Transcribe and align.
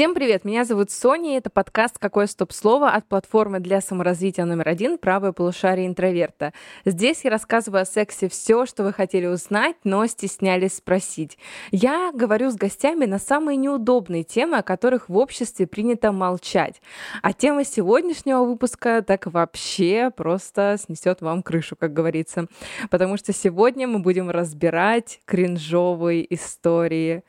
Всем 0.00 0.14
привет, 0.14 0.46
меня 0.46 0.64
зовут 0.64 0.90
Соня, 0.90 1.32
и 1.32 1.36
это 1.36 1.50
подкаст 1.50 1.98
«Какое 1.98 2.26
стоп-слово» 2.26 2.88
от 2.88 3.06
платформы 3.06 3.60
для 3.60 3.82
саморазвития 3.82 4.46
номер 4.46 4.66
один 4.70 4.96
«Правое 4.96 5.32
полушарие 5.32 5.86
интроверта». 5.86 6.54
Здесь 6.86 7.22
я 7.22 7.30
рассказываю 7.30 7.82
о 7.82 7.84
сексе 7.84 8.30
все, 8.30 8.64
что 8.64 8.82
вы 8.82 8.94
хотели 8.94 9.26
узнать, 9.26 9.76
но 9.84 10.06
стеснялись 10.06 10.78
спросить. 10.78 11.36
Я 11.70 12.12
говорю 12.14 12.50
с 12.50 12.54
гостями 12.54 13.04
на 13.04 13.18
самые 13.18 13.58
неудобные 13.58 14.24
темы, 14.24 14.56
о 14.56 14.62
которых 14.62 15.10
в 15.10 15.18
обществе 15.18 15.66
принято 15.66 16.12
молчать. 16.12 16.80
А 17.20 17.34
тема 17.34 17.64
сегодняшнего 17.64 18.44
выпуска 18.44 19.02
так 19.02 19.26
вообще 19.26 20.10
просто 20.16 20.78
снесет 20.82 21.20
вам 21.20 21.42
крышу, 21.42 21.76
как 21.76 21.92
говорится. 21.92 22.46
Потому 22.88 23.18
что 23.18 23.34
сегодня 23.34 23.86
мы 23.86 23.98
будем 23.98 24.30
разбирать 24.30 25.20
кринжовые 25.26 26.34
истории 26.34 27.22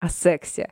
о 0.00 0.08
сексе. 0.10 0.70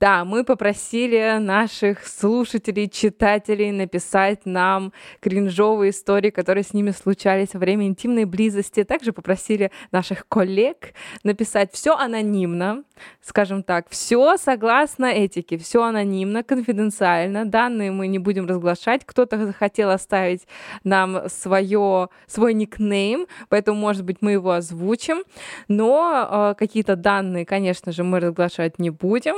Да, 0.00 0.24
мы 0.24 0.44
попросили 0.44 1.36
наших 1.38 2.06
слушателей, 2.06 2.88
читателей 2.88 3.70
написать 3.70 4.46
нам 4.46 4.94
кринжовые 5.20 5.90
истории, 5.90 6.30
которые 6.30 6.64
с 6.64 6.72
ними 6.72 6.90
случались 6.90 7.52
во 7.52 7.60
время 7.60 7.86
интимной 7.86 8.24
близости. 8.24 8.82
Также 8.82 9.12
попросили 9.12 9.70
наших 9.92 10.26
коллег 10.26 10.94
написать 11.22 11.74
все 11.74 11.94
анонимно, 11.96 12.84
скажем 13.20 13.62
так, 13.62 13.90
все 13.90 14.38
согласно 14.38 15.04
этике, 15.04 15.58
все 15.58 15.82
анонимно, 15.82 16.44
конфиденциально. 16.44 17.44
Данные 17.44 17.90
мы 17.90 18.06
не 18.06 18.18
будем 18.18 18.46
разглашать. 18.46 19.02
Кто-то 19.04 19.44
захотел 19.44 19.90
оставить 19.90 20.46
нам 20.82 21.28
свое, 21.28 22.08
свой 22.26 22.54
никнейм, 22.54 23.26
поэтому, 23.50 23.78
может 23.78 24.04
быть, 24.04 24.22
мы 24.22 24.32
его 24.32 24.52
озвучим. 24.52 25.24
Но 25.68 26.52
э, 26.52 26.54
какие-то 26.58 26.96
данные, 26.96 27.44
конечно 27.44 27.92
же, 27.92 28.02
мы 28.02 28.18
разглашать 28.20 28.78
не 28.78 28.88
будем. 28.88 29.34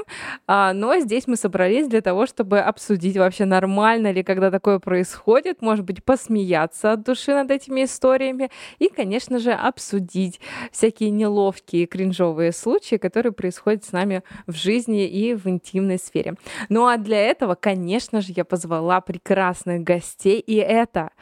А, 0.55 0.75
но 0.75 0.99
здесь 0.99 1.27
мы 1.27 1.37
собрались 1.37 1.89
для 1.89 2.03
того, 2.03 2.27
чтобы 2.27 2.59
обсудить 2.61 3.17
вообще 3.17 3.47
нормально 3.47 4.13
ли, 4.13 4.23
когда 4.23 4.51
такое 4.51 4.81
происходит, 4.81 5.63
может 5.63 5.87
быть, 5.87 6.05
посмеяться 6.05 6.93
от 6.93 7.05
души 7.05 7.33
над 7.33 7.51
этими 7.51 7.85
историями 7.85 8.51
и, 8.79 8.89
конечно 8.89 9.39
же, 9.39 9.53
обсудить 9.53 10.41
всякие 10.71 11.09
неловкие, 11.09 11.87
кринжовые 11.87 12.53
случаи, 12.53 12.97
которые 12.97 13.33
происходят 13.33 13.83
с 13.87 13.93
нами 13.93 14.25
в 14.47 14.55
жизни 14.55 15.09
и 15.09 15.33
в 15.33 15.47
интимной 15.47 15.99
сфере. 15.99 16.35
Ну 16.69 16.87
а 16.87 16.99
для 16.99 17.17
этого, 17.19 17.55
конечно 17.55 18.21
же, 18.21 18.35
я 18.37 18.45
позвала 18.45 19.01
прекрасных 19.01 19.83
гостей, 19.83 20.39
и 20.39 20.57
это 20.57 21.13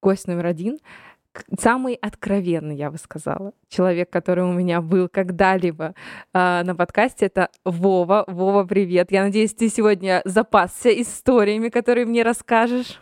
гость 0.00 0.26
номер 0.26 0.46
один— 0.46 0.78
самый 1.58 1.94
откровенный, 1.94 2.76
я 2.76 2.90
бы 2.90 2.98
сказала, 2.98 3.52
человек, 3.68 4.10
который 4.10 4.44
у 4.44 4.52
меня 4.52 4.80
был 4.80 5.08
когда-либо 5.08 5.94
э, 6.32 6.62
на 6.62 6.74
подкасте, 6.74 7.26
это 7.26 7.50
Вова. 7.64 8.24
Вова, 8.26 8.64
привет. 8.64 9.12
Я 9.12 9.24
надеюсь, 9.24 9.54
ты 9.54 9.68
сегодня 9.68 10.22
запасся 10.24 10.90
историями, 10.90 11.68
которые 11.68 12.06
мне 12.06 12.22
расскажешь. 12.22 13.00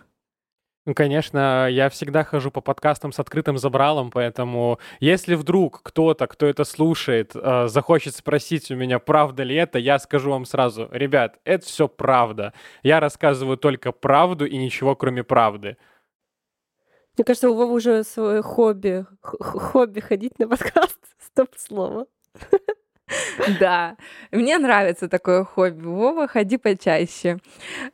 Ну, 0.84 0.94
конечно, 0.94 1.68
я 1.70 1.88
всегда 1.90 2.24
хожу 2.24 2.50
по 2.50 2.60
подкастам 2.60 3.12
с 3.12 3.20
открытым 3.20 3.56
забралом, 3.56 4.10
поэтому 4.10 4.80
если 4.98 5.36
вдруг 5.36 5.80
кто-то, 5.80 6.26
кто 6.26 6.46
это 6.46 6.64
слушает, 6.64 7.36
э, 7.36 7.68
захочет 7.68 8.16
спросить 8.16 8.68
у 8.72 8.74
меня, 8.74 8.98
правда 8.98 9.44
ли 9.44 9.54
это, 9.54 9.78
я 9.78 10.00
скажу 10.00 10.30
вам 10.30 10.44
сразу, 10.44 10.88
ребят, 10.90 11.38
это 11.44 11.64
все 11.64 11.86
правда. 11.86 12.52
Я 12.82 12.98
рассказываю 12.98 13.58
только 13.58 13.92
правду 13.92 14.44
и 14.44 14.56
ничего 14.56 14.96
кроме 14.96 15.22
правды. 15.22 15.76
Мне 17.16 17.24
кажется, 17.24 17.50
у 17.50 17.54
Вовы 17.54 17.74
уже 17.74 18.04
свое 18.04 18.42
хобби, 18.42 19.06
хобби 19.20 20.00
ходить 20.00 20.38
на 20.38 20.48
подкаст. 20.48 20.98
Стоп-слово. 21.18 22.06
Да, 23.60 23.96
мне 24.30 24.58
нравится 24.58 25.08
такое 25.08 25.44
хобби. 25.44 25.84
Вова, 25.84 26.26
ходи 26.28 26.56
почаще. 26.56 27.38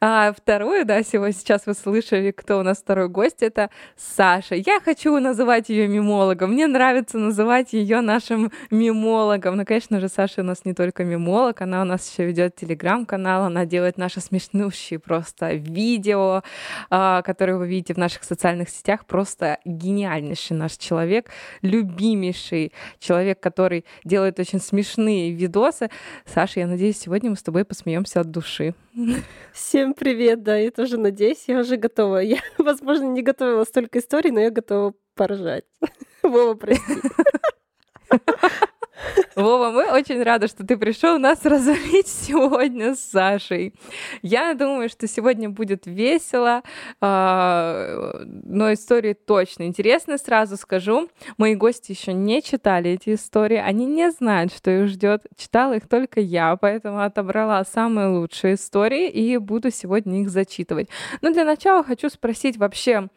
А 0.01 0.33
второе, 0.33 0.85
да, 0.85 1.03
сегодня 1.03 1.33
сейчас 1.33 1.67
вы 1.67 1.75
слышали, 1.75 2.31
кто 2.31 2.59
у 2.59 2.63
нас 2.63 2.79
второй 2.79 3.09
гость, 3.09 3.43
это 3.43 3.71
Саша. 3.97 4.55
Я 4.55 4.81
хочу 4.81 5.19
называть 5.19 5.69
ее 5.69 5.89
мимологом. 5.89 6.53
Мне 6.53 6.67
нравится 6.67 7.19
называть 7.19 7.73
ее 7.73 8.01
нашим 8.01 8.51
мимологом. 8.71 9.57
Ну, 9.57 9.65
конечно 9.65 10.01
же, 10.01 10.09
Саша 10.09 10.43
у 10.43 10.45
нас 10.45 10.65
не 10.65 10.75
только 10.75 11.05
мимолог, 11.05 11.61
она 11.61 11.83
у 11.83 11.85
нас 11.85 12.11
еще 12.11 12.27
ведет 12.27 12.57
телеграм-канал, 12.57 13.45
она 13.45 13.65
делает 13.67 13.99
наши 13.99 14.21
смешнущие 14.21 14.99
просто 14.99 15.53
видео, 15.55 16.43
а, 16.91 17.23
которые 17.23 17.57
вы 17.57 17.69
видите 17.69 17.95
в 17.95 17.99
наших 17.99 18.25
социальных 18.25 18.69
сетях. 18.71 19.07
Просто 19.07 19.59
гениальнейший 19.65 20.57
наш 20.57 20.77
человек, 20.77 21.31
любимейший 21.63 22.73
человек, 22.99 23.41
который 23.41 23.85
делает 24.05 24.39
очень 24.39 24.61
смешные 24.61 25.18
смешные 25.19 25.33
видосы. 25.33 25.91
Саша, 26.25 26.61
я 26.61 26.67
надеюсь, 26.67 26.99
сегодня 26.99 27.31
мы 27.31 27.37
с 27.37 27.43
тобой 27.43 27.65
посмеемся 27.65 28.21
от 28.21 28.31
души. 28.31 28.75
Всем 29.53 29.95
привет, 29.95 30.43
да, 30.43 30.57
я 30.57 30.71
тоже 30.71 30.99
надеюсь, 30.99 31.45
я 31.47 31.61
уже 31.61 31.77
готова. 31.77 32.19
Я, 32.19 32.39
возможно, 32.59 33.05
не 33.05 33.23
готовила 33.23 33.65
столько 33.65 33.99
историй, 33.99 34.31
но 34.31 34.41
я 34.41 34.51
готова 34.51 34.95
поржать. 35.15 35.65
Вова, 36.23 36.55
прости. 36.55 37.01
Вова, 39.37 39.71
мы 39.71 39.93
очень 39.93 40.23
рады, 40.23 40.49
что 40.49 40.67
ты 40.67 40.77
пришел 40.77 41.19
нас 41.19 41.45
разорить 41.45 42.09
сегодня 42.09 42.95
с 42.95 43.01
Сашей. 43.01 43.75
Я 44.23 44.55
думаю, 44.55 44.89
что 44.89 45.07
сегодня 45.07 45.49
будет 45.49 45.87
весело, 45.87 46.63
а, 47.01 48.25
но 48.25 48.73
истории 48.73 49.13
точно 49.13 49.65
интересны. 49.65 50.19
Сразу 50.19 50.57
скажу, 50.57 51.09
мои 51.37 51.55
гости 51.55 51.93
еще 51.93 52.13
не 52.13 52.43
читали 52.43 52.91
эти 52.91 53.15
истории, 53.15 53.59
они 53.59 53.87
не 53.87 54.11
знают, 54.11 54.53
что 54.53 54.71
их 54.71 54.89
ждет. 54.89 55.23
Читала 55.37 55.75
их 55.75 55.89
только 55.89 56.21
я, 56.21 56.57
поэтому 56.57 57.03
отобрала 57.03 57.65
самые 57.65 58.09
лучшие 58.09 58.55
истории 58.55 59.09
и 59.09 59.37
буду 59.37 59.71
сегодня 59.71 60.23
их 60.23 60.31
зачитывать. 60.31 60.89
Но 61.21 61.33
для 61.33 61.45
начала 61.45 61.85
хочу 61.85 62.09
спросить 62.09 62.57
вообще, 62.57 63.09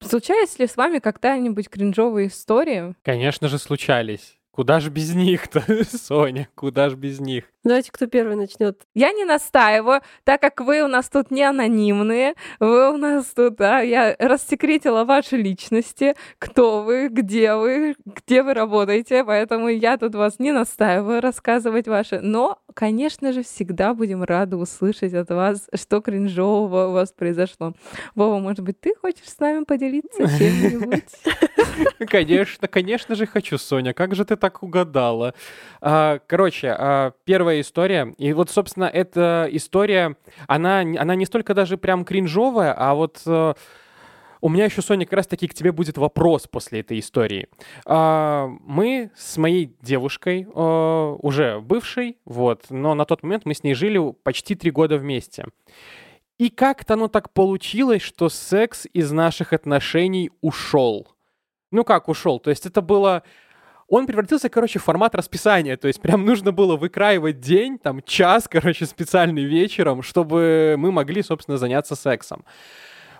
Случались 0.00 0.58
ли 0.58 0.66
с 0.66 0.76
вами 0.76 0.98
когда-нибудь 0.98 1.70
кринжовые 1.70 2.28
истории? 2.28 2.94
Конечно 3.02 3.48
же, 3.48 3.58
случались. 3.58 4.35
Куда 4.56 4.80
же 4.80 4.88
без 4.88 5.14
них-то, 5.14 5.62
Соня? 5.84 6.48
Куда 6.54 6.88
же 6.88 6.96
без 6.96 7.20
них? 7.20 7.44
Давайте, 7.66 7.90
кто 7.90 8.06
первый 8.06 8.36
начнет. 8.36 8.80
Я 8.94 9.10
не 9.10 9.24
настаиваю, 9.24 10.00
так 10.22 10.40
как 10.40 10.60
вы 10.60 10.82
у 10.82 10.86
нас 10.86 11.08
тут 11.08 11.32
не 11.32 11.42
анонимные, 11.42 12.34
вы 12.60 12.92
у 12.92 12.96
нас 12.96 13.26
тут, 13.34 13.56
да, 13.56 13.80
я 13.80 14.14
рассекретила 14.20 15.02
ваши 15.02 15.36
личности, 15.36 16.14
кто 16.38 16.84
вы, 16.84 17.08
где 17.08 17.56
вы, 17.56 17.96
где 18.04 18.44
вы 18.44 18.54
работаете, 18.54 19.24
поэтому 19.24 19.66
я 19.66 19.98
тут 19.98 20.14
вас 20.14 20.38
не 20.38 20.52
настаиваю 20.52 21.20
рассказывать 21.20 21.88
ваши, 21.88 22.20
но, 22.20 22.60
конечно 22.72 23.32
же, 23.32 23.42
всегда 23.42 23.94
будем 23.94 24.22
рады 24.22 24.54
услышать 24.54 25.14
от 25.14 25.30
вас, 25.30 25.68
что 25.74 26.00
кринжового 26.00 26.86
у 26.86 26.92
вас 26.92 27.10
произошло. 27.10 27.74
Вова, 28.14 28.38
может 28.38 28.60
быть, 28.60 28.80
ты 28.80 28.94
хочешь 28.94 29.28
с 29.28 29.40
нами 29.40 29.64
поделиться 29.64 30.28
чем-нибудь? 30.38 31.02
Конечно, 32.08 32.68
конечно 32.68 33.14
же 33.14 33.26
хочу, 33.26 33.58
Соня, 33.58 33.92
как 33.92 34.14
же 34.14 34.24
ты 34.24 34.36
так 34.36 34.62
угадала? 34.62 35.34
А, 35.80 36.20
короче, 36.26 36.68
а, 36.68 37.12
первая 37.24 37.55
кринжовая 37.56 37.60
история. 37.60 38.14
И 38.18 38.32
вот, 38.32 38.50
собственно, 38.50 38.84
эта 38.84 39.48
история, 39.50 40.16
она, 40.46 40.80
она 40.80 41.14
не 41.14 41.26
столько 41.26 41.54
даже 41.54 41.76
прям 41.76 42.04
кринжовая, 42.04 42.74
а 42.76 42.94
вот 42.94 43.22
э, 43.26 43.54
у 44.40 44.48
меня 44.48 44.66
еще, 44.66 44.82
Соня, 44.82 45.06
как 45.06 45.14
раз-таки 45.14 45.48
к 45.48 45.54
тебе 45.54 45.72
будет 45.72 45.98
вопрос 45.98 46.46
после 46.46 46.80
этой 46.80 46.98
истории. 46.98 47.48
А, 47.86 48.48
мы 48.64 49.10
с 49.16 49.36
моей 49.36 49.74
девушкой, 49.82 50.46
э, 50.46 51.16
уже 51.22 51.60
бывшей, 51.60 52.16
вот, 52.24 52.66
но 52.70 52.94
на 52.94 53.04
тот 53.04 53.22
момент 53.22 53.44
мы 53.46 53.54
с 53.54 53.64
ней 53.64 53.74
жили 53.74 54.00
почти 54.22 54.54
три 54.54 54.70
года 54.70 54.98
вместе. 54.98 55.44
И 56.38 56.50
как-то 56.50 56.94
оно 56.94 57.08
так 57.08 57.32
получилось, 57.32 58.02
что 58.02 58.28
секс 58.28 58.86
из 58.92 59.10
наших 59.10 59.52
отношений 59.52 60.30
ушел. 60.42 61.08
Ну 61.72 61.82
как 61.82 62.08
ушел? 62.08 62.38
То 62.38 62.50
есть 62.50 62.66
это 62.66 62.82
было 62.82 63.22
он 63.88 64.06
превратился, 64.06 64.48
короче, 64.48 64.78
в 64.78 64.84
формат 64.84 65.14
расписания. 65.14 65.76
То 65.76 65.88
есть 65.88 66.00
прям 66.00 66.24
нужно 66.24 66.52
было 66.52 66.76
выкраивать 66.76 67.40
день, 67.40 67.78
там, 67.78 68.02
час, 68.02 68.48
короче, 68.48 68.86
специальный 68.86 69.44
вечером, 69.44 70.02
чтобы 70.02 70.74
мы 70.78 70.92
могли, 70.92 71.22
собственно, 71.22 71.58
заняться 71.58 71.94
сексом. 71.94 72.44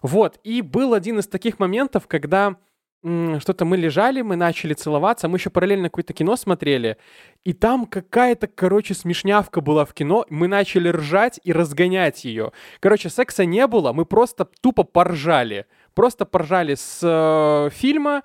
Вот. 0.02 0.38
И 0.44 0.62
был 0.62 0.94
один 0.94 1.18
из 1.18 1.26
таких 1.26 1.58
моментов, 1.58 2.06
когда 2.06 2.56
что-то 3.02 3.64
мы 3.64 3.76
лежали, 3.76 4.22
мы 4.22 4.34
начали 4.34 4.74
целоваться, 4.74 5.28
мы 5.28 5.38
еще 5.38 5.50
параллельно 5.50 5.88
какое-то 5.88 6.12
кино 6.12 6.34
смотрели, 6.34 6.96
и 7.44 7.52
там 7.52 7.86
какая-то, 7.86 8.48
короче, 8.48 8.94
смешнявка 8.94 9.60
была 9.60 9.84
в 9.84 9.94
кино, 9.94 10.26
мы 10.28 10.48
начали 10.48 10.88
ржать 10.88 11.38
и 11.44 11.52
разгонять 11.52 12.24
ее. 12.24 12.50
Короче, 12.80 13.08
секса 13.08 13.44
не 13.44 13.66
было, 13.68 13.92
мы 13.92 14.06
просто 14.06 14.44
тупо 14.60 14.82
поржали. 14.82 15.66
Просто 15.94 16.24
поржали 16.24 16.74
с 16.74 17.00
э, 17.02 17.70
фильма, 17.72 18.22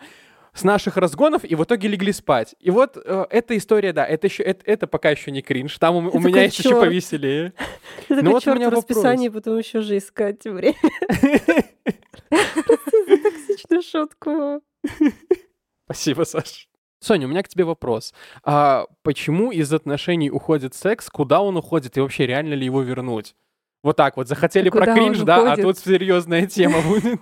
с 0.53 0.63
наших 0.63 0.97
разгонов 0.97 1.43
и 1.45 1.55
в 1.55 1.63
итоге 1.63 1.87
легли 1.87 2.11
спать. 2.11 2.55
И 2.59 2.71
вот 2.71 2.97
э, 2.97 3.25
эта 3.29 3.57
история, 3.57 3.93
да, 3.93 4.05
это 4.05 4.27
еще 4.27 4.43
это, 4.43 4.63
это 4.65 4.87
пока 4.87 5.09
еще 5.09 5.31
не 5.31 5.41
кринж. 5.41 5.77
Там 5.77 5.95
у, 5.95 6.09
у 6.11 6.19
меня 6.19 6.43
есть 6.43 6.59
еще 6.59 6.79
повеселее. 6.79 7.53
Ну, 8.09 8.31
вот 8.31 8.45
у 8.45 8.55
меня 8.55 8.69
расписание, 8.69 9.31
потом 9.31 9.57
еще 9.57 9.81
же 9.81 9.97
искать 9.97 10.43
время. 10.43 10.75
Прости 12.29 13.05
за 13.07 13.17
токсичную 13.17 13.81
шутку. 13.81 14.61
Спасибо, 15.85 16.23
Саш. 16.23 16.67
Соня, 16.99 17.25
у 17.27 17.29
меня 17.29 17.41
к 17.41 17.47
тебе 17.47 17.63
вопрос. 17.63 18.13
А 18.43 18.85
почему 19.01 19.51
из 19.51 19.73
отношений 19.73 20.29
уходит 20.29 20.75
секс? 20.75 21.09
Куда 21.09 21.41
он 21.41 21.57
уходит? 21.57 21.97
И 21.97 22.01
вообще, 22.01 22.27
реально 22.27 22.53
ли 22.53 22.65
его 22.65 22.81
вернуть? 22.81 23.35
Вот 23.83 23.97
так 23.97 24.17
вот. 24.17 24.27
Захотели 24.27 24.69
про 24.69 24.93
кринж, 24.93 25.19
да, 25.19 25.53
а 25.53 25.57
тут 25.57 25.79
серьезная 25.79 26.45
тема 26.45 26.81
будет. 26.87 27.19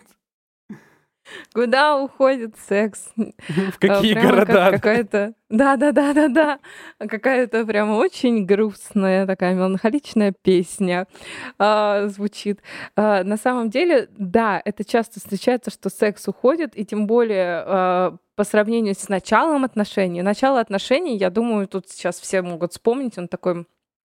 Куда 1.54 1.98
уходит 1.98 2.56
секс? 2.68 3.10
В 3.16 3.80
какие 3.80 4.14
А, 4.14 4.22
прямо 4.22 4.46
как 4.46 4.48
города? 4.48 4.72
Какая-то... 4.72 5.34
Да-да-да-да-да. 5.50 6.60
Какая-то 7.00 7.66
прям 7.66 7.92
очень 7.92 8.46
грустная 8.46 9.26
такая 9.26 9.56
меланхоличная 9.56 10.34
песня 10.42 11.08
а, 11.58 12.08
звучит. 12.08 12.62
А, 12.96 13.24
на 13.24 13.38
самом 13.38 13.70
деле, 13.70 14.10
да, 14.18 14.62
это 14.64 14.84
часто 14.84 15.20
встречается, 15.20 15.72
что 15.72 15.90
секс 15.90 16.28
уходит, 16.28 16.78
и 16.78 16.86
тем 16.86 17.08
более 17.08 17.64
а, 17.66 18.18
по 18.36 18.44
сравнению 18.44 18.96
с 18.96 19.10
началом 19.10 19.66
отношений. 19.66 20.22
Начало 20.22 20.60
отношений, 20.60 21.18
я 21.18 21.30
думаю, 21.30 21.68
тут 21.68 21.90
сейчас 21.90 22.20
все 22.20 22.42
могут 22.42 22.72
вспомнить, 22.72 23.18
он 23.18 23.28
такой 23.28 23.66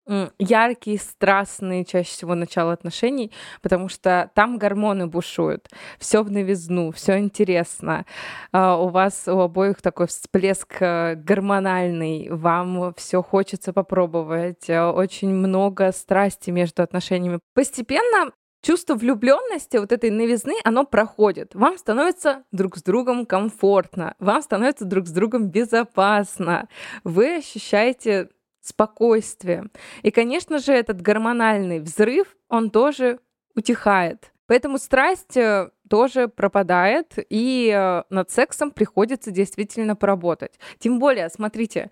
м, 0.07 0.31
яркий, 0.39 0.97
страстный, 0.97 1.85
чаще 1.85 2.09
всего 2.09 2.35
начало 2.35 2.73
отношений, 2.73 3.31
потому 3.61 3.89
что 3.89 4.29
там 4.35 4.57
гормоны 4.57 5.07
бушуют, 5.07 5.69
все 5.99 6.23
в 6.23 6.31
новизну, 6.31 6.91
все 6.91 7.19
интересно. 7.19 8.05
А, 8.51 8.77
У 8.77 8.89
вас 8.89 9.27
у 9.27 9.39
обоих 9.39 9.81
такой 9.81 10.07
всплеск 10.07 10.77
э, 10.81 11.15
гормональный, 11.15 12.29
вам 12.29 12.93
все 12.95 13.21
хочется 13.21 13.73
попробовать, 13.73 14.69
э, 14.69 14.81
очень 14.83 15.29
много 15.33 15.91
страсти 15.91 16.49
между 16.51 16.83
отношениями. 16.83 17.39
Постепенно 17.53 18.31
чувство 18.63 18.95
влюбленности, 18.95 19.77
вот 19.77 19.91
этой 19.91 20.09
новизны, 20.11 20.53
оно 20.63 20.85
проходит. 20.85 21.55
Вам 21.55 21.77
становится 21.77 22.43
друг 22.51 22.77
с 22.77 22.83
другом 22.83 23.25
комфортно, 23.25 24.15
вам 24.19 24.41
становится 24.41 24.85
друг 24.85 25.07
с 25.07 25.11
другом 25.11 25.49
безопасно. 25.49 26.67
Вы 27.03 27.37
ощущаете 27.37 28.29
спокойствие. 28.61 29.65
И, 30.03 30.11
конечно 30.11 30.59
же, 30.59 30.73
этот 30.73 31.01
гормональный 31.01 31.79
взрыв, 31.79 32.35
он 32.47 32.69
тоже 32.69 33.19
утихает. 33.55 34.31
Поэтому 34.47 34.77
страсть 34.79 35.37
э, 35.37 35.69
тоже 35.89 36.27
пропадает, 36.27 37.13
и 37.29 37.71
э, 37.73 38.03
над 38.09 38.29
сексом 38.29 38.71
приходится 38.71 39.31
действительно 39.31 39.95
поработать. 39.95 40.59
Тем 40.79 40.99
более, 40.99 41.29
смотрите, 41.29 41.89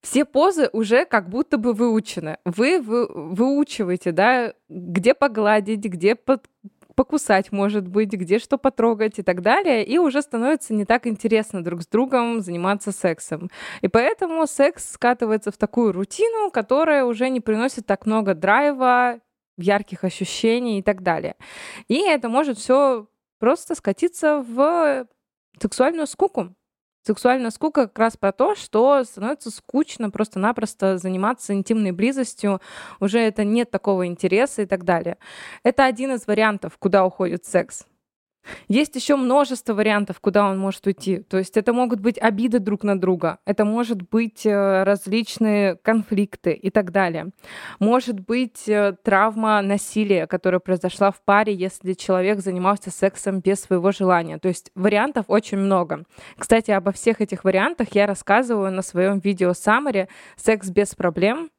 все 0.00 0.24
позы 0.24 0.70
уже 0.72 1.04
как 1.04 1.28
будто 1.28 1.58
бы 1.58 1.72
выучены. 1.72 2.38
Вы, 2.44 2.80
вы 2.80 3.06
выучиваете, 3.08 4.12
да, 4.12 4.54
где 4.68 5.12
погладить, 5.12 5.80
где 5.80 6.14
под- 6.14 6.48
покусать, 6.98 7.52
может 7.52 7.86
быть, 7.86 8.12
где 8.12 8.40
что 8.40 8.58
потрогать 8.58 9.20
и 9.20 9.22
так 9.22 9.40
далее, 9.40 9.86
и 9.86 9.98
уже 9.98 10.20
становится 10.20 10.74
не 10.74 10.84
так 10.84 11.06
интересно 11.06 11.62
друг 11.62 11.82
с 11.82 11.86
другом 11.86 12.40
заниматься 12.40 12.90
сексом. 12.90 13.50
И 13.82 13.86
поэтому 13.86 14.44
секс 14.48 14.94
скатывается 14.94 15.52
в 15.52 15.56
такую 15.56 15.92
рутину, 15.92 16.50
которая 16.50 17.04
уже 17.04 17.28
не 17.30 17.38
приносит 17.40 17.86
так 17.86 18.04
много 18.04 18.34
драйва, 18.34 19.20
ярких 19.56 20.02
ощущений 20.02 20.80
и 20.80 20.82
так 20.82 21.04
далее. 21.04 21.36
И 21.86 22.00
это 22.00 22.28
может 22.28 22.58
все 22.58 23.06
просто 23.38 23.76
скатиться 23.76 24.44
в 24.48 25.06
сексуальную 25.62 26.08
скуку. 26.08 26.52
Сексуальная 27.08 27.50
скука 27.50 27.86
как 27.86 27.98
раз 27.98 28.18
про 28.18 28.32
то, 28.32 28.54
что 28.54 29.02
становится 29.02 29.50
скучно 29.50 30.10
просто-напросто 30.10 30.98
заниматься 30.98 31.54
интимной 31.54 31.90
близостью, 31.90 32.60
уже 33.00 33.18
это 33.18 33.44
нет 33.44 33.70
такого 33.70 34.06
интереса 34.06 34.60
и 34.60 34.66
так 34.66 34.84
далее. 34.84 35.16
Это 35.62 35.86
один 35.86 36.12
из 36.12 36.26
вариантов, 36.26 36.76
куда 36.78 37.06
уходит 37.06 37.46
секс. 37.46 37.86
Есть 38.68 38.96
еще 38.96 39.16
множество 39.16 39.74
вариантов, 39.74 40.20
куда 40.20 40.48
он 40.48 40.58
может 40.58 40.86
уйти. 40.86 41.18
То 41.18 41.38
есть 41.38 41.56
это 41.56 41.72
могут 41.72 42.00
быть 42.00 42.18
обиды 42.18 42.58
друг 42.58 42.82
на 42.84 42.98
друга, 42.98 43.38
это 43.44 43.64
может 43.64 44.08
быть 44.08 44.46
э, 44.46 44.82
различные 44.84 45.76
конфликты 45.76 46.52
и 46.52 46.70
так 46.70 46.90
далее. 46.90 47.30
Может 47.78 48.20
быть 48.20 48.68
э, 48.68 48.94
травма 49.02 49.60
насилия, 49.62 50.26
которая 50.26 50.60
произошла 50.60 51.10
в 51.10 51.22
паре, 51.22 51.54
если 51.54 51.92
человек 51.92 52.40
занимался 52.40 52.90
сексом 52.90 53.40
без 53.40 53.60
своего 53.60 53.92
желания. 53.92 54.38
То 54.38 54.48
есть 54.48 54.70
вариантов 54.74 55.26
очень 55.28 55.58
много. 55.58 56.04
Кстати, 56.38 56.70
обо 56.70 56.92
всех 56.92 57.20
этих 57.20 57.44
вариантах 57.44 57.88
я 57.92 58.06
рассказываю 58.06 58.72
на 58.72 58.82
своем 58.82 59.18
видео 59.18 59.52
Саммаре 59.52 60.08
«Секс 60.36 60.70
без 60.70 60.94
проблем», 60.94 61.50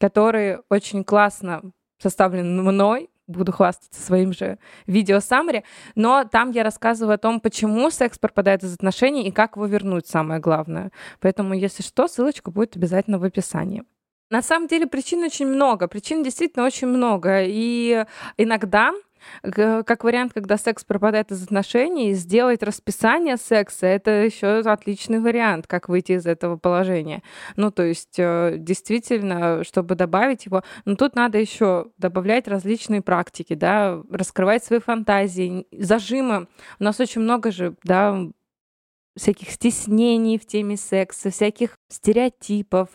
который 0.00 0.58
очень 0.68 1.04
классно 1.04 1.62
составлен 2.02 2.62
мной, 2.62 3.08
буду 3.36 3.52
хвастаться 3.52 4.00
своим 4.02 4.32
же 4.32 4.58
видео 4.86 5.20
Саммари, 5.20 5.64
но 5.94 6.24
там 6.24 6.50
я 6.50 6.62
рассказываю 6.62 7.14
о 7.14 7.18
том, 7.18 7.40
почему 7.40 7.90
секс 7.90 8.18
пропадает 8.18 8.62
из 8.62 8.74
отношений 8.74 9.26
и 9.26 9.32
как 9.32 9.56
его 9.56 9.66
вернуть, 9.66 10.06
самое 10.06 10.40
главное. 10.40 10.92
Поэтому, 11.20 11.54
если 11.54 11.82
что, 11.82 12.08
ссылочка 12.08 12.50
будет 12.50 12.76
обязательно 12.76 13.18
в 13.18 13.24
описании. 13.24 13.84
На 14.30 14.40
самом 14.40 14.66
деле 14.66 14.86
причин 14.86 15.22
очень 15.22 15.46
много, 15.46 15.88
причин 15.88 16.22
действительно 16.22 16.64
очень 16.64 16.86
много. 16.86 17.42
И 17.42 18.06
иногда 18.38 18.92
как 19.42 20.04
вариант, 20.04 20.32
когда 20.32 20.56
секс 20.56 20.84
пропадает 20.84 21.30
из 21.30 21.42
отношений, 21.42 22.14
сделать 22.14 22.62
расписание 22.62 23.36
секса 23.36 23.86
это 23.86 24.10
еще 24.10 24.58
отличный 24.60 25.20
вариант, 25.20 25.66
как 25.66 25.88
выйти 25.88 26.12
из 26.12 26.26
этого 26.26 26.56
положения. 26.56 27.22
Ну, 27.56 27.70
то 27.70 27.82
есть, 27.82 28.18
э, 28.18 28.56
действительно, 28.58 29.64
чтобы 29.64 29.94
добавить 29.94 30.46
его, 30.46 30.62
но 30.84 30.96
тут 30.96 31.14
надо 31.14 31.38
еще 31.38 31.86
добавлять 31.98 32.48
различные 32.48 33.02
практики, 33.02 33.54
да, 33.54 34.00
раскрывать 34.10 34.64
свои 34.64 34.80
фантазии, 34.80 35.66
зажимы. 35.72 36.48
У 36.78 36.84
нас 36.84 37.00
очень 37.00 37.20
много 37.20 37.50
же, 37.50 37.74
да, 37.84 38.18
всяких 39.16 39.50
стеснений 39.50 40.38
в 40.38 40.46
теме 40.46 40.76
секса, 40.76 41.30
всяких 41.30 41.76
стереотипов, 41.88 42.88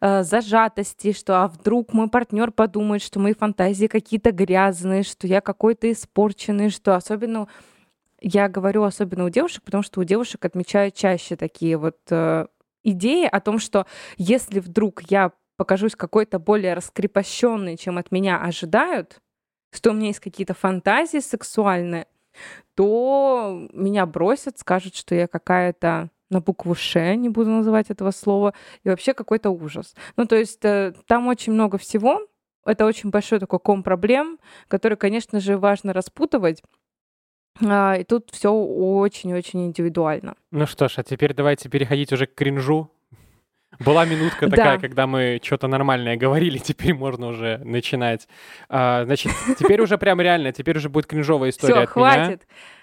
э, 0.00 0.22
зажатости, 0.22 1.12
что 1.12 1.42
а 1.42 1.48
вдруг 1.48 1.92
мой 1.92 2.08
партнер 2.08 2.50
подумает, 2.50 3.02
что 3.02 3.20
мои 3.20 3.34
фантазии 3.34 3.86
какие-то 3.86 4.32
грязные, 4.32 5.02
что 5.02 5.26
я 5.26 5.40
какой-то 5.40 5.90
испорченный, 5.90 6.70
что 6.70 6.94
особенно 6.94 7.48
я 8.20 8.48
говорю 8.48 8.84
особенно 8.84 9.24
у 9.24 9.30
девушек, 9.30 9.64
потому 9.64 9.82
что 9.82 10.00
у 10.00 10.04
девушек 10.04 10.44
отмечают 10.44 10.94
чаще 10.94 11.36
такие 11.36 11.76
вот 11.76 11.98
э, 12.10 12.46
идеи 12.84 13.26
о 13.26 13.40
том, 13.40 13.58
что 13.58 13.86
если 14.16 14.60
вдруг 14.60 15.02
я 15.10 15.32
покажусь 15.56 15.96
какой-то 15.96 16.38
более 16.38 16.74
раскрепощенной, 16.74 17.76
чем 17.76 17.98
от 17.98 18.10
меня 18.12 18.40
ожидают, 18.40 19.20
что 19.72 19.90
у 19.90 19.94
меня 19.94 20.08
есть 20.08 20.20
какие-то 20.20 20.54
фантазии 20.54 21.18
сексуальные, 21.18 22.06
то 22.74 23.68
меня 23.72 24.06
бросят, 24.06 24.58
скажут, 24.58 24.94
что 24.94 25.14
я 25.14 25.26
какая-то 25.26 26.10
на 26.30 26.40
букву 26.40 26.74
«Ш», 26.74 27.14
не 27.16 27.28
буду 27.28 27.50
называть 27.50 27.90
этого 27.90 28.10
слова, 28.10 28.54
и 28.84 28.88
вообще 28.88 29.12
какой-то 29.14 29.50
ужас. 29.50 29.94
Ну, 30.16 30.26
то 30.26 30.36
есть 30.36 30.64
э, 30.64 30.94
там 31.06 31.28
очень 31.28 31.52
много 31.52 31.76
всего, 31.76 32.20
это 32.64 32.86
очень 32.86 33.10
большой 33.10 33.38
такой 33.38 33.58
ком 33.58 33.82
проблем, 33.82 34.38
который, 34.68 34.96
конечно 34.96 35.40
же, 35.40 35.58
важно 35.58 35.92
распутывать, 35.92 36.62
А, 37.60 37.96
и 37.96 38.04
тут 38.04 38.30
все 38.30 38.50
очень-очень 38.50 39.66
индивидуально. 39.66 40.36
Ну 40.50 40.66
что 40.66 40.88
ж, 40.88 40.94
а 40.96 41.02
теперь 41.02 41.34
давайте 41.34 41.68
переходить 41.68 42.12
уже 42.12 42.26
к 42.26 42.34
кринжу. 42.34 42.90
Была 43.84 44.04
минутка 44.04 44.48
такая, 44.48 44.76
Да. 44.76 44.80
когда 44.80 45.06
мы 45.06 45.40
что-то 45.42 45.66
нормальное 45.68 46.16
говорили, 46.16 46.58
теперь 46.62 46.94
можно 46.94 47.28
уже 47.28 47.58
начинать. 47.64 48.28
А, 48.68 49.04
значит, 49.04 49.32
теперь 49.58 49.80
уже 49.80 49.98
прям 49.98 50.20
реально, 50.20 50.52
теперь 50.52 50.76
уже 50.78 50.88
будет 50.88 51.06
кринжовая 51.06 51.50
история 51.50 51.74
Все, 51.74 51.82
от 51.82 51.96
меня. 51.96 52.14
хватит. 52.14 52.42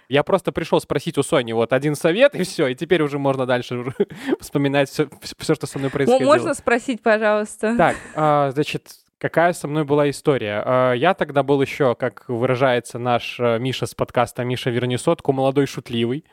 Я 0.10 0.24
просто 0.24 0.52
пришел 0.52 0.82
спросить 0.82 1.18
у 1.20 1.24
Сони 1.24 1.52
вот 1.54 1.72
один 1.72 1.94
совет, 1.96 2.34
и 2.34 2.44
все, 2.44 2.68
и 2.68 2.76
теперь 2.76 3.04
уже 3.04 3.20
можно 3.20 3.46
дальше 3.46 3.84
вспоминать 4.40 4.90
все, 4.90 5.08
что 5.54 5.68
со 5.68 5.78
мной 5.78 5.92
происходило. 5.92 6.28
Можно 6.28 6.54
спросить, 6.56 7.04
пожалуйста? 7.04 7.76
Так, 7.78 7.96
а, 8.16 8.50
значит, 8.52 8.88
какая 9.20 9.54
со 9.54 9.68
мной 9.68 9.84
была 9.84 10.10
история? 10.10 10.64
А, 10.66 10.94
Я 10.94 11.14
тогда 11.14 11.44
был 11.44 11.62
еще, 11.62 11.94
как 11.94 12.26
выражается 12.28 12.98
наш 12.98 13.40
э, 13.40 13.60
Миша 13.60 13.86
с 13.86 13.94
подкаста 13.94 14.44
«Миша, 14.44 14.72
верни 14.72 14.98
сотку», 14.98 15.32
молодой 15.32 15.68
шутливый. 15.68 16.26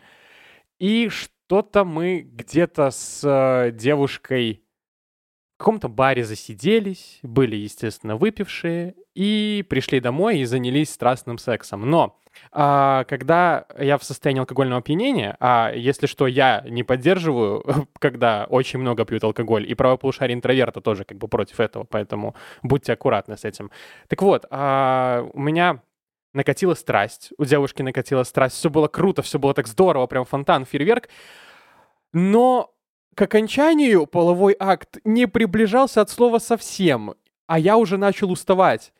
И 0.79 1.11
что-то 1.47 1.85
мы 1.85 2.23
где-то 2.23 2.91
с 2.91 3.23
э, 3.25 3.71
девушкой 3.71 4.65
в 5.55 5.59
каком-то 5.59 5.89
баре 5.89 6.25
засиделись, 6.25 7.21
были, 7.23 7.55
естественно, 7.55 8.17
выпившие, 8.17 8.97
и 9.15 9.65
пришли 9.71 10.01
домой 10.01 10.41
и 10.41 10.45
занялись 10.45 10.91
страстным 10.91 11.39
сексом. 11.39 11.89
Но 11.89 12.21
а, 12.51 13.05
когда 13.05 13.65
я 13.79 13.97
в 13.97 14.03
состоянии 14.03 14.41
алкогольного 14.41 14.81
опьянения, 14.81 15.37
а 15.39 15.73
если 15.73 16.07
что, 16.07 16.27
я 16.27 16.65
не 16.69 16.83
поддерживаю, 16.83 17.65
когда 18.01 18.47
очень 18.51 18.81
много 18.81 19.05
пьют 19.05 19.23
алкоголь, 19.23 19.71
и 19.71 19.75
правое 19.75 19.97
полушарие 19.99 20.35
интроверта 20.35 20.81
тоже 20.81 21.05
как 21.05 21.17
бы 21.17 21.29
против 21.29 21.61
этого, 21.61 21.85
поэтому 21.85 22.35
будьте 22.63 22.93
аккуратны 22.93 23.37
с 23.37 23.45
этим. 23.45 23.71
Так 24.09 24.21
вот, 24.21 24.47
а, 24.51 25.27
у 25.33 25.41
меня 25.41 25.81
накатила 26.37 26.75
страсть, 26.75 27.33
у 27.39 27.45
девушки 27.45 27.83
накатила 27.83 28.23
страсть, 28.23 28.57
все 28.57 28.71
было 28.71 28.87
круто, 28.87 29.23
все 29.23 29.39
было 29.39 29.55
так 29.55 29.67
здорово, 29.67 30.07
прям 30.07 30.25
фонтан, 30.25 30.65
фейерверк, 30.65 31.09
но 32.13 32.73
к 33.15 33.23
окончанию 33.23 34.07
половой 34.07 34.55
акт 34.59 34.99
не 35.05 35.27
приближался 35.27 36.03
от 36.03 36.11
слова 36.11 36.39
совсем, 36.39 37.15
а 37.47 37.59
я 37.59 37.77
уже 37.77 37.97
начал 37.97 38.31
уставать. 38.31 38.93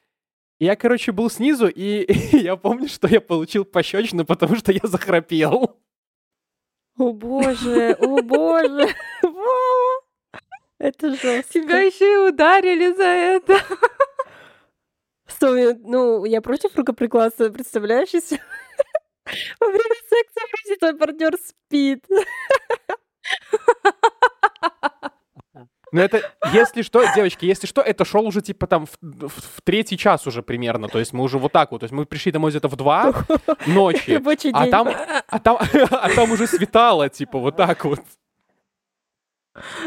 Я, 0.59 0.75
короче, 0.75 1.13
был 1.13 1.29
снизу, 1.31 1.69
и 1.69 2.11
я 2.37 2.57
помню, 2.57 2.89
что 2.89 3.07
я 3.09 3.21
получил 3.21 3.65
пощечину, 3.65 4.25
потому 4.25 4.57
что 4.57 4.73
я 4.73 4.81
захрапел. 4.83 5.79
О 6.99 7.13
боже, 7.13 7.93
о 8.01 8.23
боже! 8.23 8.89
Это 10.79 11.11
жестко. 11.11 11.53
Тебя 11.53 11.81
еще 11.81 12.11
и 12.11 12.29
ударили 12.29 12.93
за 12.95 13.05
это. 13.05 13.59
Что, 15.37 15.55
ну, 15.85 16.25
я 16.25 16.41
против 16.41 16.75
рукоприкладства, 16.77 17.51
представляешь, 17.51 18.09
если 18.15 18.41
во 19.61 19.67
время 19.67 19.95
секса 20.09 20.41
вроде 20.51 20.77
твой 20.79 20.97
партнер 20.97 21.37
спит. 21.37 22.05
Ну 25.93 26.01
это, 26.01 26.33
если 26.53 26.83
что, 26.83 27.05
девочки, 27.15 27.45
если 27.45 27.67
что, 27.67 27.81
это 27.81 28.05
шел 28.05 28.27
уже 28.27 28.41
типа 28.41 28.67
там 28.67 28.87
в, 28.87 28.99
в, 29.01 29.29
в 29.29 29.63
третий 29.63 29.97
час 29.97 30.27
уже 30.27 30.43
примерно, 30.43 30.89
то 30.89 30.99
есть 30.99 31.13
мы 31.13 31.23
уже 31.23 31.39
вот 31.39 31.53
так 31.53 31.71
вот, 31.71 31.79
то 31.81 31.85
есть 31.85 31.93
мы 31.93 32.07
пришли 32.07 32.33
домой 32.33 32.51
где-то 32.51 32.69
в 32.69 32.77
два 32.77 33.15
ночи, 33.67 34.21
а 34.53 34.67
там, 34.67 34.89
а 35.29 35.39
там, 35.39 35.59
а 35.91 36.11
там 36.11 36.31
уже 36.33 36.47
светало, 36.47 37.09
типа 37.09 37.39
вот 37.39 37.57
так 37.57 37.85
вот. 37.85 38.01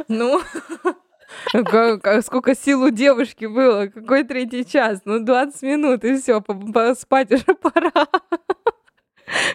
Ну, 0.07 0.41
сколько 2.21 2.55
сил 2.55 2.83
у 2.83 2.89
девушки 2.89 3.45
было, 3.45 3.87
какой 3.87 4.23
третий 4.23 4.65
час, 4.65 5.01
ну 5.05 5.19
20 5.19 5.61
минут 5.63 6.03
и 6.03 6.15
все, 6.17 6.43
спать 6.95 7.31
уже 7.31 7.43
пора. 7.61 8.07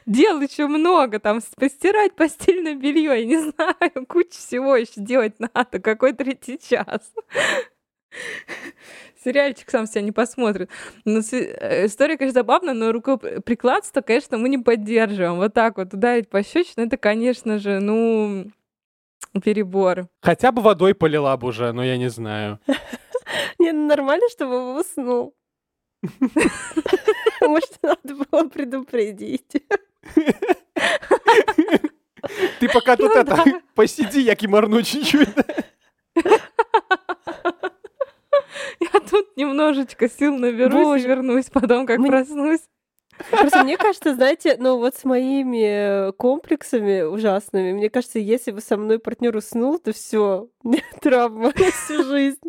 Дел 0.06 0.40
еще 0.40 0.66
много, 0.68 1.18
там 1.18 1.40
постирать 1.56 2.14
постельное 2.14 2.74
белье, 2.74 3.18
я 3.20 3.24
не 3.24 3.38
знаю, 3.50 4.06
куча 4.08 4.30
всего 4.38 4.76
еще 4.76 4.92
делать 5.00 5.34
надо, 5.38 5.80
какой 5.80 6.12
третий 6.12 6.58
час. 6.58 7.12
Сериальчик 9.24 9.70
сам 9.70 9.86
себя 9.86 10.02
не 10.02 10.12
посмотрит. 10.12 10.70
Но 11.04 11.22
с- 11.22 11.32
э, 11.32 11.86
история, 11.86 12.16
конечно, 12.18 12.40
забавная, 12.40 12.74
но 12.74 12.92
рукоприкладство, 12.92 14.02
конечно, 14.02 14.36
мы 14.38 14.48
не 14.48 14.58
поддерживаем. 14.58 15.36
Вот 15.36 15.54
так 15.54 15.78
вот 15.78 15.94
ударить 15.94 16.28
по 16.28 16.42
щечину, 16.42 16.86
это, 16.86 16.96
конечно 16.96 17.58
же, 17.58 17.80
ну, 17.80 18.46
перебор. 19.42 20.08
Хотя 20.22 20.52
бы 20.52 20.62
водой 20.62 20.94
полила 20.94 21.36
бы 21.36 21.48
уже, 21.48 21.72
но 21.72 21.84
я 21.84 21.96
не 21.96 22.08
знаю. 22.08 22.58
Не, 23.58 23.72
ну 23.72 23.86
нормально, 23.86 24.26
чтобы 24.30 24.56
он 24.56 24.78
уснул. 24.78 25.34
Может, 27.40 27.78
надо 27.82 28.14
было 28.14 28.48
предупредить. 28.48 29.64
Ты 32.60 32.68
пока 32.72 32.96
тут 32.96 33.12
Ну 33.14 33.20
это, 33.20 33.44
посиди, 33.74 34.20
я 34.20 34.34
киморну 34.34 34.82
чуть-чуть. 34.82 35.28
Я 38.80 39.00
тут 39.10 39.36
немножечко 39.36 40.08
сил 40.08 40.36
наберусь 40.36 41.02
и 41.02 41.06
вернусь 41.06 41.46
потом, 41.50 41.86
как 41.86 41.98
проснусь. 42.04 42.60
Просто 43.30 43.62
мне 43.62 43.76
кажется, 43.76 44.14
знаете, 44.14 44.56
ну 44.58 44.78
вот 44.78 44.96
с 44.96 45.04
моими 45.04 46.08
э, 46.08 46.12
комплексами 46.12 47.02
ужасными, 47.02 47.72
мне 47.72 47.90
кажется, 47.90 48.18
если 48.18 48.50
бы 48.50 48.60
со 48.60 48.76
мной 48.76 48.98
партнер 48.98 49.34
уснул, 49.36 49.78
то 49.78 49.92
все, 49.92 50.48
травма 51.00 51.52
на 51.56 51.70
всю 51.70 52.04
жизнь. 52.04 52.40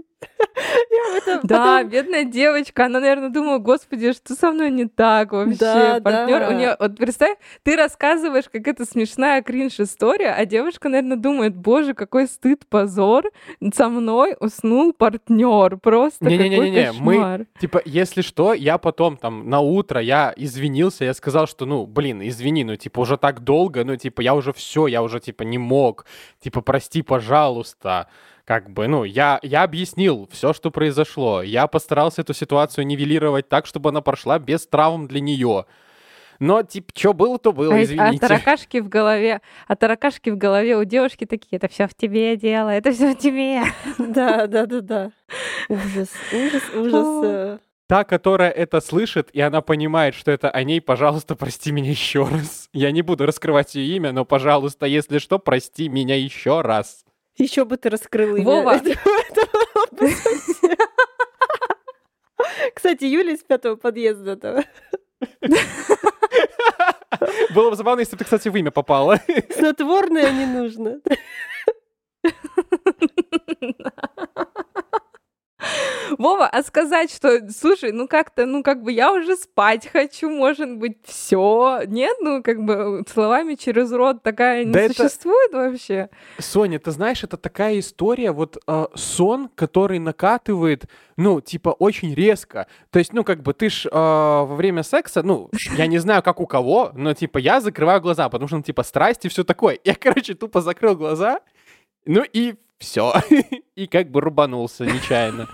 Этом 1.17 1.41
Да, 1.44 1.77
потом- 1.77 1.89
бедная 1.89 2.24
девочка, 2.25 2.86
она, 2.86 3.00
наверное, 3.00 3.29
думала, 3.29 3.58
господи, 3.60 4.12
что 4.13 4.36
со 4.36 4.51
мной 4.51 4.70
не 4.72 4.86
так 4.86 5.32
вообще? 5.32 5.55
Да, 5.58 6.00
Партнер, 6.03 6.39
да. 6.39 6.50
у 6.50 6.51
нее, 6.51 6.75
вот 6.79 6.98
представь, 6.98 7.38
ты 7.63 7.75
рассказываешь, 7.75 8.46
как 8.51 8.67
это 8.67 8.86
смешная 8.86 9.41
кринж 9.41 9.79
история, 9.79 10.32
а 10.32 10.46
девушка, 10.46 10.89
наверное, 10.89 11.15
думает, 11.17 11.55
боже, 11.55 11.94
какой 11.94 12.27
стыд, 12.27 12.65
позор, 12.67 13.32
со 13.74 13.88
мной 13.88 14.36
уснул 14.39 14.91
партнер, 14.94 15.77
просто 15.77 16.25
Не-не-не-не, 16.25 16.86
какой 16.88 17.00
мы- 17.01 17.13
кошмар. 17.15 17.46
Типа, 17.60 17.82
если 17.86 18.22
что, 18.22 18.53
я 18.53 18.77
потом 18.77 19.15
там 19.17 19.50
на 19.50 19.62
утро, 19.62 20.01
я 20.01 20.34
извинился, 20.36 21.05
я 21.05 21.13
сказал, 21.13 21.48
что, 21.48 21.65
ну, 21.65 21.86
блин, 21.86 22.22
извини, 22.27 22.63
ну, 22.65 22.75
типа, 22.75 23.00
уже 23.01 23.17
так 23.17 23.41
долго, 23.41 23.86
ну, 23.86 23.96
типа, 23.96 24.22
я 24.22 24.34
уже 24.36 24.51
все, 24.53 24.88
я 24.88 25.01
уже, 25.01 25.20
типа, 25.20 25.44
не 25.44 25.58
мог, 25.58 26.05
типа, 26.41 26.62
прости, 26.62 27.01
пожалуйста. 27.03 28.08
Как 28.45 28.69
бы, 28.69 28.87
ну, 28.87 29.03
я, 29.03 29.39
я 29.41 29.63
объяснил 29.63 30.29
все, 30.31 30.53
что 30.53 30.69
произошло. 30.69 31.41
Я 31.41 31.65
постарался 31.65 32.21
эту 32.21 32.35
ситуацию 32.35 32.85
нивелировать 32.85 33.49
так, 33.49 33.65
чтобы 33.65 33.89
она 33.89 34.01
прошла 34.01 34.37
без 34.37 34.67
травм 34.67 35.07
для 35.07 35.19
нее. 35.19 35.65
Но, 36.39 36.61
типа, 36.61 36.91
что 36.95 37.13
было, 37.13 37.39
то 37.39 37.53
было, 37.53 37.73
А, 37.73 37.77
а 37.77 37.83
извините. 37.83 38.19
таракашки 38.19 38.81
в 38.81 38.89
голове, 38.89 39.41
а 39.67 39.75
таракашки 39.75 40.29
в 40.29 40.37
голове 40.37 40.75
у 40.77 40.83
девушки 40.83 41.25
такие, 41.25 41.55
это 41.57 41.67
все 41.69 41.87
в 41.87 41.95
тебе 41.95 42.35
дело, 42.35 42.69
это 42.69 42.91
все 42.91 43.15
в 43.15 43.17
тебе. 43.17 43.63
Да, 43.97 44.45
да, 44.45 44.65
да, 44.67 44.81
да. 44.81 45.11
Ужас, 45.69 46.09
ужас, 46.31 46.63
ужас. 46.75 47.23
э. 47.23 47.57
Та, 47.87 48.03
которая 48.03 48.49
это 48.51 48.81
слышит, 48.81 49.29
и 49.31 49.41
она 49.41 49.61
понимает, 49.61 50.13
что 50.13 50.29
это 50.31 50.49
о 50.49 50.63
ней, 50.63 50.81
пожалуйста, 50.81 51.35
прости 51.35 51.71
меня 51.71 51.89
еще 51.91 52.27
раз. 52.27 52.69
Я 52.73 52.91
не 52.91 53.01
буду 53.01 53.25
раскрывать 53.25 53.73
ее 53.75 53.95
имя, 53.95 54.11
но, 54.11 54.25
пожалуйста, 54.25 54.85
если 54.87 55.19
что, 55.19 55.39
прости 55.39 55.87
меня 55.87 56.15
еще 56.15 56.61
раз. 56.61 57.04
Еще 57.38 57.65
бы 57.65 57.75
ты 57.77 57.89
раскрыл 57.89 58.36
имя. 58.38 58.46
Вова. 58.46 58.82
Кстати, 62.74 63.04
Юля 63.06 63.34
из 63.34 63.44
пятого 63.44 63.75
подъезда. 63.75 64.38
там. 64.38 64.63
Было 67.54 67.70
бы 67.70 67.75
забавно, 67.75 68.00
если 68.01 68.15
бы 68.15 68.20
ты, 68.20 68.24
кстати, 68.25 68.50
в 68.50 68.56
имя 68.56 68.72
попала. 68.72 69.20
Снотворное 69.51 70.32
не 70.32 70.46
нужно. 70.46 71.01
Вова, 76.17 76.48
а 76.48 76.63
сказать, 76.63 77.12
что, 77.13 77.50
слушай, 77.51 77.91
ну 77.91 78.07
как-то, 78.07 78.45
ну 78.45 78.63
как 78.63 78.81
бы 78.84 78.91
я 78.91 79.12
уже 79.12 79.36
спать 79.36 79.88
хочу, 79.88 80.29
может 80.29 80.77
быть, 80.77 80.98
все. 81.05 81.81
Нет, 81.88 82.17
ну 82.22 82.41
как 82.43 82.63
бы 82.63 83.03
словами 83.12 83.55
через 83.55 83.91
рот 83.91 84.24
такая 84.24 84.63
не 84.63 84.72
Да 84.72 84.81
это- 84.81 84.93
существует 84.93 85.53
вообще. 85.53 86.10
Соня, 86.39 86.79
ты 86.79 86.91
знаешь, 86.91 87.24
это 87.24 87.38
такая 87.38 87.79
история, 87.79 88.31
вот 88.31 88.57
э, 88.67 88.86
сон, 88.95 89.50
который 89.55 90.00
накатывает, 90.00 90.86
ну, 91.17 91.41
типа, 91.41 91.69
очень 91.69 92.13
резко. 92.13 92.67
То 92.91 93.00
есть, 93.00 93.13
ну, 93.13 93.24
как 93.24 93.41
бы 93.41 93.53
ты 93.53 93.69
ж 93.69 93.86
э, 93.86 93.89
во 93.91 94.45
время 94.55 94.84
секса, 94.84 95.24
ну, 95.24 95.50
я 95.77 95.88
не 95.88 95.98
знаю, 95.98 96.22
как 96.24 96.39
у 96.39 96.48
кого, 96.48 96.91
но, 96.93 97.13
типа, 97.13 97.38
я 97.38 97.62
закрываю 97.62 98.01
глаза, 98.01 98.27
потому 98.29 98.48
что, 98.48 98.57
ну, 98.57 98.63
типа, 98.63 98.84
страсть 98.84 99.25
и 99.25 99.29
все 99.29 99.43
такое. 99.43 99.79
Я, 99.84 99.95
короче, 99.95 100.34
тупо 100.34 100.62
закрыл 100.62 100.95
глаза, 100.95 101.39
ну 102.05 102.24
и 102.31 102.55
все. 102.77 103.13
И 103.75 103.88
как 103.88 104.10
бы 104.12 104.22
рубанулся 104.22 104.86
нечаянно. 104.86 105.48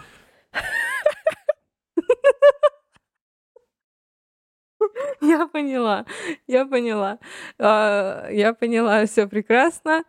Я 5.22 5.48
поняла, 5.48 6.06
я 6.48 6.66
поняла. 6.66 7.20
А, 7.60 8.28
Я 8.32 8.54
поняла, 8.54 9.06
все 9.06 9.28
прекрасно. 9.28 10.04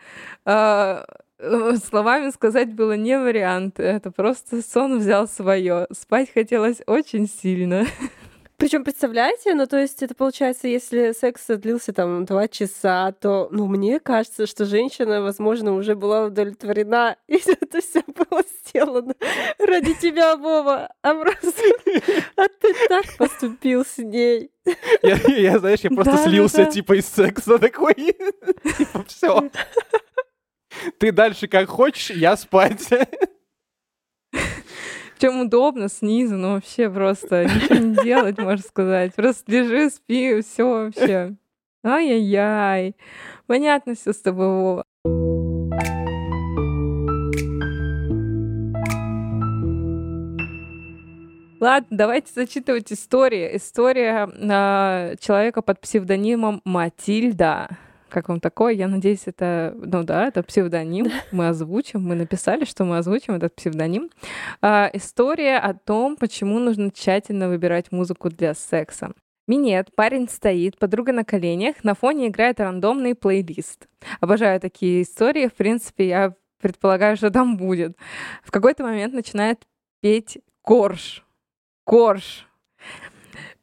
А, 0.45 1.05
э, 1.39 1.77
Словами 1.77 2.31
сказать 2.31 2.75
было 2.75 2.97
не 2.97 3.19
вариант. 3.19 3.81
Это 3.81 4.11
просто 4.11 4.63
сон 4.63 4.99
взял 4.99 5.29
свое. 5.29 5.87
Спать 5.93 6.33
хотелось 6.33 6.83
очень 6.87 7.29
сильно. 7.29 7.87
Причем, 8.63 8.85
представляете, 8.85 9.57
ну 9.57 9.67
то 9.67 9.77
есть 9.77 10.05
это 10.05 10.15
получается, 10.15 10.69
если 10.69 11.11
секс 11.19 11.45
длился 11.49 11.93
там 11.93 12.25
два 12.25 12.47
часа, 12.47 13.11
то, 13.11 13.49
ну 13.51 13.67
мне 13.67 13.99
кажется, 13.99 14.47
что 14.47 14.67
женщина, 14.67 15.21
возможно, 15.21 15.73
уже 15.73 15.97
была 15.97 16.27
удовлетворена, 16.27 17.17
и 17.27 17.41
это 17.45 17.81
все 17.81 18.05
было 18.07 18.45
сделано 18.65 19.15
ради 19.59 19.95
тебя, 19.95 20.37
Вова. 20.37 20.95
А 21.03 21.13
просто, 21.13 21.61
а 22.37 22.47
ты 22.61 22.73
так 22.89 23.05
поступил 23.19 23.85
с 23.85 23.99
ней. 23.99 24.53
Я, 25.03 25.17
я, 25.27 25.59
знаешь, 25.59 25.81
я 25.81 25.91
просто 25.91 26.13
Да-да-да. 26.13 26.31
слился, 26.31 26.65
типа, 26.67 27.01
из 27.01 27.09
секса 27.09 27.59
такой. 27.59 27.95
Типа, 28.79 29.05
все. 29.09 29.51
Ты 30.99 31.11
дальше 31.11 31.49
как 31.49 31.69
хочешь, 31.69 32.11
я 32.11 32.37
спать. 32.37 32.91
Чем 35.23 35.43
удобно 35.43 35.89
снизу, 35.89 36.35
но 36.35 36.55
вообще 36.55 36.91
просто 36.91 37.45
ничего 37.45 37.77
не 37.77 37.95
делать, 38.03 38.39
можно 38.39 38.67
сказать. 38.67 39.15
Просто 39.15 39.53
лежи, 39.53 39.89
спи, 39.89 40.41
все 40.41 40.69
вообще. 40.69 41.37
Ай-яй-яй. 41.85 42.97
Понятно 43.47 43.95
все 43.95 44.13
с 44.13 44.17
тобой, 44.17 44.49
Вова. 44.49 44.85
Ладно, 51.61 51.87
давайте 51.93 52.33
зачитывать 52.35 52.93
истории. 52.93 53.57
История 53.57 54.29
а, 54.51 55.15
человека 55.21 55.63
под 55.63 55.81
псевдонимом 55.81 56.63
Матильда. 56.65 57.69
Как 58.13 58.29
вам 58.29 58.41
такое? 58.41 58.75
Я 58.75 58.89
надеюсь, 58.89 59.23
это, 59.25 59.75
ну 59.75 60.03
да, 60.03 60.29
это 60.29 60.43
псевдоним. 60.43 61.07
Мы 61.33 61.49
озвучим, 61.49 62.03
мы 62.03 62.15
написали, 62.15 62.67
что 62.67 62.85
мы 62.85 62.99
озвучим 62.99 63.33
этот 63.33 63.55
псевдоним. 63.55 64.11
А, 64.61 64.91
история 64.93 65.57
о 65.57 65.73
том, 65.73 66.17
почему 66.17 66.59
нужно 66.59 66.91
тщательно 66.91 67.49
выбирать 67.49 67.91
музыку 67.91 68.29
для 68.29 68.53
секса. 68.53 69.13
Минет, 69.49 69.95
парень 69.97 70.29
стоит, 70.29 70.79
подруга 70.79 71.13
на 71.15 71.25
коленях, 71.25 71.83
на 71.85 71.95
фоне 71.95 72.29
играет 72.29 72.61
рандомный 72.61 73.15
плейлист. 73.15 73.89
Обожаю 74.21 74.61
такие 74.61 75.03
истории, 75.03 75.49
в 75.49 75.55
принципе, 75.55 76.09
я 76.09 76.35
предполагаю, 76.61 77.17
что 77.17 77.31
там 77.31 77.57
будет. 77.57 77.97
В 78.45 78.51
какой-то 78.51 78.83
момент 78.83 79.15
начинает 79.15 79.67
петь 80.03 80.39
корж. 80.61 81.25
Корж. 81.85 82.47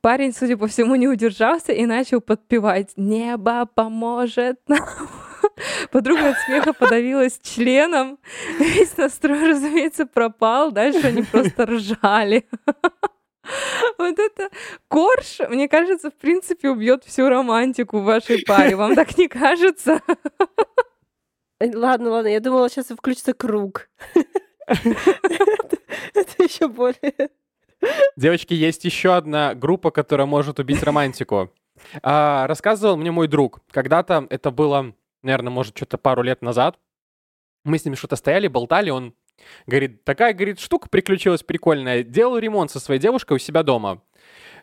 Парень, 0.01 0.33
судя 0.33 0.55
по 0.55 0.67
всему, 0.67 0.95
не 0.95 1.07
удержался 1.09 1.73
и 1.73 1.85
начал 1.85 2.21
подпевать 2.21 2.93
«Небо 2.95 3.65
поможет 3.65 4.57
нам». 4.67 4.87
Подруга 5.91 6.29
от 6.29 6.37
смеха 6.45 6.71
подавилась 6.71 7.39
членом. 7.43 8.17
Весь 8.59 8.95
настрой, 8.95 9.49
разумеется, 9.49 10.05
пропал. 10.05 10.71
Дальше 10.71 11.07
они 11.07 11.23
просто 11.23 11.65
ржали. 11.65 12.47
Вот 13.97 14.19
это 14.19 14.49
корж, 14.87 15.39
мне 15.49 15.67
кажется, 15.67 16.11
в 16.11 16.13
принципе, 16.13 16.69
убьет 16.69 17.03
всю 17.03 17.29
романтику 17.29 17.97
в 17.97 18.03
вашей 18.03 18.43
паре. 18.45 18.75
Вам 18.75 18.93
так 18.93 19.17
не 19.17 19.27
кажется? 19.27 20.01
Э, 21.59 21.75
ладно, 21.75 22.11
ладно, 22.11 22.27
я 22.27 22.39
думала, 22.41 22.69
сейчас 22.69 22.87
включится 22.87 23.33
круг. 23.33 23.89
Это 24.67 26.43
еще 26.43 26.67
более... 26.67 27.31
Девочки, 28.15 28.53
есть 28.53 28.85
еще 28.85 29.15
одна 29.15 29.55
группа, 29.55 29.91
которая 29.91 30.27
может 30.27 30.59
убить 30.59 30.83
романтику. 30.83 31.51
А, 32.03 32.47
рассказывал 32.47 32.97
мне 32.97 33.11
мой 33.11 33.27
друг. 33.27 33.61
Когда-то 33.71 34.27
это 34.29 34.51
было, 34.51 34.93
наверное, 35.23 35.51
может, 35.51 35.77
что-то 35.77 35.97
пару 35.97 36.21
лет 36.21 36.41
назад. 36.41 36.77
Мы 37.63 37.77
с 37.77 37.85
ним 37.85 37.95
что-то 37.95 38.15
стояли, 38.15 38.47
болтали, 38.47 38.89
он 38.89 39.13
говорит, 39.67 40.03
такая, 40.03 40.33
говорит, 40.33 40.59
штука 40.59 40.89
приключилась 40.89 41.43
прикольная. 41.43 42.03
Делал 42.03 42.37
ремонт 42.37 42.71
со 42.71 42.79
своей 42.79 42.99
девушкой 42.99 43.33
у 43.33 43.39
себя 43.39 43.63
дома. 43.63 44.01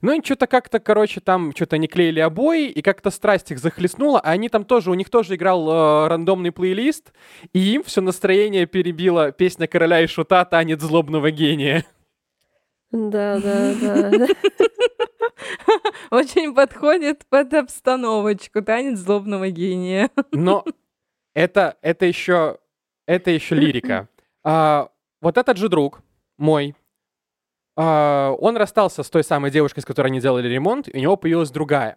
Ну 0.02 0.12
и 0.12 0.24
что-то 0.24 0.46
как-то, 0.46 0.78
короче, 0.78 1.20
там 1.20 1.52
что-то 1.54 1.78
не 1.78 1.88
клеили 1.88 2.20
обои, 2.20 2.68
и 2.68 2.82
как-то 2.82 3.10
страсть 3.10 3.50
их 3.50 3.58
захлестнула, 3.58 4.20
а 4.20 4.30
они 4.30 4.48
там 4.50 4.64
тоже, 4.64 4.90
у 4.90 4.94
них 4.94 5.08
тоже 5.08 5.36
играл 5.36 5.68
э, 5.70 6.08
рандомный 6.08 6.52
плейлист, 6.52 7.12
и 7.54 7.60
им 7.74 7.82
все 7.82 8.02
настроение 8.02 8.66
перебила 8.66 9.32
песня 9.32 9.66
короля 9.66 10.02
и 10.02 10.06
шута 10.06 10.44
«Танец 10.44 10.82
злобного 10.82 11.30
гения». 11.30 11.86
Да, 12.90 13.40
да, 13.40 14.10
да. 14.10 14.26
Очень 16.10 16.54
подходит 16.54 17.26
под 17.28 17.52
обстановочку 17.54 18.62
танец 18.62 18.98
злобного 18.98 19.50
гения. 19.50 20.10
Но 20.32 20.64
это, 21.34 21.76
это 21.82 22.06
еще 22.06 22.58
это 23.06 23.30
еще 23.30 23.54
лирика. 23.54 24.08
А, 24.44 24.90
вот 25.20 25.38
этот 25.38 25.56
же 25.56 25.68
друг 25.68 26.02
мой, 26.38 26.74
а, 27.76 28.32
он 28.32 28.56
расстался 28.56 29.02
с 29.02 29.10
той 29.10 29.24
самой 29.24 29.50
девушкой, 29.50 29.80
с 29.80 29.84
которой 29.84 30.08
они 30.08 30.20
делали 30.20 30.48
ремонт, 30.48 30.88
и 30.88 30.96
у 30.96 31.00
него 31.00 31.16
появилась 31.16 31.50
другая. 31.50 31.96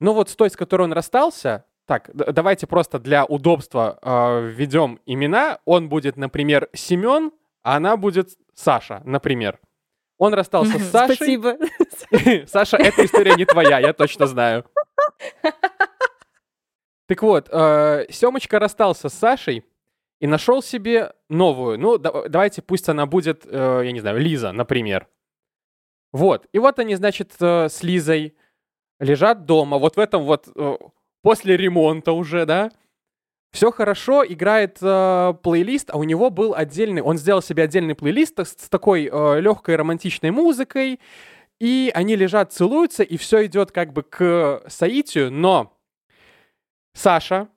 Но 0.00 0.14
вот 0.14 0.30
с 0.30 0.36
той, 0.36 0.50
с 0.50 0.56
которой 0.56 0.82
он 0.82 0.92
расстался, 0.92 1.64
так, 1.86 2.10
давайте 2.14 2.66
просто 2.66 2.98
для 2.98 3.24
удобства 3.24 3.98
э, 4.02 4.46
введем 4.48 5.00
имена. 5.06 5.58
Он 5.64 5.88
будет, 5.88 6.18
например, 6.18 6.68
Семен, 6.74 7.32
а 7.62 7.76
она 7.76 7.96
будет 7.96 8.36
Саша, 8.54 9.00
например. 9.04 9.58
Он 10.18 10.34
расстался 10.34 10.78
с 10.78 10.90
Сашей. 10.90 11.16
Спасибо. 11.16 11.56
Саша, 12.46 12.76
эта 12.76 13.04
история 13.04 13.34
не 13.36 13.44
твоя, 13.44 13.78
я 13.78 13.92
точно 13.92 14.26
знаю. 14.26 14.64
Так 17.06 17.22
вот, 17.22 17.48
э, 17.50 18.06
Семочка 18.10 18.58
расстался 18.58 19.08
с 19.08 19.14
Сашей 19.14 19.64
и 20.20 20.26
нашел 20.26 20.60
себе 20.60 21.14
новую. 21.30 21.78
Ну, 21.78 21.96
да, 21.96 22.28
давайте 22.28 22.60
пусть 22.60 22.88
она 22.88 23.06
будет, 23.06 23.46
э, 23.46 23.82
я 23.84 23.92
не 23.92 24.00
знаю, 24.00 24.18
Лиза, 24.18 24.52
например. 24.52 25.08
Вот. 26.12 26.46
И 26.52 26.58
вот 26.58 26.78
они, 26.78 26.96
значит, 26.96 27.32
э, 27.40 27.68
с 27.68 27.82
Лизой 27.82 28.36
лежат 29.00 29.46
дома, 29.46 29.78
вот 29.78 29.96
в 29.96 30.00
этом 30.00 30.24
вот, 30.24 30.48
э, 30.54 30.76
после 31.22 31.56
ремонта 31.56 32.12
уже, 32.12 32.44
да, 32.44 32.70
все 33.50 33.70
хорошо, 33.70 34.24
играет 34.26 34.78
э, 34.82 35.34
плейлист, 35.42 35.90
а 35.90 35.96
у 35.96 36.04
него 36.04 36.30
был 36.30 36.54
отдельный, 36.54 37.02
он 37.02 37.18
сделал 37.18 37.42
себе 37.42 37.62
отдельный 37.64 37.94
плейлист 37.94 38.38
с, 38.38 38.50
с 38.50 38.68
такой 38.68 39.08
э, 39.10 39.40
легкой 39.40 39.76
романтичной 39.76 40.30
музыкой, 40.30 41.00
и 41.58 41.90
они 41.94 42.14
лежат, 42.14 42.52
целуются, 42.52 43.02
и 43.02 43.16
все 43.16 43.46
идет 43.46 43.72
как 43.72 43.92
бы 43.92 44.02
к 44.02 44.62
соитию, 44.68 45.32
но 45.32 45.74
Саша, 46.92 47.48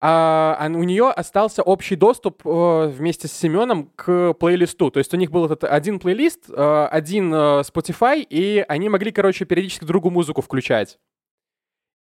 а, 0.00 0.66
у 0.68 0.82
нее 0.82 1.10
остался 1.10 1.62
общий 1.62 1.96
доступ 1.96 2.46
э, 2.46 2.86
вместе 2.88 3.28
с 3.28 3.32
Семеном 3.32 3.90
к 3.96 4.34
плейлисту. 4.34 4.90
То 4.90 4.98
есть 4.98 5.12
у 5.14 5.16
них 5.16 5.30
был 5.30 5.46
этот 5.46 5.64
один 5.64 5.98
плейлист, 5.98 6.50
э, 6.50 6.88
один 6.90 7.32
э, 7.32 7.36
Spotify, 7.62 8.20
и 8.20 8.64
они 8.68 8.90
могли, 8.90 9.10
короче, 9.10 9.46
периодически 9.46 9.84
другую 9.84 10.12
музыку 10.12 10.42
включать. 10.42 10.98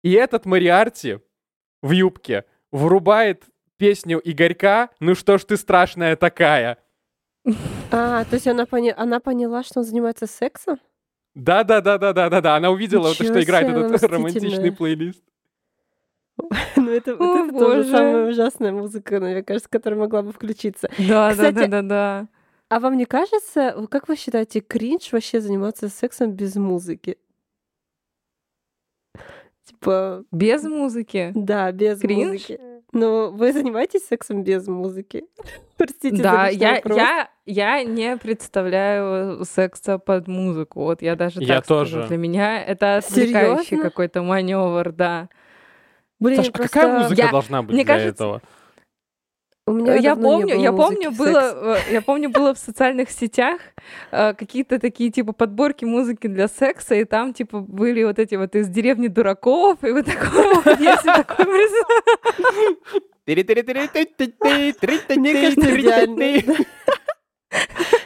И 0.04 0.12
этот 0.12 0.46
Мариарти 0.46 1.20
в 1.82 1.92
юбке 1.92 2.44
врубает 2.76 3.46
песню 3.78 4.22
Игорька 4.24 4.90
«Ну 5.00 5.16
что 5.16 5.38
ж 5.38 5.46
ты 5.46 5.58
страшная 5.58 6.16
такая». 6.16 6.78
А, 7.92 8.26
то 8.26 8.34
есть 8.34 8.48
она, 8.48 8.66
поня... 8.66 8.94
она 8.98 9.20
поняла, 9.20 9.64
что 9.64 9.80
он 9.80 9.86
занимается 9.86 10.26
сексом? 10.26 10.80
Да-да-да-да-да-да-да. 11.36 12.56
Она 12.56 12.72
увидела, 12.72 13.10
вот, 13.10 13.16
что 13.16 13.42
играет 13.42 13.68
этот 13.70 14.04
романтичный 14.04 14.72
плейлист. 14.72 15.24
Ну, 16.76 16.92
это, 16.92 17.16
вот 17.16 17.22
О, 17.22 17.46
это 17.46 17.58
тоже 17.58 17.84
самая 17.86 18.30
ужасная 18.30 18.74
музыка, 18.74 19.22
мне 19.22 19.42
кажется, 19.42 19.70
которая 19.70 19.98
могла 19.98 20.22
бы 20.22 20.34
включиться. 20.34 20.90
Да, 20.98 21.30
да, 21.30 21.32
Кстати, 21.32 21.54
да, 21.54 21.68
да, 21.68 21.82
да. 21.82 22.28
А 22.68 22.80
вам 22.82 22.98
не 22.98 23.06
кажется, 23.06 23.88
как 23.90 24.10
вы 24.10 24.18
считаете, 24.18 24.60
кринж 24.60 25.14
вообще 25.14 25.40
заниматься 25.40 25.88
сексом 25.88 26.34
без 26.34 26.56
музыки? 26.56 27.18
Типа, 29.66 30.24
Без 30.32 30.64
музыки. 30.64 31.32
да, 31.36 31.72
без 31.72 32.00
Кринж? 32.00 32.28
музыки. 32.50 32.60
Но 32.92 33.30
вы 33.32 33.52
занимаетесь 33.52 34.06
сексом 34.08 34.44
без 34.44 34.68
музыки? 34.68 35.26
Простите 35.78 36.22
Да, 36.22 36.46
за 36.46 36.52
я, 36.52 36.74
вопрос. 36.76 36.98
я, 36.98 37.30
я 37.46 37.84
не 37.84 38.16
представляю 38.18 39.44
секса 39.44 39.98
под 39.98 40.28
музыку. 40.28 40.82
Вот 40.82 41.02
я 41.02 41.16
даже 41.16 41.42
Я 41.42 41.56
так 41.58 41.66
скажу. 41.66 41.96
тоже. 41.96 42.08
Для 42.08 42.18
меня 42.18 42.64
это 42.64 42.98
отвлекающий 42.98 43.78
какой-то 43.78 44.22
маневр, 44.22 44.92
да. 44.94 45.30
Блин, 46.20 46.38
Саш, 46.38 46.50
а 46.50 46.52
просто 46.54 46.74
какая 46.80 47.00
музыка 47.00 47.22
Я- 47.24 47.32
должна 47.32 47.62
быть 47.64 47.74
мне 47.74 47.84
для 47.84 47.94
кажется, 47.94 48.24
этого? 48.24 48.42
У 49.68 49.72
меня 49.72 49.96
я 49.96 50.14
давно 50.14 50.44
не 50.44 50.54
помню, 50.54 50.56
было 50.56 50.64
я 50.64 50.72
помню, 50.72 51.12
было, 51.12 51.76
э, 51.76 51.94
я 51.94 52.02
помню, 52.04 52.30
было 52.30 52.54
в 52.54 52.60
социальных 52.60 53.10
сетях 53.10 53.60
э, 54.12 54.36
какие-то 54.36 54.78
такие 54.80 55.10
типа 55.10 55.34
подборки 55.34 55.86
музыки 55.86 56.28
для 56.28 56.48
секса, 56.48 56.94
и 56.94 57.04
там 57.04 57.34
типа 57.34 57.62
были 57.62 58.04
вот 58.04 58.20
эти 58.20 58.36
вот 58.36 58.56
из 58.56 58.68
деревни 58.70 59.08
дураков, 59.08 59.84
и 59.84 59.92
вот 59.92 60.06
идеально. 65.80 66.56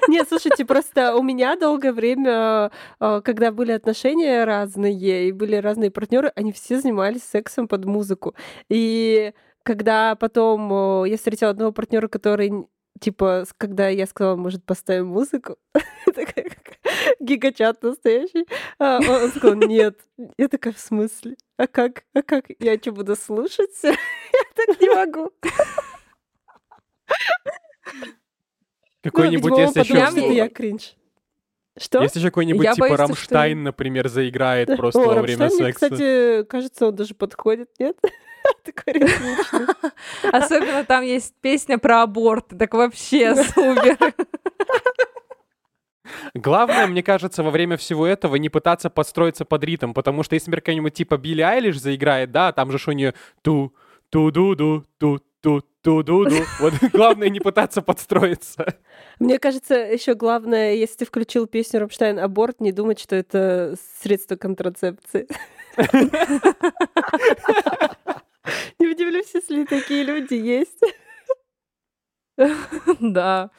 Нет, 0.08 0.28
слушайте, 0.30 0.64
просто 0.64 1.14
у 1.16 1.24
меня 1.24 1.58
долгое 1.58 1.92
время, 1.92 2.72
когда 3.00 3.52
были 3.52 3.74
отношения 3.74 4.46
разные 4.46 5.28
и 5.28 5.32
были 5.34 5.58
разные 5.58 5.92
партнеры, 5.92 6.32
они 6.36 6.54
все 6.54 6.80
занимались 6.80 7.24
сексом 7.24 7.68
под 7.68 7.84
музыку. 7.86 8.34
И 8.70 9.34
когда 9.70 10.16
потом 10.16 11.06
я 11.06 11.16
встретила 11.16 11.52
одного 11.52 11.72
партнера, 11.72 12.08
который 12.08 12.52
типа, 13.00 13.46
когда 13.58 13.88
я 13.88 14.08
сказала, 14.08 14.36
может, 14.36 14.66
поставим 14.66 15.10
музыку, 15.10 15.58
такая, 16.08 16.50
gigachad 17.20 17.84
настоящий, 17.84 18.48
а, 18.80 18.98
он 18.98 19.30
сказал, 19.30 19.54
нет. 19.56 20.00
Я 20.40 20.48
такая, 20.48 20.74
в 20.74 20.80
смысле? 20.80 21.36
А 21.58 21.68
как? 21.68 22.04
А 22.16 22.24
как? 22.24 22.46
Я 22.58 22.78
что, 22.80 22.94
буду 22.94 23.16
слушать? 23.16 23.78
Я 23.84 23.94
так 24.56 24.82
не 24.82 24.90
могу. 24.90 25.32
Какой-нибудь, 29.04 29.52
ну, 29.52 29.60
если 29.60 29.82
еще- 29.82 30.08
что 30.08 30.20
я 30.32 30.50
кринж. 30.50 30.96
Что? 31.78 32.02
Если 32.02 32.20
еще 32.20 32.30
какой-нибудь 32.30 32.64
Я 32.66 32.74
типа 32.74 32.88
боюсь, 32.88 32.96
что- 32.98 33.08
Рамштайн, 33.08 33.64
например, 33.64 34.10
заиграет 34.10 34.76
просто 34.76 35.00
О, 35.00 35.14
во 35.14 35.22
время 35.22 35.44
Рамштайн, 35.44 35.64
мне, 35.64 35.74
секса. 35.74 35.86
кстати, 35.90 36.44
кажется, 36.46 36.88
он 36.88 36.96
даже 36.96 37.14
подходит, 37.14 37.70
нет? 37.78 37.96
Такой. 38.64 39.04
Особенно 40.32 40.84
там 40.84 41.04
есть 41.04 41.34
песня 41.42 41.78
про 41.78 42.04
аборт, 42.04 42.48
так 42.58 42.74
вообще 42.74 43.36
супер. 43.36 43.98
Главное, 46.34 46.88
мне 46.88 47.04
кажется, 47.04 47.44
во 47.44 47.52
время 47.52 47.78
всего 47.78 48.06
этого 48.06 48.36
не 48.36 48.50
пытаться 48.50 48.90
подстроиться 48.90 49.46
под 49.46 49.64
ритм, 49.64 49.94
потому 49.94 50.24
что 50.24 50.36
если, 50.36 50.50
например, 50.50 50.62
какая-нибудь 50.62 50.94
типа 50.94 51.18
Билли 51.18 51.42
Айлиш 51.42 51.80
заиграет, 51.80 52.32
да, 52.32 52.52
там 52.52 52.72
же 52.72 52.80
у 52.88 52.92
нее 52.92 53.14
ту 53.42 53.74
ту 54.10 54.32
ду 54.32 54.56
ду 54.56 54.84
ту 54.98 55.20
ту 55.42 55.62
ту 55.82 56.04
ду 56.04 56.26
ду 56.26 56.36
Вот 56.60 56.74
главное 56.94 57.30
не 57.30 57.40
пытаться 57.40 57.82
подстроиться. 57.82 58.66
Мне 59.20 59.40
кажется, 59.40 59.76
еще 59.76 60.16
главное, 60.16 60.74
если 60.74 60.98
ты 60.98 61.06
включил 61.06 61.48
песню 61.48 61.82
Рамштайн 61.82 62.20
«Аборт», 62.20 62.60
не 62.60 62.72
думать, 62.72 63.00
что 63.00 63.16
это 63.16 63.76
средство 64.02 64.36
контрацепции. 64.36 65.28
Не 68.80 68.88
удивлюсь, 68.88 69.34
если 69.34 69.66
такие 69.66 70.04
люди 70.04 70.34
есть. 70.36 70.82
Да. 73.00 73.52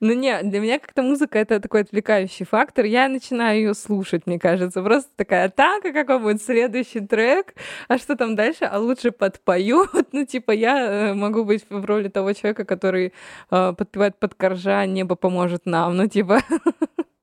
Ну 0.00 0.12
не, 0.12 0.42
для 0.42 0.60
меня 0.60 0.78
как-то 0.78 1.02
музыка 1.02 1.38
это 1.38 1.60
такой 1.60 1.82
отвлекающий 1.82 2.44
фактор. 2.44 2.84
Я 2.84 3.08
начинаю 3.08 3.58
ее 3.58 3.74
слушать, 3.74 4.26
мне 4.26 4.38
кажется. 4.38 4.82
Просто 4.82 5.10
такая, 5.16 5.48
так, 5.48 5.84
а 5.84 5.92
какой 5.92 6.18
будет 6.18 6.42
следующий 6.42 7.00
трек? 7.00 7.54
А 7.88 7.96
что 7.98 8.16
там 8.16 8.36
дальше? 8.36 8.64
А 8.64 8.78
лучше 8.78 9.12
подпою. 9.12 9.88
Вот, 9.94 10.08
Ну, 10.12 10.26
типа, 10.26 10.52
я 10.52 11.10
э, 11.10 11.14
могу 11.14 11.44
быть 11.44 11.64
в 11.70 11.84
роли 11.84 12.08
того 12.08 12.32
человека, 12.32 12.64
который 12.64 13.12
э, 13.50 13.72
подпевает 13.78 14.18
под 14.18 14.34
коржа, 14.34 14.84
небо 14.86 15.14
поможет 15.16 15.66
нам. 15.66 15.96
Ну, 15.96 16.08
типа, 16.08 16.40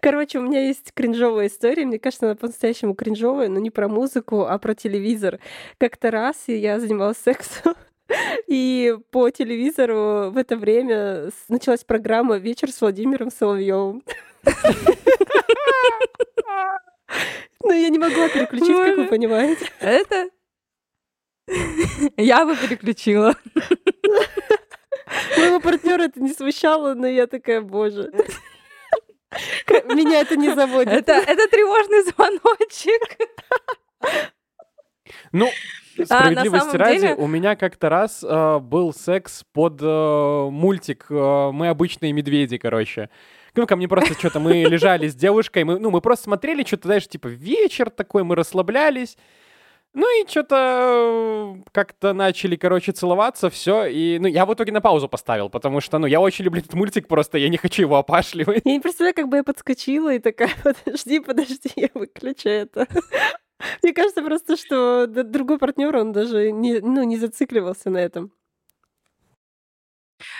Короче, 0.00 0.38
у 0.38 0.42
меня 0.42 0.66
есть 0.66 0.92
кринжовая 0.94 1.48
история. 1.48 1.84
Мне 1.84 1.98
кажется, 1.98 2.26
она 2.26 2.34
по-настоящему 2.34 2.94
кринжовая, 2.94 3.48
но 3.48 3.58
не 3.58 3.70
про 3.70 3.88
музыку, 3.88 4.46
а 4.46 4.58
про 4.58 4.74
телевизор. 4.74 5.38
Как-то 5.78 6.10
раз 6.10 6.36
я 6.46 6.80
занималась 6.80 7.18
сексом 7.18 7.74
И 8.46 8.96
по 9.10 9.30
телевизору 9.30 10.30
в 10.30 10.36
это 10.36 10.56
время 10.56 11.30
началась 11.48 11.84
программа 11.84 12.38
«Вечер 12.38 12.70
с 12.70 12.80
Владимиром 12.80 13.30
Соловьевым». 13.30 14.02
Ну, 17.64 17.72
я 17.72 17.88
не 17.90 17.98
могла 17.98 18.28
переключить, 18.28 18.76
как 18.76 18.96
вы 18.96 19.04
понимаете. 19.06 19.66
Это... 19.80 20.30
Я 22.16 22.46
бы 22.46 22.56
переключила. 22.56 23.34
Моего 25.36 25.60
партнера 25.60 26.04
это 26.04 26.20
не 26.20 26.30
смущало, 26.30 26.94
но 26.94 27.06
я 27.06 27.26
такая, 27.26 27.60
боже. 27.60 28.10
Меня 29.94 30.20
это 30.20 30.36
не 30.36 30.54
заводит. 30.54 30.92
Это, 30.92 31.12
это 31.12 31.48
тревожный 31.48 32.02
звоночек. 32.02 33.18
Ну, 35.32 35.48
справедливости 36.04 36.66
самом 36.66 36.76
ради, 36.76 37.00
деле- 37.00 37.14
у 37.16 37.26
меня 37.26 37.56
как-то 37.56 37.88
раз 37.88 38.22
э, 38.22 38.58
был 38.58 38.92
секс 38.92 39.44
под 39.52 39.80
э, 39.82 40.48
мультик 40.50 41.06
э, 41.10 41.50
«Мы 41.52 41.68
обычные 41.68 42.12
медведи», 42.12 42.58
короче. 42.58 43.10
Ну, 43.54 43.66
ко 43.66 43.76
мне 43.76 43.88
просто 43.88 44.14
что-то, 44.14 44.38
мы 44.38 44.52
лежали 44.64 45.08
с 45.08 45.14
девушкой, 45.14 45.64
мы, 45.64 45.78
ну, 45.78 45.90
мы 45.90 46.00
просто 46.00 46.24
смотрели, 46.24 46.62
что-то, 46.64 46.88
знаешь, 46.88 47.08
типа 47.08 47.26
вечер 47.26 47.90
такой, 47.90 48.22
мы 48.22 48.36
расслаблялись. 48.36 49.16
Ну 49.98 50.22
и 50.22 50.28
что-то 50.28 51.56
как-то 51.72 52.12
начали, 52.12 52.54
короче, 52.54 52.92
целоваться, 52.92 53.50
все. 53.50 53.86
И, 53.86 54.20
ну, 54.20 54.28
я 54.28 54.46
в 54.46 54.54
итоге 54.54 54.70
на 54.70 54.80
паузу 54.80 55.08
поставил, 55.08 55.50
потому 55.50 55.80
что, 55.80 55.98
ну, 55.98 56.06
я 56.06 56.20
очень 56.20 56.44
люблю 56.44 56.60
этот 56.60 56.74
мультик, 56.74 57.08
просто 57.08 57.36
я 57.36 57.48
не 57.48 57.56
хочу 57.56 57.82
его 57.82 57.96
опашливать. 57.96 58.62
Я 58.64 58.74
не 58.74 58.78
представляю, 58.78 59.16
как 59.16 59.28
бы 59.28 59.38
я 59.38 59.42
подскочила 59.42 60.14
и 60.14 60.20
такая, 60.20 60.50
подожди, 60.62 61.18
подожди, 61.18 61.72
я 61.74 61.88
выключу 61.94 62.48
это. 62.48 62.86
Мне 63.82 63.92
кажется 63.92 64.22
просто, 64.22 64.56
что 64.56 65.08
другой 65.08 65.58
партнер, 65.58 65.96
он 65.96 66.12
даже 66.12 66.52
не, 66.52 66.78
ну, 66.78 67.02
не 67.02 67.16
зацикливался 67.16 67.90
на 67.90 67.98
этом. 67.98 68.30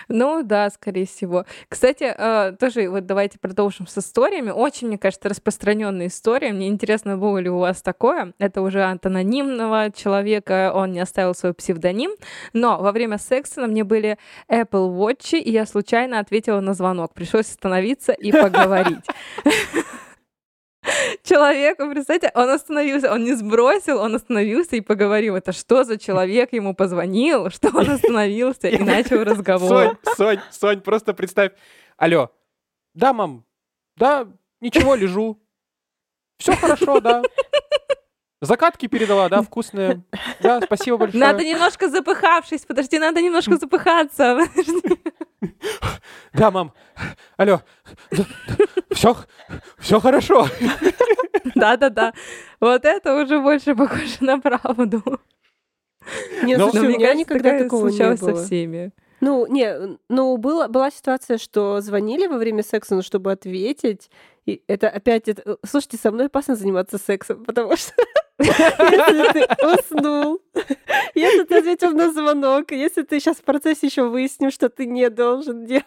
Ну 0.08 0.42
да, 0.42 0.70
скорее 0.70 1.06
всего. 1.06 1.44
Кстати, 1.68 2.14
э, 2.16 2.52
тоже 2.58 2.88
вот 2.88 3.06
давайте 3.06 3.38
продолжим 3.38 3.86
с 3.86 3.98
историями. 3.98 4.50
Очень, 4.50 4.88
мне 4.88 4.98
кажется, 4.98 5.28
распространенная 5.28 6.06
история. 6.06 6.52
Мне 6.52 6.68
интересно, 6.68 7.16
было 7.16 7.38
ли 7.38 7.50
у 7.50 7.58
вас 7.58 7.82
такое. 7.82 8.32
Это 8.38 8.62
уже 8.62 8.84
от 8.84 9.04
анонимного 9.04 9.90
человека, 9.90 10.72
он 10.74 10.92
не 10.92 11.00
оставил 11.00 11.34
свой 11.34 11.54
псевдоним. 11.54 12.12
Но 12.52 12.78
во 12.78 12.92
время 12.92 13.18
секса 13.18 13.60
на 13.60 13.66
мне 13.66 13.84
были 13.84 14.18
Apple 14.48 14.96
Watch, 14.96 15.38
и 15.38 15.50
я 15.50 15.66
случайно 15.66 16.18
ответила 16.18 16.60
на 16.60 16.74
звонок. 16.74 17.14
Пришлось 17.14 17.46
остановиться 17.46 18.12
и 18.12 18.32
поговорить. 18.32 19.04
Человеку, 21.28 21.90
представьте, 21.90 22.30
он 22.34 22.48
остановился, 22.48 23.12
он 23.12 23.22
не 23.22 23.34
сбросил, 23.34 23.98
он 24.00 24.14
остановился 24.14 24.76
и 24.76 24.80
поговорил. 24.80 25.36
Это 25.36 25.52
что 25.52 25.84
за 25.84 25.98
человек 25.98 26.54
ему 26.54 26.74
позвонил, 26.74 27.50
что 27.50 27.68
он 27.68 27.90
остановился 27.90 28.68
и 28.68 28.82
начал 28.82 29.22
разговор. 29.24 29.68
Сонь, 29.68 29.96
Сонь, 30.16 30.40
Сонь, 30.50 30.80
просто 30.80 31.12
представь. 31.12 31.52
Алло. 31.98 32.30
Да, 32.94 33.12
мам. 33.12 33.44
Да, 33.96 34.26
ничего, 34.60 34.94
лежу. 34.94 35.38
Все 36.38 36.56
хорошо, 36.56 37.00
да. 37.00 37.22
Закатки 38.40 38.86
передала, 38.86 39.28
да, 39.28 39.42
вкусные. 39.42 40.04
Да, 40.40 40.60
спасибо 40.62 40.96
большое. 40.96 41.20
Надо 41.20 41.44
немножко 41.44 41.90
запыхавшись, 41.90 42.64
подожди, 42.64 42.98
надо 42.98 43.20
немножко 43.20 43.56
запыхаться. 43.56 44.38
Да, 46.32 46.50
мам. 46.50 46.72
Алло. 47.36 47.62
Все, 48.90 49.16
все 49.78 50.00
хорошо. 50.00 50.46
Да-да-да. 51.58 52.12
Вот 52.60 52.84
это 52.84 53.22
уже 53.22 53.40
больше 53.40 53.74
похоже 53.74 54.16
на 54.20 54.38
правду. 54.38 55.02
Нет, 56.42 56.58
Ну, 56.58 56.70
слушай, 56.70 56.86
у 56.86 56.90
меня 56.90 57.14
никогда 57.14 57.58
такого 57.58 57.86
не 57.86 57.92
случалось 57.92 58.20
со 58.20 58.26
было. 58.26 58.44
всеми. 58.44 58.92
Ну, 59.20 59.46
не, 59.46 59.98
ну, 60.08 60.36
было, 60.36 60.68
была 60.68 60.90
ситуация, 60.90 61.38
что 61.38 61.80
звонили 61.80 62.26
во 62.26 62.38
время 62.38 62.62
секса, 62.62 62.94
ну, 62.94 63.02
чтобы 63.02 63.32
ответить. 63.32 64.10
И 64.46 64.62
это 64.68 64.88
опять... 64.88 65.28
Это... 65.28 65.58
Слушайте, 65.66 65.96
со 65.96 66.12
мной 66.12 66.26
опасно 66.26 66.54
заниматься 66.54 66.98
сексом, 66.98 67.44
потому 67.44 67.76
что 67.76 67.92
если 68.38 69.32
ты 69.32 69.46
уснул, 69.66 70.40
если 71.14 71.44
ты 71.44 71.58
ответил 71.58 71.90
на 71.90 72.12
звонок, 72.12 72.70
если 72.70 73.02
ты 73.02 73.18
сейчас 73.18 73.38
в 73.38 73.42
процессе 73.42 73.88
еще 73.88 74.08
выяснишь, 74.08 74.54
что 74.54 74.68
ты 74.68 74.86
не 74.86 75.10
должен 75.10 75.66
делать, 75.66 75.84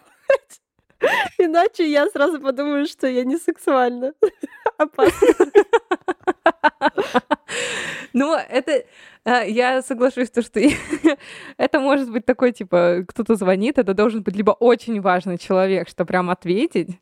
иначе 1.37 1.89
я 1.89 2.07
сразу 2.09 2.41
подумаю, 2.41 2.85
что 2.85 3.07
я 3.07 3.23
не 3.23 3.37
сексуальна. 3.37 4.13
Опасно. 4.81 5.27
Ну, 8.13 8.35
это... 8.35 8.83
а, 9.23 9.43
Я 9.43 9.81
соглашусь, 9.81 10.29
то, 10.29 10.41
что 10.41 10.59
это 11.57 11.79
может 11.79 12.11
быть 12.11 12.25
такой, 12.25 12.51
типа, 12.51 13.05
кто-то 13.07 13.35
звонит, 13.35 13.77
это 13.77 13.93
должен 13.93 14.21
быть 14.21 14.35
либо 14.35 14.51
очень 14.51 14.99
важный 14.99 15.37
человек, 15.37 15.87
что 15.87 16.03
прям 16.05 16.29
ответить, 16.29 16.99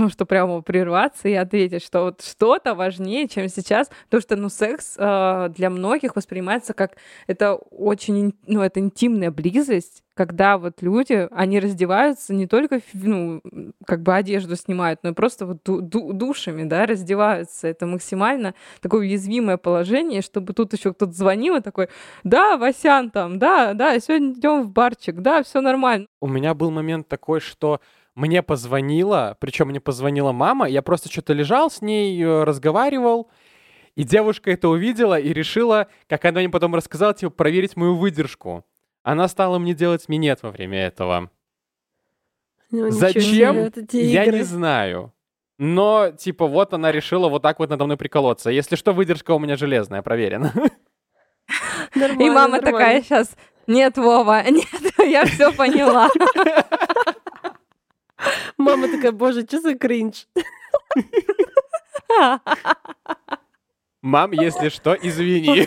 ну, 0.00 0.08
что 0.08 0.24
прямо 0.24 0.62
прерваться 0.62 1.28
и 1.28 1.34
ответить, 1.34 1.84
что 1.84 2.04
вот 2.04 2.22
что-то 2.22 2.74
важнее, 2.74 3.28
чем 3.28 3.48
сейчас, 3.48 3.90
потому 4.06 4.22
что, 4.22 4.36
ну, 4.36 4.48
секс 4.48 4.94
э, 4.96 5.50
для 5.54 5.68
многих 5.68 6.16
воспринимается 6.16 6.72
как 6.72 6.96
это 7.26 7.54
очень, 7.54 8.34
ну, 8.46 8.62
это 8.62 8.80
интимная 8.80 9.30
близость, 9.30 10.02
когда 10.14 10.56
вот 10.56 10.80
люди, 10.80 11.28
они 11.30 11.60
раздеваются 11.60 12.32
не 12.32 12.46
только, 12.46 12.80
ну, 12.94 13.42
как 13.86 14.02
бы 14.02 14.14
одежду 14.14 14.56
снимают, 14.56 15.00
но 15.02 15.10
и 15.10 15.12
просто 15.12 15.44
вот 15.44 15.58
ду- 15.64 15.82
ду- 15.82 16.14
душами, 16.14 16.64
да, 16.64 16.86
раздеваются. 16.86 17.68
Это 17.68 17.84
максимально 17.84 18.54
такое 18.80 19.00
уязвимое 19.00 19.58
положение, 19.58 20.22
чтобы 20.22 20.54
тут 20.54 20.72
еще 20.72 20.94
кто-то 20.94 21.12
звонил 21.12 21.56
и 21.56 21.60
такой, 21.60 21.88
да, 22.24 22.56
Васян 22.56 23.10
там, 23.10 23.38
да, 23.38 23.74
да, 23.74 23.98
сегодня 24.00 24.32
идем 24.32 24.62
в 24.62 24.70
барчик, 24.70 25.16
да, 25.16 25.42
все 25.42 25.60
нормально. 25.60 26.06
У 26.20 26.26
меня 26.26 26.54
был 26.54 26.70
момент 26.70 27.06
такой, 27.06 27.40
что 27.40 27.80
мне 28.14 28.42
позвонила, 28.42 29.36
причем 29.40 29.68
мне 29.68 29.80
позвонила 29.80 30.32
мама, 30.32 30.68
я 30.68 30.82
просто 30.82 31.10
что-то 31.10 31.32
лежал 31.32 31.70
с 31.70 31.80
ней, 31.80 32.20
э, 32.22 32.44
разговаривал, 32.44 33.30
и 33.94 34.04
девушка 34.04 34.50
это 34.50 34.68
увидела 34.68 35.18
и 35.18 35.32
решила, 35.32 35.88
как 36.08 36.24
она 36.24 36.40
мне 36.40 36.48
потом 36.48 36.74
рассказала, 36.74 37.14
типа, 37.14 37.30
проверить 37.30 37.76
мою 37.76 37.96
выдержку. 37.96 38.64
Она 39.02 39.28
стала 39.28 39.58
мне 39.58 39.74
делать 39.74 40.08
минет 40.08 40.42
во 40.42 40.50
время 40.50 40.86
этого. 40.86 41.30
Ну, 42.70 42.90
Зачем? 42.90 43.72
себе, 43.72 44.10
Я 44.10 44.24
игры. 44.24 44.38
не 44.38 44.44
знаю. 44.44 45.12
Но, 45.58 46.10
типа, 46.10 46.46
вот 46.46 46.72
она 46.72 46.92
решила 46.92 47.28
вот 47.28 47.42
так 47.42 47.58
вот 47.58 47.68
надо 47.68 47.84
мной 47.84 47.96
приколоться. 47.96 48.50
Если 48.50 48.76
что, 48.76 48.92
выдержка 48.92 49.32
у 49.32 49.38
меня 49.38 49.56
железная, 49.56 50.02
проверена. 50.02 50.52
И 51.94 52.30
мама 52.30 52.58
нормально. 52.58 52.60
такая 52.62 53.02
сейчас, 53.02 53.36
нет, 53.66 53.96
Вова, 53.96 54.42
нет, 54.50 54.66
я 54.98 55.26
все 55.26 55.52
поняла. 55.52 56.08
Мама 58.56 58.88
такая, 58.88 59.12
боже, 59.12 59.42
что 59.42 59.60
за 59.60 59.74
кринж? 59.74 60.26
Мам, 64.02 64.32
если 64.32 64.68
что, 64.70 64.94
извини. 64.94 65.66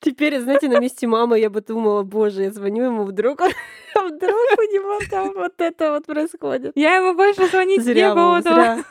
Теперь, 0.00 0.40
знаете, 0.40 0.68
на 0.68 0.78
месте 0.78 1.06
мамы 1.06 1.38
я 1.40 1.50
бы 1.50 1.60
думала, 1.60 2.02
боже, 2.02 2.44
я 2.44 2.52
звоню 2.52 2.84
ему 2.84 3.04
вдруг, 3.04 3.40
а 3.40 4.00
вдруг 4.00 4.58
у 4.58 4.72
него 4.72 5.00
там 5.10 5.32
вот 5.34 5.54
это 5.60 5.90
вот 5.90 6.06
происходит. 6.06 6.72
Я 6.76 6.96
ему 6.96 7.14
больше 7.14 7.46
звонить 7.48 7.82
Зря, 7.82 8.10
не 8.10 8.14
буду. 8.14 8.42
зря. 8.42 8.84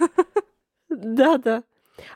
Да, 0.90 1.38
да. 1.38 1.64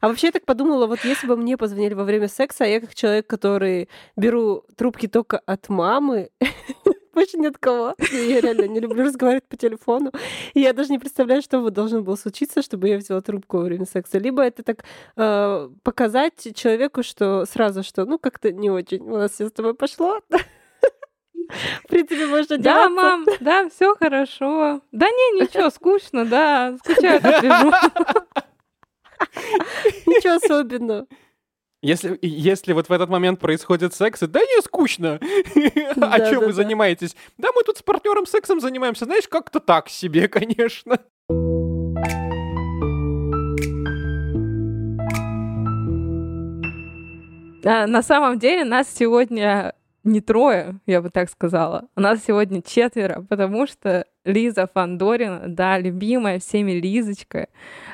А 0.02 0.08
вообще 0.08 0.28
я 0.28 0.32
так 0.32 0.46
подумала, 0.46 0.88
вот 0.88 1.00
если 1.04 1.26
бы 1.26 1.36
мне 1.38 1.58
позвонили 1.58 1.94
во 1.94 2.04
время 2.04 2.28
секса, 2.28 2.66
а 2.66 2.68
я 2.68 2.80
как 2.82 2.94
человек, 2.94 3.28
который 3.28 3.90
беру 4.16 4.64
трубки 4.78 5.08
только 5.08 5.40
от 5.40 5.70
мамы, 5.70 6.30
больше 7.14 7.38
ни 7.38 7.48
от 7.48 7.58
кого. 7.58 7.96
Я 8.12 8.42
реально 8.42 8.68
не 8.68 8.80
люблю 8.80 9.04
разговаривать 9.04 9.48
по 9.48 9.58
телефону. 9.58 10.12
И 10.54 10.62
я 10.62 10.74
даже 10.74 10.90
не 10.90 11.00
представляю, 11.00 11.42
что 11.42 11.62
бы 11.62 11.72
должно 11.72 12.02
было 12.02 12.16
случиться, 12.16 12.62
чтобы 12.62 12.90
я 12.90 12.98
взяла 12.98 13.22
трубку 13.22 13.58
во 13.58 13.64
время 13.64 13.86
секса. 13.86 14.18
Либо 14.18 14.44
это 14.44 14.64
так 14.64 14.84
э, 15.16 15.70
показать 15.84 16.56
человеку, 16.56 17.04
что 17.04 17.46
сразу, 17.46 17.84
что 17.84 18.06
ну 18.06 18.18
как-то 18.20 18.52
не 18.52 18.70
очень 18.70 19.02
у 19.02 19.18
нас 19.18 19.32
все 19.32 19.48
с 19.48 19.52
тобой 19.52 19.74
пошло. 19.74 20.22
В 21.84 21.88
принципе, 21.88 22.28
можно 22.28 22.58
Да, 22.58 22.90
мам, 22.90 23.26
да, 23.42 23.70
все 23.70 23.96
хорошо. 23.96 24.82
Да 24.92 25.08
не, 25.08 25.42
ничего, 25.42 25.70
скучно, 25.70 26.26
да, 26.26 26.78
скучаю, 26.84 27.22
как 27.22 27.44
лежу. 27.44 27.72
Ничего 30.06 30.36
особенного. 30.36 31.08
Если, 31.84 32.20
если 32.22 32.74
вот 32.74 32.90
в 32.90 32.92
этот 32.92 33.10
момент 33.10 33.40
происходит 33.40 33.96
секс, 33.96 34.22
и, 34.22 34.28
да 34.28 34.40
не, 34.40 34.62
скучно. 34.62 35.20
А 36.00 36.30
чем 36.30 36.46
вы 36.46 36.54
занимаетесь? 36.54 37.16
Да 37.40 37.50
мы 37.56 37.64
тут 37.64 37.78
с 37.78 37.82
партнером 37.82 38.28
сексом 38.28 38.60
занимаемся. 38.60 39.06
Знаешь, 39.06 39.28
как-то 39.28 39.60
так 39.60 39.90
себе, 39.90 40.28
конечно. 40.28 41.00
А, 47.66 47.88
На 47.88 48.04
самом 48.04 48.38
деле 48.38 48.64
нас 48.64 48.88
сегодня 48.94 49.74
не 50.04 50.22
трое, 50.22 50.80
я 50.86 51.02
бы 51.02 51.10
так 51.10 51.32
сказала. 51.32 51.88
У 51.96 52.02
нас 52.02 52.24
сегодня 52.24 52.62
четверо, 52.62 53.26
потому 53.28 53.66
что 53.66 54.06
Лиза 54.24 54.68
Фандорина, 54.72 55.44
да, 55.48 55.80
любимая 55.80 56.40
всеми 56.40 56.74
Лизочка, 56.74 57.48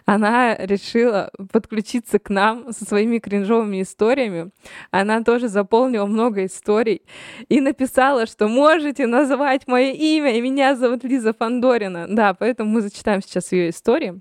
она 0.05 0.55
решила 0.55 1.31
подключиться 1.51 2.19
к 2.19 2.29
нам 2.29 2.73
со 2.73 2.85
своими 2.85 3.19
кринжовыми 3.19 3.81
историями. 3.81 4.51
Она 4.91 5.23
тоже 5.23 5.47
заполнила 5.47 6.05
много 6.05 6.45
историй 6.45 7.01
и 7.47 7.61
написала, 7.61 8.25
что 8.25 8.47
можете 8.47 9.07
называть 9.07 9.67
мое 9.67 9.91
имя, 9.91 10.35
и 10.35 10.41
меня 10.41 10.75
зовут 10.75 11.03
Лиза 11.03 11.33
Фандорина. 11.33 12.07
Да, 12.09 12.33
поэтому 12.33 12.71
мы 12.71 12.81
зачитаем 12.81 13.21
сейчас 13.21 13.51
ее 13.51 13.69
истории. 13.69 14.19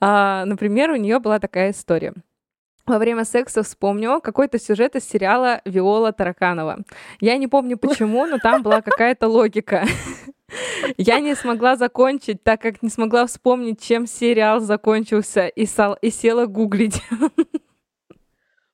А, 0.00 0.44
например, 0.44 0.90
у 0.90 0.96
нее 0.96 1.20
была 1.20 1.38
такая 1.38 1.70
история 1.70 2.12
во 2.86 2.98
время 2.98 3.24
секса 3.24 3.62
вспомнила 3.62 4.20
какой-то 4.20 4.58
сюжет 4.58 4.94
из 4.96 5.08
сериала 5.08 5.60
Виола 5.64 6.12
Тараканова. 6.12 6.80
Я 7.20 7.36
не 7.38 7.46
помню 7.46 7.78
почему, 7.78 8.26
но 8.26 8.38
там 8.38 8.62
была 8.62 8.82
какая-то 8.82 9.28
логика. 9.28 9.86
Я 10.96 11.20
не 11.20 11.34
смогла 11.34 11.76
закончить, 11.76 12.42
так 12.42 12.60
как 12.60 12.82
не 12.82 12.88
смогла 12.88 13.26
вспомнить, 13.26 13.82
чем 13.82 14.06
сериал 14.06 14.60
закончился, 14.60 15.46
и, 15.46 15.66
сал, 15.66 15.96
и 16.00 16.10
села 16.10 16.46
гуглить. 16.46 17.02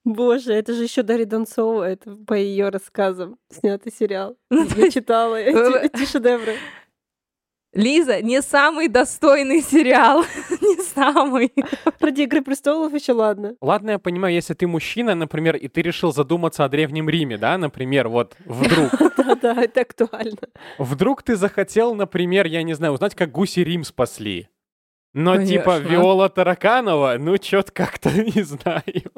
Боже, 0.05 0.55
это 0.55 0.73
же 0.73 0.85
еще 0.85 1.03
Дарья 1.03 1.27
Донцова, 1.27 1.85
это 1.85 2.17
по 2.27 2.35
ее 2.35 2.71
рассказам 2.71 3.39
снятый 3.51 3.93
сериал. 3.93 4.37
Я 4.51 4.91
читала 4.91 5.37
эти, 5.37 5.85
эти 5.87 6.11
шедевры. 6.11 6.57
Лиза, 7.73 8.21
не 8.21 8.43
самый 8.43 8.89
достойный 8.89 9.63
сериал. 9.63 10.25
не 10.61 10.83
самый. 10.83 11.53
Ради 12.01 12.23
Игры 12.23 12.43
престолов 12.43 12.93
еще 12.93 13.13
ладно. 13.13 13.55
Ладно, 13.61 13.93
я 13.93 13.99
понимаю, 13.99 14.35
если 14.35 14.55
ты 14.55 14.67
мужчина, 14.67 15.15
например, 15.15 15.55
и 15.55 15.69
ты 15.69 15.83
решил 15.83 16.13
задуматься 16.13 16.65
о 16.65 16.69
Древнем 16.69 17.09
Риме, 17.09 17.39
да, 17.39 17.59
например, 17.59 18.09
вот 18.09 18.37
вдруг. 18.45 18.91
Да-да, 19.17 19.63
это 19.63 19.83
актуально. 19.83 20.49
Вдруг 20.79 21.23
ты 21.23 21.37
захотел, 21.37 21.95
например, 21.95 22.47
я 22.47 22.63
не 22.65 22.75
знаю, 22.75 22.95
узнать, 22.95 23.15
как 23.15 23.31
гуси 23.31 23.61
Рим 23.61 23.85
спасли. 23.85 24.49
Но 25.13 25.45
типа 25.45 25.79
Виола 25.79 26.29
Тараканова, 26.29 27.17
ну 27.19 27.37
чё-то 27.39 27.73
как-то 27.73 28.11
не 28.35 28.43
знаю. 28.43 29.13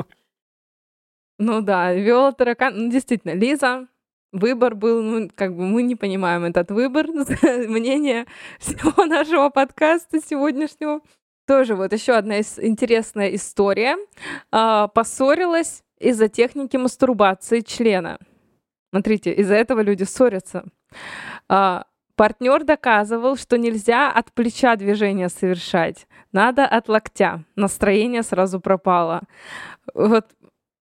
Ну 1.39 1.61
да, 1.61 1.93
Виола 1.93 2.33
Таракан, 2.33 2.77
ну 2.77 2.91
действительно, 2.91 3.33
Лиза, 3.33 3.87
выбор 4.33 4.75
был, 4.75 5.03
ну, 5.03 5.31
как 5.35 5.55
бы 5.55 5.65
мы 5.65 5.83
не 5.83 5.95
понимаем 5.95 6.45
этот 6.45 6.71
выбор, 6.71 7.07
мнение 7.43 8.27
всего 8.59 9.05
нашего 9.05 9.51
подкаста 9.51 10.21
сегодняшнего. 10.21 11.01
Тоже 11.47 11.75
вот 11.75 11.93
еще 11.93 12.15
одна 12.15 12.39
из, 12.39 12.59
интересная 12.59 13.35
история. 13.35 13.97
А, 14.51 14.89
поссорилась 14.89 15.83
из-за 15.99 16.29
техники 16.29 16.77
мастурбации 16.77 17.61
члена. 17.61 18.19
Смотрите, 18.91 19.33
из-за 19.33 19.55
этого 19.55 19.81
люди 19.81 20.05
ссорятся. 20.05 20.65
А, 21.49 21.85
партнер 22.17 22.65
доказывал, 22.65 23.37
что 23.37 23.59
нельзя 23.59 24.11
от 24.11 24.33
плеча 24.33 24.77
движения 24.77 25.29
совершать, 25.29 26.07
надо 26.31 26.65
от 26.67 26.89
локтя. 26.89 27.45
Настроение 27.57 28.23
сразу 28.23 28.61
пропало. 28.61 29.23
Вот 29.95 30.27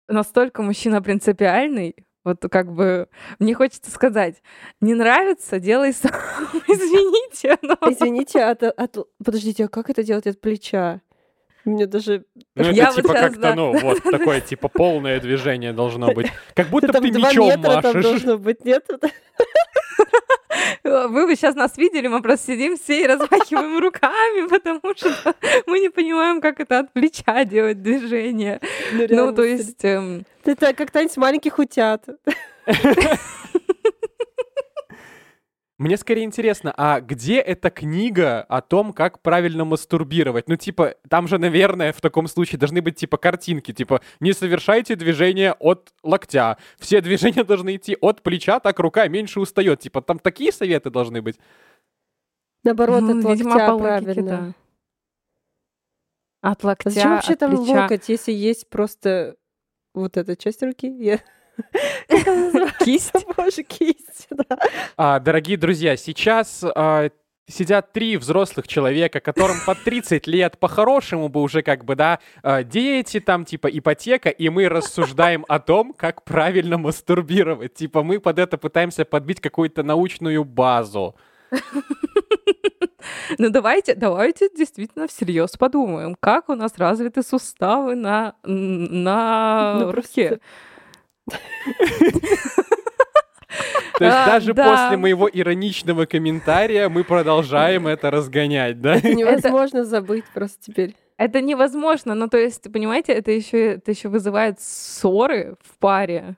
настолько 0.09 0.63
мужчина 0.63 1.01
принципиальный, 1.01 1.95
вот 2.25 2.45
как 2.51 2.73
бы 2.73 3.09
мне 3.39 3.55
хочется 3.55 3.91
сказать, 3.91 4.43
не 4.81 4.95
нравится, 4.95 5.59
делай 5.59 5.93
сам. 5.93 6.13
Извините, 6.69 7.59
но... 7.63 7.77
Извините, 7.91 8.43
от, 8.43 8.63
от... 8.63 8.97
подождите, 9.25 9.65
а 9.65 9.69
как 9.69 9.91
это 9.91 10.03
делать 10.03 10.27
от 10.27 10.41
плеча? 10.41 11.01
Мне 11.65 11.87
даже... 11.87 12.25
Ну, 12.55 12.63
это 12.63 12.71
я 12.71 12.93
типа 12.93 13.09
вот 13.09 13.17
как-то, 13.17 13.41
да. 13.41 13.55
ну, 13.55 13.79
вот 13.83 14.03
такое, 14.03 14.41
типа, 14.41 14.69
полное 14.69 15.21
движение 15.21 15.73
должно 15.73 16.13
быть. 16.13 16.29
Как 16.55 16.69
будто 16.69 16.89
ты, 16.89 17.01
ты 17.01 17.11
мечом 17.11 17.61
машешь. 17.61 17.83
Там 17.83 18.01
должно 18.01 18.39
быть, 18.39 18.65
нет? 18.65 18.89
Вы 20.85 21.27
бы 21.27 21.37
сейчас 21.37 21.55
нас 21.55 21.77
видели, 21.77 22.09
мы 22.09 22.23
просто 22.23 22.53
сидим 22.53 22.77
все 22.77 23.03
и 23.03 23.07
размахиваем 23.07 23.79
руками, 23.83 24.49
потому 24.49 24.81
что 24.97 25.35
мы 25.67 25.81
не 25.81 25.89
понимаем, 25.89 26.41
как 26.41 26.61
это 26.61 26.81
от 26.81 26.93
плеча 26.93 27.45
делать 27.45 27.83
движение. 27.83 28.61
Ну, 28.93 29.27
ну 29.27 29.35
то 29.35 29.43
есть... 29.43 29.85
Эм... 29.85 30.25
Это 30.45 30.73
как 30.73 30.91
танец 30.91 31.17
маленьких 31.17 31.59
утят. 31.59 32.05
Мне 35.81 35.97
скорее 35.97 36.25
интересно, 36.25 36.75
а 36.77 37.01
где 37.01 37.41
эта 37.41 37.71
книга 37.71 38.43
о 38.43 38.61
том, 38.61 38.93
как 38.93 39.23
правильно 39.23 39.65
мастурбировать? 39.65 40.47
Ну, 40.47 40.57
типа, 40.57 40.97
там 41.09 41.27
же, 41.27 41.39
наверное, 41.39 41.95
в 41.95 42.03
таком 42.03 42.27
случае 42.27 42.59
должны 42.59 42.83
быть, 42.83 42.97
типа, 42.97 43.17
картинки, 43.17 43.73
типа, 43.73 44.03
не 44.21 44.35
совершайте 44.35 44.95
движения 44.95 45.55
от 45.59 45.95
локтя. 46.03 46.59
Все 46.79 47.01
движения 47.01 47.45
должны 47.45 47.77
идти 47.77 47.97
от 47.99 48.23
плеча, 48.23 48.61
так 48.61 48.79
рука 48.79 49.09
меньше 49.09 49.41
устает. 49.41 49.81
Типа, 49.81 50.03
там 50.03 50.19
такие 50.19 50.53
советы 50.53 50.91
должны 50.91 51.23
быть? 51.23 51.39
Наоборот, 52.63 53.01
ну, 53.01 53.19
от 53.19 53.25
локтя 53.25 53.79
правильно. 53.79 54.23
Да. 54.23 54.55
От 56.51 56.63
локтя, 56.63 56.91
Зачем 56.91 57.11
вообще 57.13 57.33
от 57.33 57.39
там 57.39 57.57
плеча? 57.57 57.83
локоть, 57.85 58.07
если 58.11 58.33
есть 58.33 58.69
просто 58.69 59.37
вот 59.95 60.19
эта 60.19 60.37
часть 60.37 60.63
руки? 60.63 60.89
Я... 60.89 61.21
Кисть? 62.85 63.13
Боже, 63.37 63.63
кисть, 63.63 64.29
да. 64.31 64.59
А, 64.97 65.21
дорогие 65.21 65.57
друзья, 65.57 65.97
сейчас 65.97 66.65
а, 66.65 67.11
сидят 67.51 67.93
три 67.93 68.17
взрослых 68.17 68.67
человека, 68.69 69.21
которым 69.21 69.57
по 69.67 69.75
30 69.75 70.27
лет, 70.27 70.59
по-хорошему 70.59 71.29
бы 71.29 71.43
уже 71.43 71.63
как 71.63 71.85
бы, 71.85 71.97
да, 71.97 72.21
а, 72.43 72.63
дети 72.63 73.21
там, 73.21 73.45
типа 73.45 73.69
ипотека, 73.69 74.31
и 74.31 74.49
мы 74.49 74.69
рассуждаем 74.69 75.45
о 75.49 75.59
том, 75.59 75.93
как 75.93 76.25
правильно 76.25 76.79
мастурбировать. 76.79 77.75
Типа 77.75 78.03
мы 78.03 78.21
под 78.21 78.39
это 78.39 78.59
пытаемся 78.59 79.05
подбить 79.05 79.41
какую-то 79.41 79.83
научную 79.83 80.45
базу. 80.45 81.17
Ну 83.39 83.51
давайте, 83.51 83.95
давайте 83.95 84.49
действительно 84.55 85.09
всерьез 85.09 85.57
подумаем, 85.57 86.17
как 86.21 86.49
у 86.49 86.55
нас 86.55 86.73
развиты 86.77 87.23
суставы 87.23 87.95
на, 87.95 88.35
на 88.45 89.77
ну, 89.81 89.93
руке. 89.93 90.41
То 93.99 94.05
есть 94.05 94.17
а, 94.17 94.27
даже 94.27 94.55
после 94.55 94.97
моего 94.97 95.29
ироничного 95.31 96.07
комментария 96.07 96.89
мы 96.89 97.05
продолжаем 97.05 97.87
это 97.87 98.11
разгонять, 98.11 98.81
да? 98.81 98.95
Это 98.97 99.15
невозможно 99.15 99.85
забыть 99.85 100.25
просто 100.33 100.59
теперь. 100.63 100.97
Это 101.19 101.43
невозможно, 101.43 102.15
но 102.15 102.29
то 102.29 102.39
есть, 102.39 102.73
понимаете, 102.73 103.13
это 103.13 103.31
еще, 103.31 103.75
это 103.75 103.91
еще 103.91 104.09
вызывает 104.09 104.59
ссоры 104.59 105.57
в 105.63 105.79
паре. 105.79 106.37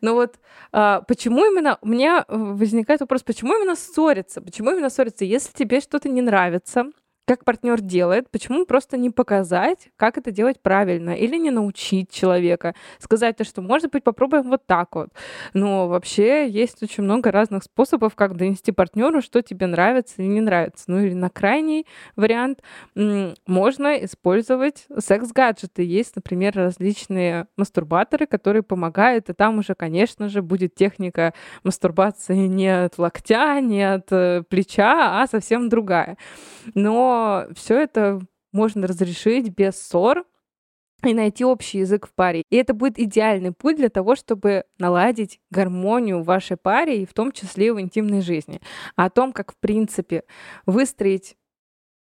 Но 0.00 0.14
вот 0.14 0.36
а, 0.70 1.00
почему 1.00 1.44
именно, 1.44 1.78
у 1.80 1.88
меня 1.88 2.24
возникает 2.28 3.00
вопрос, 3.00 3.24
почему 3.24 3.56
именно 3.56 3.74
ссориться? 3.74 4.40
Почему 4.40 4.70
именно 4.70 4.88
ссориться? 4.88 5.24
Если 5.24 5.52
тебе 5.52 5.80
что-то 5.80 6.08
не 6.08 6.22
нравится, 6.22 6.84
как 7.26 7.44
партнер 7.44 7.80
делает, 7.80 8.30
почему 8.30 8.66
просто 8.66 8.96
не 8.96 9.10
показать, 9.10 9.88
как 9.96 10.18
это 10.18 10.30
делать 10.30 10.60
правильно, 10.60 11.10
или 11.10 11.36
не 11.36 11.50
научить 11.50 12.10
человека, 12.10 12.74
сказать, 12.98 13.36
то, 13.36 13.44
что, 13.44 13.62
может 13.62 13.90
быть, 13.90 14.04
попробуем 14.04 14.50
вот 14.50 14.66
так 14.66 14.94
вот. 14.94 15.08
Но 15.54 15.88
вообще 15.88 16.48
есть 16.48 16.82
очень 16.82 17.02
много 17.02 17.30
разных 17.30 17.64
способов, 17.64 18.14
как 18.14 18.36
донести 18.36 18.72
партнеру, 18.72 19.22
что 19.22 19.42
тебе 19.42 19.66
нравится 19.66 20.14
или 20.18 20.28
не 20.28 20.40
нравится. 20.40 20.84
Ну 20.88 21.00
или 21.00 21.14
на 21.14 21.30
крайний 21.30 21.86
вариант 22.16 22.62
можно 23.46 24.04
использовать 24.04 24.86
секс-гаджеты. 24.98 25.82
Есть, 25.82 26.16
например, 26.16 26.54
различные 26.54 27.46
мастурбаторы, 27.56 28.26
которые 28.26 28.62
помогают, 28.62 29.30
и 29.30 29.32
там 29.32 29.58
уже, 29.58 29.74
конечно 29.74 30.28
же, 30.28 30.42
будет 30.42 30.74
техника 30.74 31.32
мастурбации 31.62 32.46
не 32.46 32.84
от 32.84 32.98
локтя, 32.98 33.60
не 33.60 33.82
от 33.82 34.12
э, 34.12 34.42
плеча, 34.48 35.22
а 35.22 35.26
совсем 35.26 35.68
другая. 35.68 36.18
Но 36.74 37.13
все 37.54 37.80
это 37.80 38.20
можно 38.52 38.86
разрешить 38.86 39.48
без 39.50 39.76
ссор, 39.76 40.24
и 41.08 41.14
найти 41.14 41.44
общий 41.44 41.78
язык 41.78 42.06
в 42.06 42.14
паре. 42.14 42.44
И 42.50 42.56
это 42.56 42.74
будет 42.74 42.98
идеальный 42.98 43.52
путь 43.52 43.76
для 43.76 43.88
того, 43.88 44.16
чтобы 44.16 44.64
наладить 44.78 45.40
гармонию 45.50 46.20
в 46.20 46.24
вашей 46.24 46.56
паре 46.56 47.02
и 47.02 47.06
в 47.06 47.12
том 47.12 47.32
числе 47.32 47.72
в 47.72 47.80
интимной 47.80 48.20
жизни. 48.20 48.60
А 48.96 49.06
о 49.06 49.10
том, 49.10 49.32
как 49.32 49.52
в 49.52 49.56
принципе 49.56 50.24
выстроить 50.66 51.36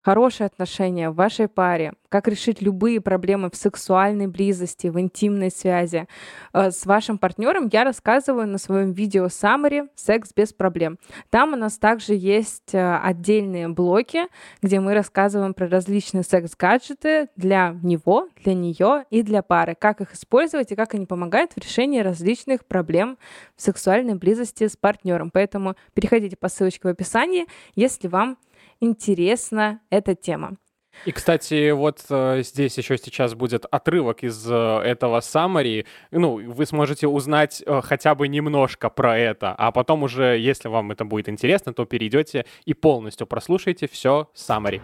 хорошие 0.07 0.45
отношения 0.45 1.09
в 1.09 1.15
вашей 1.15 1.49
паре, 1.49 1.91
как 2.07 2.29
решить 2.29 2.61
любые 2.61 3.01
проблемы 3.01 3.49
в 3.49 3.57
сексуальной 3.57 4.27
близости, 4.27 4.87
в 4.87 4.97
интимной 4.97 5.51
связи 5.51 6.07
э, 6.53 6.71
с 6.71 6.85
вашим 6.85 7.17
партнером, 7.17 7.67
я 7.73 7.83
рассказываю 7.83 8.47
на 8.47 8.57
своем 8.57 8.93
видео 8.93 9.25
Summary 9.25 9.89
«Секс 9.95 10.31
без 10.33 10.53
проблем». 10.53 10.97
Там 11.29 11.51
у 11.51 11.55
нас 11.57 11.77
также 11.77 12.13
есть 12.13 12.73
э, 12.73 12.99
отдельные 13.03 13.67
блоки, 13.67 14.27
где 14.61 14.79
мы 14.79 14.93
рассказываем 14.93 15.53
про 15.53 15.67
различные 15.67 16.23
секс-гаджеты 16.23 17.27
для 17.35 17.75
него, 17.83 18.29
для 18.45 18.53
нее 18.53 19.03
и 19.09 19.23
для 19.23 19.41
пары, 19.41 19.75
как 19.75 19.99
их 19.99 20.13
использовать 20.13 20.71
и 20.71 20.75
как 20.75 20.93
они 20.93 21.05
помогают 21.05 21.51
в 21.51 21.57
решении 21.57 21.99
различных 21.99 22.65
проблем 22.65 23.17
в 23.57 23.61
сексуальной 23.61 24.15
близости 24.15 24.69
с 24.69 24.77
партнером. 24.77 25.31
Поэтому 25.31 25.75
переходите 25.93 26.37
по 26.37 26.47
ссылочке 26.47 26.87
в 26.87 26.91
описании, 26.91 27.45
если 27.75 28.07
вам 28.07 28.37
интересна 28.79 29.81
эта 29.89 30.15
тема. 30.15 30.57
И, 31.05 31.11
кстати, 31.11 31.71
вот 31.71 32.03
э, 32.09 32.41
здесь 32.43 32.77
еще 32.77 32.97
сейчас 32.97 33.35
будет 33.35 33.65
отрывок 33.69 34.23
из 34.23 34.49
э, 34.49 34.53
этого 34.53 35.19
summary. 35.19 35.85
Ну, 36.11 36.51
вы 36.51 36.65
сможете 36.65 37.07
узнать 37.07 37.61
э, 37.65 37.81
хотя 37.83 38.15
бы 38.15 38.27
немножко 38.27 38.89
про 38.89 39.17
это, 39.17 39.53
а 39.53 39.71
потом 39.71 40.03
уже, 40.03 40.37
если 40.39 40.69
вам 40.69 40.91
это 40.91 41.05
будет 41.05 41.29
интересно, 41.29 41.73
то 41.73 41.85
перейдете 41.85 42.45
и 42.65 42.73
полностью 42.73 43.27
прослушаете 43.27 43.87
все 43.87 44.29
summary. 44.35 44.81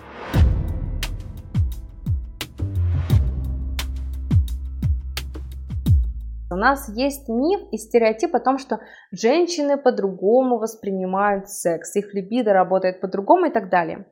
У 6.53 6.55
нас 6.55 6.87
есть 6.89 7.27
миф 7.29 7.61
и 7.71 7.77
стереотип 7.77 8.35
о 8.35 8.39
том, 8.39 8.59
что 8.59 8.79
женщины 9.11 9.75
по-другому 9.75 10.59
воспринимают 10.59 11.49
секс, 11.49 11.95
их 11.95 12.13
либидо 12.13 12.53
работает 12.53 13.01
по-другому 13.01 13.47
и 13.47 13.51
так 13.51 13.69
далее. 13.69 14.05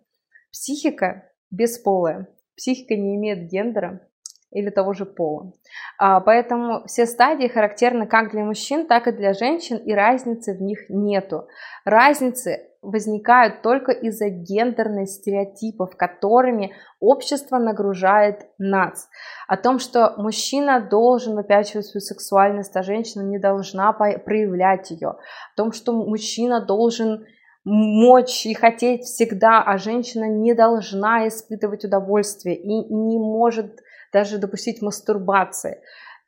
Психика 0.51 1.29
бесполая. 1.51 2.27
Психика 2.57 2.95
не 2.95 3.15
имеет 3.15 3.47
гендера 3.47 4.01
или 4.49 4.71
того 4.71 4.93
же 4.93 5.05
пола. 5.05 5.53
А, 5.99 6.19
поэтому 6.19 6.83
все 6.87 7.05
стадии 7.05 7.47
характерны 7.47 8.07
как 8.07 8.31
для 8.31 8.43
мужчин, 8.43 8.87
так 8.87 9.07
и 9.07 9.11
для 9.11 9.33
женщин, 9.33 9.77
и 9.77 9.93
разницы 9.93 10.57
в 10.57 10.61
них 10.63 10.89
нету. 10.89 11.47
Разницы 11.85 12.70
возникают 12.81 13.61
только 13.61 13.91
из-за 13.91 14.29
гендерных 14.29 15.07
стереотипов, 15.07 15.95
которыми 15.95 16.73
общество 16.99 17.57
нагружает 17.57 18.47
нас. 18.57 19.07
О 19.47 19.55
том, 19.57 19.79
что 19.79 20.15
мужчина 20.17 20.81
должен 20.81 21.35
выпячивать 21.35 21.85
свою 21.85 22.01
сексуальность, 22.01 22.75
а 22.75 22.83
женщина 22.83 23.21
не 23.21 23.37
должна 23.37 23.93
проявлять 23.93 24.91
ее. 24.91 25.09
О 25.09 25.17
том, 25.55 25.71
что 25.71 25.93
мужчина 25.93 26.65
должен 26.65 27.25
мочь 27.63 28.45
и 28.47 28.53
хотеть 28.55 29.03
всегда, 29.03 29.61
а 29.61 29.77
женщина 29.77 30.25
не 30.25 30.55
должна 30.55 31.27
испытывать 31.27 31.85
удовольствие 31.85 32.55
и 32.55 32.93
не 32.93 33.19
может 33.19 33.79
даже 34.11 34.39
допустить 34.39 34.81
мастурбации. 34.81 35.81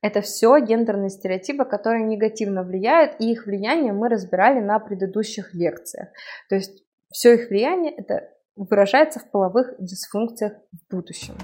Это 0.04 0.20
все 0.20 0.60
гендерные 0.60 1.10
стереотипы, 1.10 1.64
которые 1.64 2.04
негативно 2.04 2.64
влияют, 2.64 3.16
и 3.20 3.32
их 3.32 3.46
влияние 3.46 3.94
мы 3.94 4.10
разбирали 4.10 4.60
на 4.60 4.78
предыдущих 4.78 5.54
лекциях. 5.54 6.10
То 6.50 6.56
есть 6.56 6.84
все 7.10 7.36
их 7.36 7.50
влияние 7.50 7.94
это 7.96 8.30
выражается 8.58 9.22
в 9.22 9.32
половых 9.32 9.76
дисфункциях 9.80 10.54
в 10.74 10.94
будущем. 10.94 11.36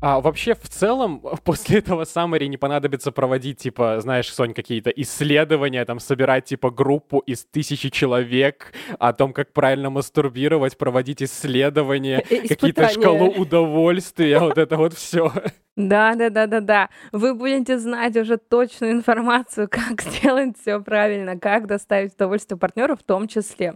А 0.00 0.20
вообще, 0.20 0.54
в 0.54 0.68
целом, 0.68 1.20
после 1.44 1.78
этого 1.78 2.04
Саммари 2.04 2.46
не 2.46 2.56
понадобится 2.56 3.10
проводить, 3.10 3.58
типа, 3.58 4.00
знаешь, 4.00 4.32
Сонь, 4.32 4.54
какие-то 4.54 4.90
исследования, 4.90 5.84
там, 5.84 5.98
собирать, 5.98 6.44
типа, 6.44 6.70
группу 6.70 7.18
из 7.18 7.44
тысячи 7.44 7.90
человек 7.90 8.72
о 8.98 9.12
том, 9.12 9.32
как 9.32 9.52
правильно 9.52 9.90
мастурбировать, 9.90 10.78
проводить 10.78 11.22
исследования, 11.22 12.20
какие-то 12.20 12.88
шкалу 12.88 13.28
удовольствия, 13.28 14.38
вот 14.38 14.58
это 14.58 14.76
вот 14.76 14.94
все. 14.94 15.32
Да, 15.78 16.16
да, 16.16 16.28
да, 16.28 16.48
да, 16.48 16.60
да. 16.60 16.88
Вы 17.12 17.34
будете 17.34 17.78
знать 17.78 18.16
уже 18.16 18.36
точную 18.36 18.94
информацию, 18.94 19.68
как 19.70 20.02
сделать 20.02 20.58
все 20.60 20.80
правильно, 20.80 21.38
как 21.38 21.68
доставить 21.68 22.14
удовольствие 22.14 22.58
партнеру 22.58 22.96
в 22.96 23.04
том 23.04 23.28
числе. 23.28 23.74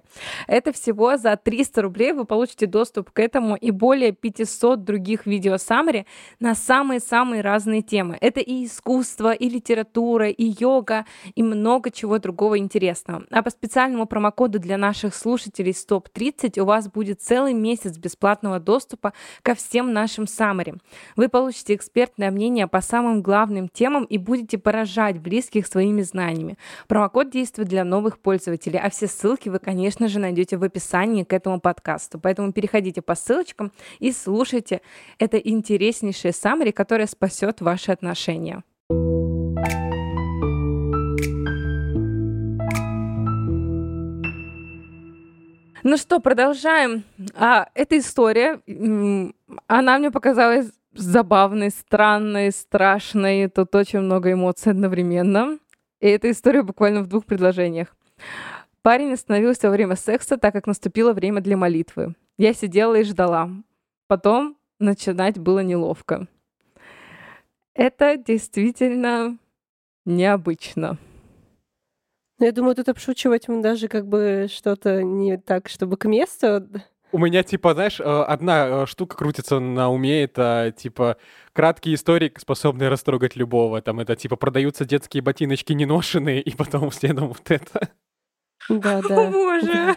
Это 0.48 0.72
всего 0.72 1.16
за 1.16 1.36
300 1.36 1.80
рублей 1.80 2.12
вы 2.12 2.24
получите 2.24 2.66
доступ 2.66 3.12
к 3.12 3.20
этому 3.20 3.54
и 3.54 3.70
более 3.70 4.10
500 4.10 4.82
других 4.82 5.26
видео 5.26 5.58
саммари 5.58 6.08
на 6.40 6.54
самые-самые 6.54 7.42
разные 7.42 7.82
темы. 7.82 8.18
Это 8.20 8.40
и 8.40 8.66
искусство, 8.66 9.32
и 9.32 9.48
литература, 9.48 10.28
и 10.28 10.54
йога, 10.58 11.06
и 11.34 11.42
много 11.42 11.90
чего 11.90 12.18
другого 12.18 12.58
интересного. 12.58 13.24
А 13.30 13.42
по 13.42 13.50
специальному 13.50 14.06
промокоду 14.06 14.58
для 14.58 14.76
наших 14.76 15.14
слушателей 15.14 15.72
СТОП-30 15.72 16.60
у 16.60 16.64
вас 16.64 16.88
будет 16.88 17.20
целый 17.20 17.54
месяц 17.54 17.96
бесплатного 17.96 18.60
доступа 18.60 19.12
ко 19.42 19.54
всем 19.54 19.92
нашим 19.92 20.26
саммари. 20.26 20.74
Вы 21.16 21.28
получите 21.28 21.74
экспертное 21.74 22.30
мнение 22.30 22.66
по 22.66 22.80
самым 22.80 23.22
главным 23.22 23.68
темам 23.68 24.04
и 24.04 24.18
будете 24.18 24.58
поражать 24.58 25.20
близких 25.20 25.66
своими 25.66 26.02
знаниями. 26.02 26.58
Промокод 26.88 27.30
действует 27.30 27.68
для 27.68 27.84
новых 27.84 28.18
пользователей, 28.18 28.78
а 28.78 28.90
все 28.90 29.06
ссылки 29.06 29.48
вы, 29.48 29.58
конечно 29.58 30.08
же, 30.08 30.18
найдете 30.18 30.56
в 30.56 30.64
описании 30.64 31.24
к 31.24 31.32
этому 31.32 31.60
подкасту. 31.60 32.18
Поэтому 32.18 32.52
переходите 32.52 33.02
по 33.02 33.14
ссылочкам 33.14 33.72
и 33.98 34.12
слушайте 34.12 34.80
это 35.18 35.36
интереснейшее 36.02 36.32
саммари, 36.32 36.70
которое 36.70 37.06
спасет 37.06 37.60
ваши 37.60 37.92
отношения. 37.92 38.62
Ну 45.84 45.96
что, 45.96 46.20
продолжаем. 46.20 47.02
А, 47.34 47.68
эта 47.74 47.98
история, 47.98 48.60
она 49.66 49.98
мне 49.98 50.10
показалась 50.10 50.70
забавной, 50.94 51.70
странной, 51.70 52.52
страшной. 52.52 53.48
Тут 53.48 53.74
очень 53.74 54.00
много 54.00 54.32
эмоций 54.32 54.70
одновременно. 54.72 55.58
И 56.00 56.06
эта 56.08 56.30
история 56.30 56.62
буквально 56.62 57.02
в 57.02 57.08
двух 57.08 57.24
предложениях. 57.24 57.96
Парень 58.82 59.12
остановился 59.12 59.68
во 59.68 59.72
время 59.72 59.96
секса, 59.96 60.36
так 60.36 60.52
как 60.52 60.66
наступило 60.66 61.12
время 61.12 61.40
для 61.40 61.56
молитвы. 61.56 62.14
Я 62.38 62.54
сидела 62.54 62.96
и 62.96 63.04
ждала. 63.04 63.50
Потом 64.06 64.56
начинать 64.82 65.38
было 65.38 65.60
неловко. 65.60 66.26
Это 67.74 68.16
действительно 68.16 69.38
необычно. 70.04 70.98
Ну, 72.38 72.46
я 72.46 72.52
думаю, 72.52 72.74
тут 72.74 72.88
обшучивать 72.88 73.48
мы 73.48 73.62
даже 73.62 73.88
как 73.88 74.06
бы 74.08 74.48
что-то 74.50 75.02
не 75.02 75.38
так, 75.38 75.68
чтобы 75.68 75.96
к 75.96 76.06
месту. 76.06 76.68
У 77.12 77.18
меня, 77.18 77.42
типа, 77.42 77.74
знаешь, 77.74 78.00
э, 78.00 78.02
одна 78.04 78.66
э, 78.66 78.86
штука 78.86 79.16
крутится 79.16 79.60
на 79.60 79.90
уме, 79.90 80.24
это, 80.24 80.74
типа, 80.76 81.18
краткие 81.52 81.94
истории, 81.94 82.32
способные 82.38 82.88
растрогать 82.88 83.36
любого. 83.36 83.82
Там 83.82 84.00
это, 84.00 84.16
типа, 84.16 84.36
продаются 84.36 84.86
детские 84.86 85.22
ботиночки 85.22 85.74
неношенные, 85.74 86.40
и 86.40 86.56
потом 86.56 86.90
следом 86.90 87.28
вот 87.28 87.50
это. 87.50 87.90
Да, 88.68 89.02
да. 89.02 89.28
О, 89.28 89.30
боже! 89.30 89.96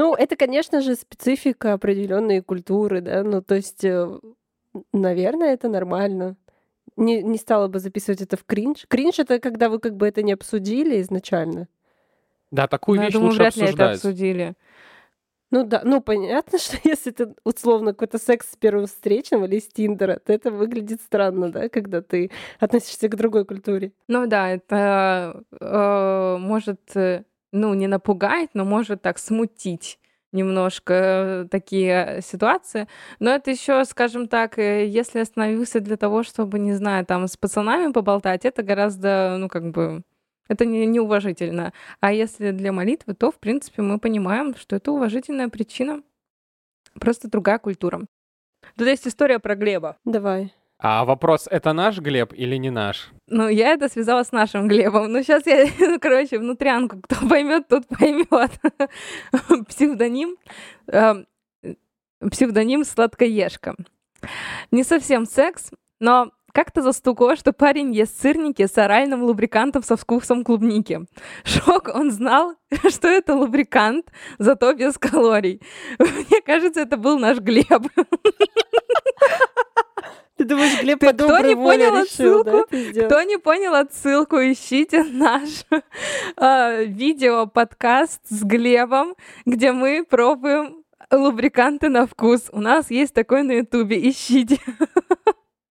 Ну, 0.00 0.14
это, 0.14 0.34
конечно 0.34 0.80
же, 0.80 0.94
специфика 0.94 1.74
определенной 1.74 2.40
культуры, 2.40 3.02
да, 3.02 3.22
ну, 3.22 3.42
то 3.42 3.54
есть, 3.54 3.84
э, 3.84 4.18
наверное, 4.94 5.52
это 5.52 5.68
нормально. 5.68 6.36
Не, 6.96 7.22
не 7.22 7.36
стала 7.36 7.68
бы 7.68 7.80
записывать 7.80 8.22
это 8.22 8.38
в 8.38 8.44
кринж. 8.44 8.86
Кринж— 8.88 9.18
это 9.18 9.38
когда 9.38 9.68
вы 9.68 9.78
как 9.78 9.96
бы 9.96 10.08
это 10.08 10.22
не 10.22 10.32
обсудили 10.32 11.02
изначально. 11.02 11.68
Да, 12.50 12.66
такую 12.66 12.96
Ну, 12.96 13.02
я 13.02 13.08
вещь 13.08 13.12
думаю, 13.12 13.28
лучше 13.28 13.42
вряд 13.42 13.56
ли 13.56 13.62
это 13.64 13.90
обсуждать. 13.90 13.96
обсудили. 13.96 14.54
Ну 15.50 15.64
да, 15.64 15.82
ну 15.84 16.00
понятно, 16.00 16.58
что 16.58 16.78
если 16.82 17.12
это 17.12 17.34
условно 17.44 17.92
какой-то 17.92 18.16
секс 18.16 18.52
с 18.52 18.56
первым 18.56 18.86
встречным 18.86 19.44
или 19.44 19.58
с 19.58 19.68
Тиндера, 19.68 20.18
то 20.24 20.32
это 20.32 20.50
выглядит 20.50 21.02
странно, 21.02 21.52
да, 21.52 21.68
когда 21.68 22.00
ты 22.00 22.30
относишься 22.58 23.08
к 23.08 23.16
другой 23.16 23.44
культуре. 23.44 23.92
Ну 24.08 24.26
да, 24.26 24.48
это 24.48 25.42
э, 25.60 26.36
может, 26.38 26.80
э, 26.96 27.24
ну, 27.52 27.74
не 27.74 27.86
напугать, 27.86 28.50
но 28.54 28.64
может 28.64 29.02
так 29.02 29.18
смутить 29.18 29.98
немножко 30.32 30.94
э, 30.94 31.48
такие 31.50 32.20
ситуации. 32.22 32.86
Но 33.18 33.30
это 33.30 33.50
еще, 33.50 33.84
скажем 33.84 34.28
так, 34.28 34.58
э, 34.58 34.86
если 34.86 35.20
остановился 35.20 35.80
для 35.80 35.96
того, 35.96 36.22
чтобы, 36.22 36.58
не 36.58 36.72
знаю, 36.74 37.04
там 37.04 37.26
с 37.26 37.36
пацанами 37.36 37.92
поболтать, 37.92 38.44
это 38.44 38.62
гораздо, 38.62 39.36
ну, 39.38 39.48
как 39.48 39.70
бы, 39.70 40.02
это 40.48 40.64
не, 40.66 40.86
неуважительно. 40.86 41.72
А 42.00 42.12
если 42.12 42.52
для 42.52 42.72
молитвы, 42.72 43.14
то, 43.14 43.30
в 43.30 43.38
принципе, 43.38 43.82
мы 43.82 43.98
понимаем, 43.98 44.54
что 44.56 44.76
это 44.76 44.92
уважительная 44.92 45.48
причина. 45.48 46.02
Просто 46.98 47.28
другая 47.28 47.58
культура. 47.58 48.00
Тут 48.76 48.86
есть 48.86 49.06
история 49.06 49.38
про 49.38 49.54
Глеба. 49.54 49.96
Давай. 50.04 50.52
А 50.82 51.04
вопрос, 51.04 51.46
это 51.50 51.74
наш 51.74 51.98
Глеб 51.98 52.32
или 52.32 52.56
не 52.56 52.70
наш? 52.70 53.10
Ну, 53.26 53.48
я 53.48 53.72
это 53.74 53.90
связала 53.90 54.22
с 54.22 54.32
нашим 54.32 54.66
Глебом. 54.66 55.12
Ну, 55.12 55.22
сейчас 55.22 55.46
я, 55.46 55.66
ну, 55.78 55.98
короче, 56.00 56.38
внутрянку, 56.38 57.00
кто 57.02 57.28
поймет, 57.28 57.68
тот 57.68 57.86
поймет. 57.86 58.28
Псевдоним. 59.68 60.36
э, 60.86 61.24
Псевдоним 62.30 62.84
Сладкоежка. 62.84 63.74
Не 64.70 64.82
совсем 64.82 65.26
секс, 65.26 65.70
но 66.00 66.32
как-то 66.52 66.82
застукало, 66.82 67.36
что 67.36 67.52
парень 67.52 67.94
ест 67.94 68.20
сырники 68.20 68.66
с 68.66 68.76
оральным 68.78 69.22
лубрикантом 69.22 69.82
со 69.82 69.96
вкусом 69.96 70.44
клубники. 70.44 71.00
Шок, 71.44 71.90
он 71.94 72.10
знал, 72.10 72.54
что 72.88 73.08
это 73.08 73.34
лубрикант, 73.34 74.06
зато 74.38 74.72
без 74.72 74.98
калорий. 74.98 75.60
Мне 75.98 76.40
кажется, 76.44 76.80
это 76.80 76.96
был 76.96 77.18
наш 77.18 77.38
Глеб. 77.38 77.66
Ты 80.36 80.44
думаешь, 80.44 80.80
Глеб 80.80 81.00
по 81.00 81.12
кто 81.12 81.38
не 81.40 81.54
понял 81.54 82.02
решил, 82.02 82.44
да, 82.44 82.60
отсылку? 82.60 82.76
сделать? 82.76 83.12
Кто 83.12 83.22
не 83.22 83.36
понял 83.36 83.74
отсылку, 83.74 84.36
ищите 84.36 85.04
наш 85.04 85.66
э, 86.36 86.84
видео-подкаст 86.86 88.22
с 88.26 88.42
Глебом, 88.42 89.16
где 89.44 89.72
мы 89.72 90.02
пробуем 90.08 90.82
лубриканты 91.10 91.88
на 91.88 92.06
вкус. 92.06 92.48
У 92.52 92.60
нас 92.60 92.90
есть 92.90 93.14
такой 93.14 93.42
на 93.42 93.52
ютубе, 93.52 94.08
ищите. 94.08 94.58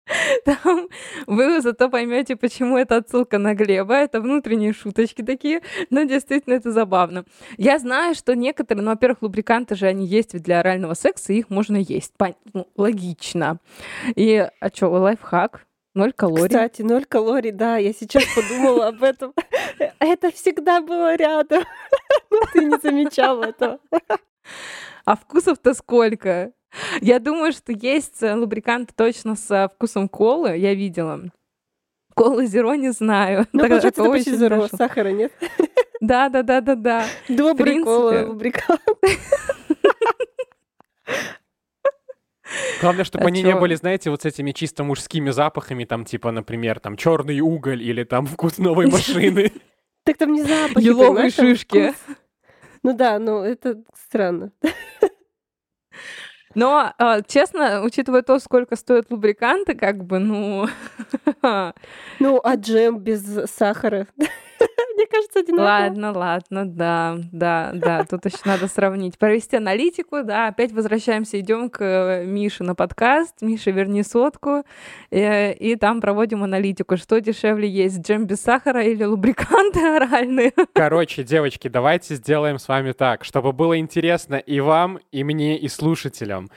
Там 0.46 0.90
вы 1.28 1.62
зато 1.62 1.90
поймете, 1.90 2.36
почему 2.36 2.78
это 2.78 2.98
отсылка 2.98 3.38
на 3.38 3.54
Глеба. 3.54 3.96
Это 3.96 4.22
внутренние 4.22 4.74
шуточки 4.74 5.22
такие, 5.22 5.62
но 5.90 6.04
действительно 6.04 6.54
это 6.54 6.72
забавно. 6.72 7.26
Я 7.58 7.80
знаю, 7.80 8.16
что 8.16 8.36
некоторые, 8.36 8.84
ну, 8.84 8.92
во-первых, 8.92 9.22
лубриканты 9.22 9.76
же 9.76 9.88
они 9.88 10.06
есть 10.06 10.34
ведь 10.34 10.44
для 10.44 10.60
орального 10.60 10.94
секса, 10.94 11.34
их 11.34 11.50
можно 11.50 11.78
есть. 11.78 12.14
Пон- 12.18 12.36
ну, 12.54 12.68
логично. 12.76 13.60
И, 14.16 14.48
а 14.60 14.70
что, 14.74 14.90
лайфхак? 14.90 15.66
Ноль 15.96 16.14
калорий. 16.14 16.50
Кстати, 16.50 16.82
ноль 16.84 17.06
калорий, 17.06 17.52
да, 17.52 17.78
я 17.78 17.94
сейчас 17.94 18.24
подумала 18.36 18.88
об 18.90 19.04
этом. 19.04 19.34
Это 20.00 20.32
всегда 20.32 20.82
было 20.82 21.16
рядом. 21.16 21.64
Но 22.32 22.40
ты 22.54 22.66
не 22.66 22.78
замечал 22.78 23.42
этого. 23.42 23.80
А 25.06 25.16
вкусов-то 25.16 25.74
сколько? 25.74 26.52
Я 27.02 27.20
думаю, 27.20 27.52
что 27.52 27.72
есть 27.72 28.22
э, 28.22 28.36
лубриканты 28.36 28.94
точно 28.96 29.36
со 29.36 29.68
вкусом 29.70 30.08
колы, 30.08 30.58
я 30.58 30.74
видела. 30.74 31.22
Колы 32.16 32.46
зеро 32.48 32.76
не 32.76 32.92
знаю. 32.92 33.46
Ну, 33.54 33.62
Так- 33.62 33.70
получается, 33.70 34.02
это 34.02 34.12
почти 34.12 34.32
не 34.32 34.38
зеро, 34.38 34.68
сахара 34.68 35.12
нет. 35.12 35.32
Да, 36.02 36.30
да, 36.30 36.44
да, 36.44 36.62
да, 36.62 36.76
да. 36.76 37.06
Добрый 37.28 37.84
кола, 37.84 38.26
лубрикант. 38.28 38.80
Главное, 42.82 43.04
чтобы 43.04 43.26
А 43.26 43.28
они 43.28 43.44
не 43.44 43.52
чё? 43.52 43.60
были, 43.60 43.76
знаете, 43.76 44.10
вот 44.10 44.22
с 44.22 44.26
этими 44.26 44.52
чисто 44.54 44.86
мужскими 44.86 45.30
запахами, 45.32 45.84
там, 45.84 46.06
типа, 46.06 46.32
например, 46.32 46.80
там, 46.80 46.96
черный 46.96 47.42
уголь 47.42 47.84
или 47.84 48.04
там 48.06 48.26
вкус 48.26 48.58
новой 48.60 48.88
машины. 48.90 49.52
Так 50.06 50.18
там 50.18 50.32
не 50.34 50.42
запахи, 50.44 50.86
Еловые 50.86 51.30
шишки. 51.30 51.94
Ну 52.82 52.94
да, 52.94 53.20
но 53.20 53.44
это 53.46 53.84
странно. 53.94 54.52
Но, 56.56 56.94
а, 56.98 57.22
честно, 57.22 57.84
учитывая 57.84 58.22
то, 58.24 58.40
сколько 58.40 58.76
стоят 58.76 59.12
лубриканты, 59.12 59.76
как 59.76 60.04
бы, 60.04 60.20
ну... 60.20 60.68
Ну, 62.20 62.42
а 62.44 62.56
джем 62.56 63.00
без 63.00 63.24
сахара? 63.52 64.08
Кажется, 65.34 65.40
одинаково. 65.40 65.64
Ладно, 65.64 66.12
ладно, 66.18 66.66
да, 66.66 67.18
да, 67.32 67.72
да. 67.74 68.04
Тут 68.06 68.26
еще 68.26 68.38
надо 68.46 68.68
сравнить. 68.68 69.18
Провести 69.18 69.58
аналитику, 69.58 70.24
да. 70.24 70.48
Опять 70.48 70.72
возвращаемся, 70.72 71.40
идем 71.40 71.70
к 71.70 71.82
э, 71.84 72.26
Мише 72.26 72.64
на 72.64 72.76
подкаст. 72.76 73.42
Миша, 73.42 73.72
верни 73.72 74.04
сотку. 74.04 74.64
э, 75.12 75.54
И 75.54 75.76
там 75.76 76.02
проводим 76.02 76.44
аналитику. 76.44 76.98
Что 76.98 77.20
дешевле 77.22 77.70
есть, 77.70 78.00
джем 78.00 78.26
без 78.26 78.42
сахара 78.42 78.84
или 78.84 79.04
лубриканты 79.04 79.80
оральные? 79.96 80.54
Короче, 80.74 81.24
девочки, 81.24 81.68
давайте 81.68 82.16
сделаем 82.16 82.58
с 82.58 82.68
вами 82.68 82.92
так, 82.94 83.24
чтобы 83.24 83.54
было 83.54 83.78
интересно 83.78 84.36
и 84.36 84.60
вам, 84.60 85.00
и 85.12 85.24
мне, 85.24 85.58
и 85.58 85.68
слушателям. 85.68 86.50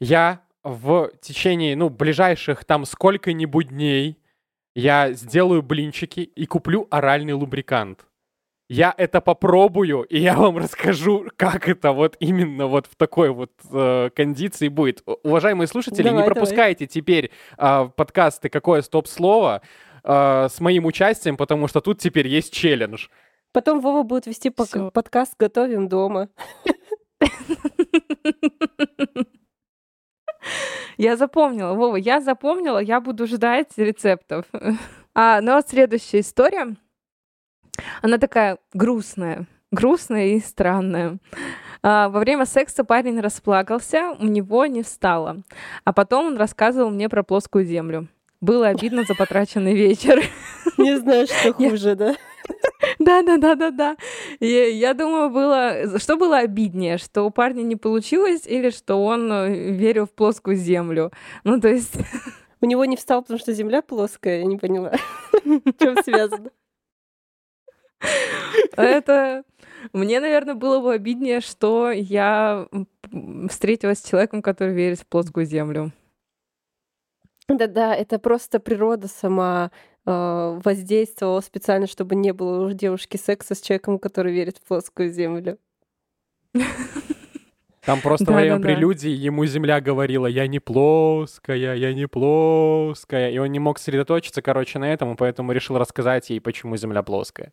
Я 0.00 0.40
в 0.62 1.10
течение, 1.20 1.76
ну, 1.76 1.88
ближайших 1.88 2.64
там 2.64 2.84
сколько-нибудь 2.84 3.68
дней 3.68 4.18
я 4.78 5.12
сделаю 5.12 5.62
блинчики 5.62 6.20
и 6.20 6.46
куплю 6.46 6.86
оральный 6.90 7.32
лубрикант. 7.32 8.06
Я 8.68 8.94
это 8.96 9.20
попробую, 9.20 10.02
и 10.02 10.20
я 10.20 10.36
вам 10.36 10.58
расскажу, 10.58 11.26
как 11.36 11.68
это 11.68 11.92
вот 11.92 12.16
именно 12.20 12.66
вот 12.66 12.86
в 12.86 12.94
такой 12.94 13.30
вот 13.30 13.50
э, 13.72 14.10
кондиции 14.14 14.68
будет. 14.68 15.02
Уважаемые 15.24 15.66
слушатели, 15.66 16.02
Давай, 16.02 16.12
не 16.12 16.18
давай. 16.18 16.34
пропускайте 16.34 16.86
теперь 16.86 17.32
э, 17.56 17.88
подкасты 17.96 18.50
«Какое 18.50 18.82
стоп-слово» 18.82 19.62
э, 20.04 20.48
с 20.48 20.60
моим 20.60 20.86
участием, 20.86 21.36
потому 21.36 21.66
что 21.66 21.80
тут 21.80 21.98
теперь 21.98 22.28
есть 22.28 22.52
челлендж. 22.52 23.08
Потом 23.52 23.80
Вова 23.80 24.04
будет 24.04 24.26
вести 24.26 24.50
пок- 24.50 24.92
подкаст 24.92 25.34
«Готовим 25.38 25.88
дома». 25.88 26.28
Я 30.98 31.16
запомнила, 31.16 31.74
Вова, 31.74 31.94
я 31.94 32.20
запомнила, 32.20 32.78
я 32.78 33.00
буду 33.00 33.26
ждать 33.26 33.68
рецептов. 33.76 34.44
А, 35.20 35.40
ну 35.40 35.54
вот 35.54 35.68
следующая 35.68 36.20
история. 36.20 36.76
Она 38.02 38.18
такая 38.18 38.58
грустная, 38.72 39.48
грустная 39.72 40.26
и 40.28 40.38
странная. 40.38 41.18
А, 41.82 42.08
во 42.08 42.20
время 42.20 42.46
секса 42.46 42.84
парень 42.84 43.18
расплакался, 43.18 44.14
у 44.20 44.26
него 44.26 44.66
не 44.66 44.84
встало. 44.84 45.42
А 45.82 45.92
потом 45.92 46.26
он 46.26 46.36
рассказывал 46.36 46.90
мне 46.90 47.08
про 47.08 47.24
плоскую 47.24 47.64
землю. 47.64 48.06
Было 48.40 48.68
обидно 48.68 49.04
за 49.04 49.14
потраченный 49.14 49.74
вечер. 49.74 50.22
Не 50.78 50.98
знаю, 50.98 51.26
что 51.26 51.52
хуже, 51.52 51.94
да? 51.96 52.16
Да, 52.98 53.22
да, 53.22 53.36
да, 53.36 53.54
да, 53.54 53.70
да. 53.70 53.96
Я 54.40 54.94
думаю, 54.94 55.30
было. 55.30 55.98
Что 55.98 56.16
было 56.16 56.38
обиднее? 56.38 56.98
Что 56.98 57.24
у 57.24 57.30
парня 57.30 57.62
не 57.62 57.76
получилось, 57.76 58.46
или 58.46 58.70
что 58.70 59.04
он 59.04 59.30
э, 59.32 59.72
верил 59.72 60.06
в 60.06 60.12
плоскую 60.12 60.56
землю? 60.56 61.12
Ну, 61.44 61.60
то 61.60 61.68
есть. 61.68 61.94
У 62.60 62.66
него 62.66 62.84
не 62.84 62.96
встал, 62.96 63.22
потому 63.22 63.38
что 63.38 63.52
земля 63.52 63.82
плоская, 63.82 64.40
я 64.40 64.44
не 64.44 64.56
поняла. 64.56 64.92
В 65.44 65.72
чем 65.78 65.96
связано? 66.02 66.50
Это 68.76 69.44
мне, 69.92 70.20
наверное, 70.20 70.54
было 70.54 70.80
бы 70.80 70.92
обиднее, 70.92 71.40
что 71.40 71.90
я 71.90 72.66
встретилась 73.48 74.00
с 74.00 74.08
человеком, 74.08 74.42
который 74.42 74.74
верит 74.74 75.00
в 75.00 75.06
плоскую 75.06 75.46
землю. 75.46 75.92
Да-да, 77.48 77.94
это 77.94 78.18
просто 78.18 78.60
природа 78.60 79.08
сама 79.08 79.70
э, 80.04 80.60
воздействовала 80.62 81.40
специально, 81.40 81.86
чтобы 81.86 82.14
не 82.14 82.32
было 82.32 82.66
у 82.66 82.72
девушки 82.72 83.16
секса 83.16 83.54
с 83.54 83.60
человеком, 83.60 83.98
который 83.98 84.32
верит 84.34 84.58
в 84.58 84.66
плоскую 84.68 85.10
землю. 85.10 85.58
Там 87.88 88.02
просто 88.02 88.26
во 88.26 88.34
время 88.34 88.56
Да-да-да. 88.56 88.74
прелюдии 88.74 89.08
ему 89.08 89.46
земля 89.46 89.80
говорила, 89.80 90.26
я 90.26 90.46
не 90.46 90.60
плоская, 90.60 91.74
я 91.74 91.94
не 91.94 92.06
плоская. 92.06 93.30
И 93.30 93.38
он 93.38 93.50
не 93.50 93.60
мог 93.60 93.78
сосредоточиться, 93.78 94.42
короче, 94.42 94.78
на 94.78 94.92
этом, 94.92 95.14
и 95.14 95.16
поэтому 95.16 95.52
решил 95.52 95.78
рассказать 95.78 96.28
ей, 96.28 96.38
почему 96.38 96.76
земля 96.76 97.02
плоская. 97.02 97.50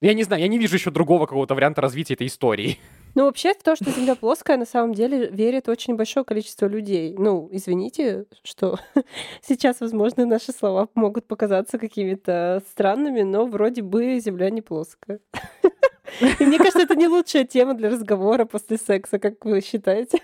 Я 0.00 0.14
не 0.14 0.24
знаю, 0.24 0.42
я 0.42 0.48
не 0.48 0.58
вижу 0.58 0.74
еще 0.74 0.90
другого 0.90 1.26
какого-то 1.26 1.54
варианта 1.54 1.80
развития 1.80 2.14
этой 2.14 2.26
истории. 2.26 2.80
Ну, 3.14 3.24
вообще, 3.24 3.52
в 3.52 3.62
то, 3.62 3.76
что 3.76 3.90
Земля 3.90 4.14
плоская, 4.14 4.56
на 4.56 4.64
самом 4.64 4.94
деле 4.94 5.28
верит 5.28 5.68
очень 5.68 5.96
большое 5.96 6.24
количество 6.24 6.66
людей. 6.66 7.14
Ну, 7.18 7.48
извините, 7.52 8.24
что 8.42 8.78
сейчас, 9.42 9.80
возможно, 9.80 10.24
наши 10.24 10.52
слова 10.52 10.88
могут 10.94 11.26
показаться 11.26 11.78
какими-то 11.78 12.62
странными, 12.70 13.22
но 13.22 13.46
вроде 13.46 13.82
бы 13.82 14.18
Земля 14.18 14.50
не 14.50 14.62
плоская. 14.62 15.20
И 16.40 16.44
мне 16.44 16.58
кажется, 16.58 16.82
это 16.82 16.94
не 16.94 17.08
лучшая 17.08 17.44
тема 17.44 17.74
для 17.74 17.90
разговора 17.90 18.44
после 18.44 18.78
секса, 18.78 19.18
как 19.18 19.44
вы 19.44 19.60
считаете? 19.60 20.20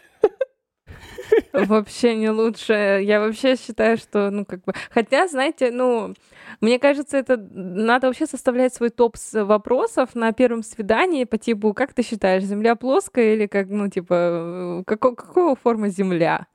Вообще 1.53 2.15
не 2.17 2.31
лучше. 2.31 3.01
Я 3.03 3.21
вообще 3.21 3.57
считаю, 3.57 3.97
что, 3.97 4.31
ну, 4.31 4.45
как 4.45 4.65
бы... 4.65 4.73
Хотя, 4.91 5.29
знаете, 5.29 5.71
ну, 5.71 6.15
мне 6.61 6.79
кажется, 6.79 7.17
это 7.17 7.37
надо 7.37 8.07
вообще 8.07 8.27
составлять 8.27 8.75
свой 8.75 8.91
топ 8.91 9.17
вопросов 9.33 10.15
на 10.15 10.33
первом 10.33 10.63
свидании 10.63 11.25
по 11.25 11.39
типу, 11.39 11.75
как 11.75 11.95
ты 11.95 12.03
считаешь, 12.03 12.45
Земля 12.45 12.75
плоская 12.75 13.35
или 13.35 13.47
как, 13.47 13.69
ну, 13.69 13.89
типа, 13.89 14.83
како- 14.87 15.15
какого 15.15 15.57
форма 15.57 15.89
Земля? 15.89 16.47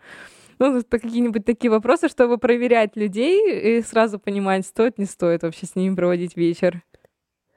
Ну, 0.59 0.81
какие-нибудь 0.87 1.45
такие 1.45 1.71
вопросы, 1.71 2.07
чтобы 2.07 2.37
проверять 2.37 2.95
людей 2.95 3.79
и 3.79 3.81
сразу 3.81 4.19
понимать, 4.19 4.65
стоит, 4.65 4.97
не 4.97 5.05
стоит 5.05 5.43
вообще 5.43 5.65
с 5.65 5.75
ними 5.75 5.95
проводить 5.95 6.37
вечер. 6.37 6.83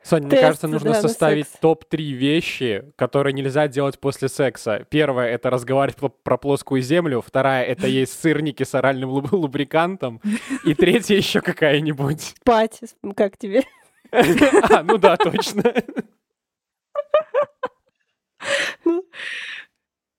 Соня, 0.06 0.26
мне 0.26 0.30
Тест, 0.36 0.42
кажется, 0.42 0.68
нужно 0.68 0.92
да, 0.92 1.00
составить 1.02 1.48
секс. 1.48 1.58
топ-3 1.58 1.96
вещи, 2.12 2.92
которые 2.94 3.32
нельзя 3.32 3.66
делать 3.66 3.98
после 3.98 4.28
секса. 4.28 4.86
Первое— 4.88 5.26
это 5.30 5.50
разговаривать 5.50 5.96
про 6.22 6.36
плоскую 6.36 6.80
землю. 6.80 7.20
Вторая— 7.20 7.64
это 7.66 7.88
есть 7.88 8.20
сырники 8.20 8.62
с 8.62 8.72
оральным 8.76 9.10
луб- 9.10 9.32
лубрикантом. 9.32 10.20
И 10.64 10.74
третья 10.74 11.16
еще 11.16 11.40
какая-нибудь. 11.40 12.34
Спать, 12.40 12.80
как 13.16 13.36
тебе? 13.36 13.62
А, 14.12 14.84
ну 14.84 14.98
да, 14.98 15.16
точно. 15.16 15.64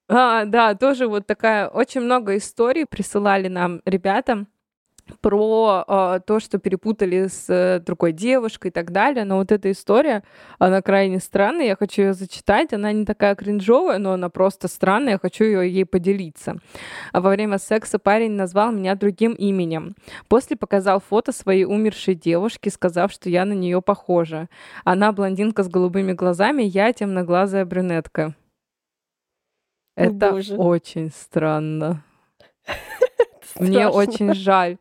А, 0.09 0.45
да, 0.45 0.73
тоже 0.75 1.07
вот 1.07 1.27
такая, 1.27 1.67
очень 1.67 2.01
много 2.01 2.37
историй 2.37 2.85
присылали 2.85 3.49
нам 3.49 3.81
ребята 3.85 4.45
про 5.21 5.83
э, 5.87 6.19
то, 6.25 6.39
что 6.39 6.57
перепутали 6.57 7.27
с 7.27 7.45
э, 7.49 7.79
другой 7.79 8.11
девушкой 8.11 8.67
и 8.67 8.71
так 8.71 8.91
далее. 8.91 9.25
Но 9.25 9.37
вот 9.37 9.51
эта 9.51 9.71
история, 9.71 10.23
она 10.59 10.81
крайне 10.81 11.19
странная, 11.19 11.65
я 11.65 11.75
хочу 11.75 12.01
ее 12.01 12.13
зачитать. 12.13 12.73
Она 12.73 12.91
не 12.91 13.05
такая 13.05 13.35
кринжовая, 13.35 13.97
но 13.97 14.13
она 14.13 14.29
просто 14.29 14.67
странная, 14.67 15.13
я 15.13 15.19
хочу 15.19 15.43
ее 15.43 15.71
ей 15.71 15.85
поделиться. 15.85 16.57
А 17.11 17.21
во 17.21 17.29
время 17.29 17.57
секса 17.57 17.99
парень 17.99 18.31
назвал 18.31 18.71
меня 18.71 18.95
другим 18.95 19.33
именем. 19.33 19.95
После 20.27 20.57
показал 20.57 20.99
фото 20.99 21.31
своей 21.31 21.65
умершей 21.65 22.15
девушки, 22.15 22.69
сказав, 22.69 23.11
что 23.11 23.29
я 23.29 23.45
на 23.45 23.53
нее 23.53 23.81
похожа. 23.81 24.49
Она 24.83 25.11
блондинка 25.11 25.63
с 25.63 25.69
голубыми 25.69 26.13
глазами, 26.13 26.63
я 26.63 26.93
темноглазая 26.93 27.65
брюнетка. 27.65 28.35
О, 29.95 30.01
Это 30.03 30.31
боже. 30.31 30.55
очень 30.55 31.09
странно. 31.09 32.03
Мне 33.59 33.87
очень 33.87 34.33
жаль. 34.33 34.77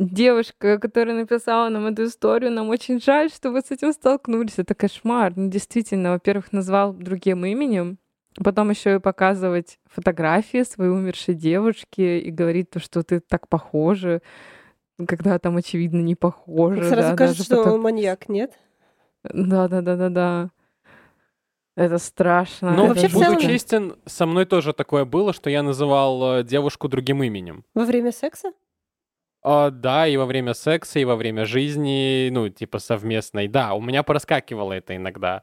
Девушка, 0.00 0.78
которая 0.78 1.14
написала 1.14 1.68
нам 1.68 1.84
эту 1.84 2.04
историю, 2.06 2.50
нам 2.50 2.70
очень 2.70 3.02
жаль, 3.02 3.30
что 3.30 3.50
вы 3.50 3.60
с 3.60 3.70
этим 3.70 3.92
столкнулись. 3.92 4.54
Это 4.56 4.74
кошмар. 4.74 5.34
Ну, 5.36 5.50
действительно, 5.50 6.12
во-первых, 6.12 6.52
назвал 6.52 6.94
другим 6.94 7.44
именем. 7.44 7.98
Потом 8.42 8.70
еще 8.70 8.94
и 8.94 8.98
показывать 8.98 9.78
фотографии 9.84 10.62
своей 10.62 10.90
умершей 10.90 11.34
девушки 11.34 12.00
и 12.00 12.30
говорить 12.30 12.70
то, 12.70 12.80
что 12.80 13.02
ты 13.02 13.20
так 13.20 13.46
похожа, 13.46 14.22
когда 15.06 15.38
там, 15.38 15.58
очевидно, 15.58 16.00
не 16.00 16.14
похоже. 16.14 16.88
Сразу 16.88 17.10
да, 17.10 17.16
кажется, 17.16 17.42
что 17.42 17.56
потом- 17.56 17.74
он 17.74 17.82
маньяк, 17.82 18.30
нет? 18.30 18.58
Да, 19.22 19.68
да, 19.68 19.82
да, 19.82 19.96
да, 19.96 20.08
да. 20.08 20.50
Это 21.76 21.98
страшно. 21.98 22.70
Ну, 22.72 22.86
вообще 22.86 23.08
буду 23.08 23.24
целом- 23.24 23.40
честен, 23.40 23.96
со 24.06 24.24
мной 24.24 24.46
тоже 24.46 24.72
такое 24.72 25.04
было, 25.04 25.34
что 25.34 25.50
я 25.50 25.62
называл 25.62 26.38
э, 26.38 26.42
девушку 26.42 26.88
другим 26.88 27.22
именем. 27.22 27.64
Во 27.74 27.84
время 27.84 28.12
секса? 28.12 28.52
А, 29.42 29.70
да, 29.70 30.06
и 30.06 30.16
во 30.16 30.26
время 30.26 30.54
секса, 30.54 30.98
и 30.98 31.04
во 31.04 31.16
время 31.16 31.46
жизни, 31.46 32.28
ну, 32.30 32.48
типа 32.48 32.78
совместной. 32.78 33.48
Да, 33.48 33.74
у 33.74 33.80
меня 33.80 34.02
проскакивало 34.02 34.74
это 34.74 34.96
иногда. 34.96 35.42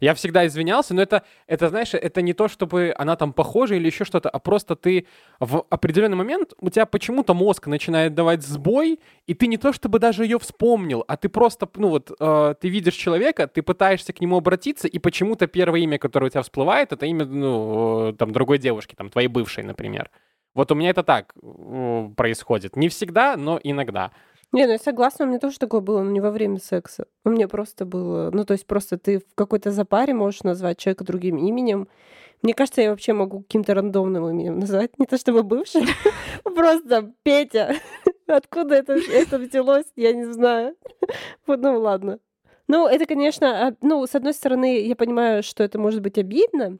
Я 0.00 0.14
всегда 0.14 0.46
извинялся, 0.46 0.94
но 0.94 1.00
это, 1.02 1.22
это, 1.46 1.68
знаешь, 1.68 1.94
это 1.94 2.20
не 2.20 2.34
то, 2.34 2.48
чтобы 2.48 2.94
она 2.98 3.16
там 3.16 3.32
похожа 3.32 3.76
или 3.76 3.86
еще 3.86 4.04
что-то, 4.04 4.28
а 4.28 4.38
просто 4.38 4.76
ты 4.76 5.06
в 5.40 5.64
определенный 5.70 6.16
момент, 6.16 6.52
у 6.60 6.68
тебя 6.68 6.84
почему-то 6.86 7.34
мозг 7.34 7.66
начинает 7.66 8.14
давать 8.14 8.42
сбой, 8.42 9.00
и 9.26 9.34
ты 9.34 9.46
не 9.46 9.56
то, 9.56 9.72
чтобы 9.72 9.98
даже 9.98 10.24
ее 10.24 10.38
вспомнил, 10.38 11.04
а 11.08 11.16
ты 11.16 11.28
просто, 11.28 11.68
ну 11.76 11.88
вот, 11.88 12.10
э, 12.18 12.54
ты 12.60 12.68
видишь 12.68 12.94
человека, 12.94 13.46
ты 13.46 13.62
пытаешься 13.62 14.12
к 14.12 14.20
нему 14.20 14.36
обратиться, 14.36 14.86
и 14.86 14.98
почему-то 14.98 15.46
первое 15.46 15.80
имя, 15.80 15.98
которое 15.98 16.26
у 16.26 16.30
тебя 16.30 16.42
всплывает, 16.42 16.92
это 16.92 17.06
имя, 17.06 17.24
ну, 17.24 18.10
э, 18.10 18.12
там, 18.14 18.32
другой 18.32 18.58
девушки, 18.58 18.94
там, 18.94 19.08
твоей 19.08 19.28
бывшей, 19.28 19.64
например. 19.64 20.10
Вот 20.56 20.72
у 20.72 20.74
меня 20.74 20.88
это 20.88 21.02
так 21.02 21.34
происходит. 22.16 22.76
Не 22.76 22.88
всегда, 22.88 23.36
но 23.36 23.60
иногда. 23.62 24.10
Не, 24.52 24.64
ну 24.64 24.72
я 24.72 24.78
согласна, 24.78 25.26
у 25.26 25.28
меня 25.28 25.38
тоже 25.38 25.58
такое 25.58 25.82
было, 25.82 26.02
но 26.02 26.10
не 26.10 26.20
во 26.20 26.30
время 26.30 26.58
секса. 26.58 27.06
У 27.24 27.28
меня 27.28 27.46
просто 27.46 27.84
было... 27.84 28.30
Ну, 28.32 28.42
то 28.46 28.52
есть 28.52 28.66
просто 28.66 28.96
ты 28.96 29.18
в 29.18 29.34
какой-то 29.34 29.70
запаре 29.70 30.14
можешь 30.14 30.44
назвать 30.44 30.78
человека 30.78 31.04
другим 31.04 31.36
именем. 31.36 31.88
Мне 32.40 32.54
кажется, 32.54 32.80
я 32.80 32.90
вообще 32.90 33.12
могу 33.12 33.40
каким-то 33.40 33.74
рандомным 33.74 34.26
именем 34.30 34.58
назвать. 34.58 34.98
Не 34.98 35.04
то 35.04 35.18
чтобы 35.18 35.42
бывший, 35.42 35.82
просто 36.42 37.12
Петя. 37.22 37.74
Откуда 38.26 38.76
это, 38.76 38.94
это 38.94 39.38
взялось, 39.38 39.86
я 39.94 40.12
не 40.14 40.24
знаю. 40.24 40.74
Вот, 41.46 41.60
ну 41.60 41.78
ладно. 41.78 42.18
Ну, 42.66 42.88
это, 42.88 43.04
конечно, 43.04 43.68
а, 43.68 43.76
ну, 43.82 44.06
с 44.06 44.14
одной 44.14 44.32
стороны, 44.32 44.80
я 44.80 44.96
понимаю, 44.96 45.42
что 45.42 45.62
это 45.62 45.78
может 45.78 46.00
быть 46.00 46.16
обидно, 46.16 46.78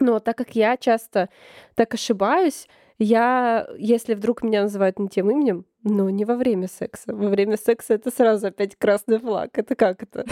но 0.00 0.18
так 0.18 0.36
как 0.36 0.56
я 0.56 0.76
часто 0.76 1.28
так 1.76 1.94
ошибаюсь, 1.94 2.66
я, 3.02 3.66
если 3.78 4.14
вдруг 4.14 4.42
меня 4.42 4.62
называют 4.62 4.98
не 4.98 5.08
тем 5.08 5.30
именем, 5.30 5.64
но 5.82 6.10
не 6.10 6.24
во 6.24 6.36
время 6.36 6.68
секса. 6.68 7.14
Во 7.14 7.28
время 7.28 7.56
секса 7.56 7.94
это 7.94 8.10
сразу 8.10 8.48
опять 8.48 8.76
красный 8.76 9.18
флаг. 9.18 9.50
Это 9.58 9.74
как 9.74 10.02
это? 10.02 10.24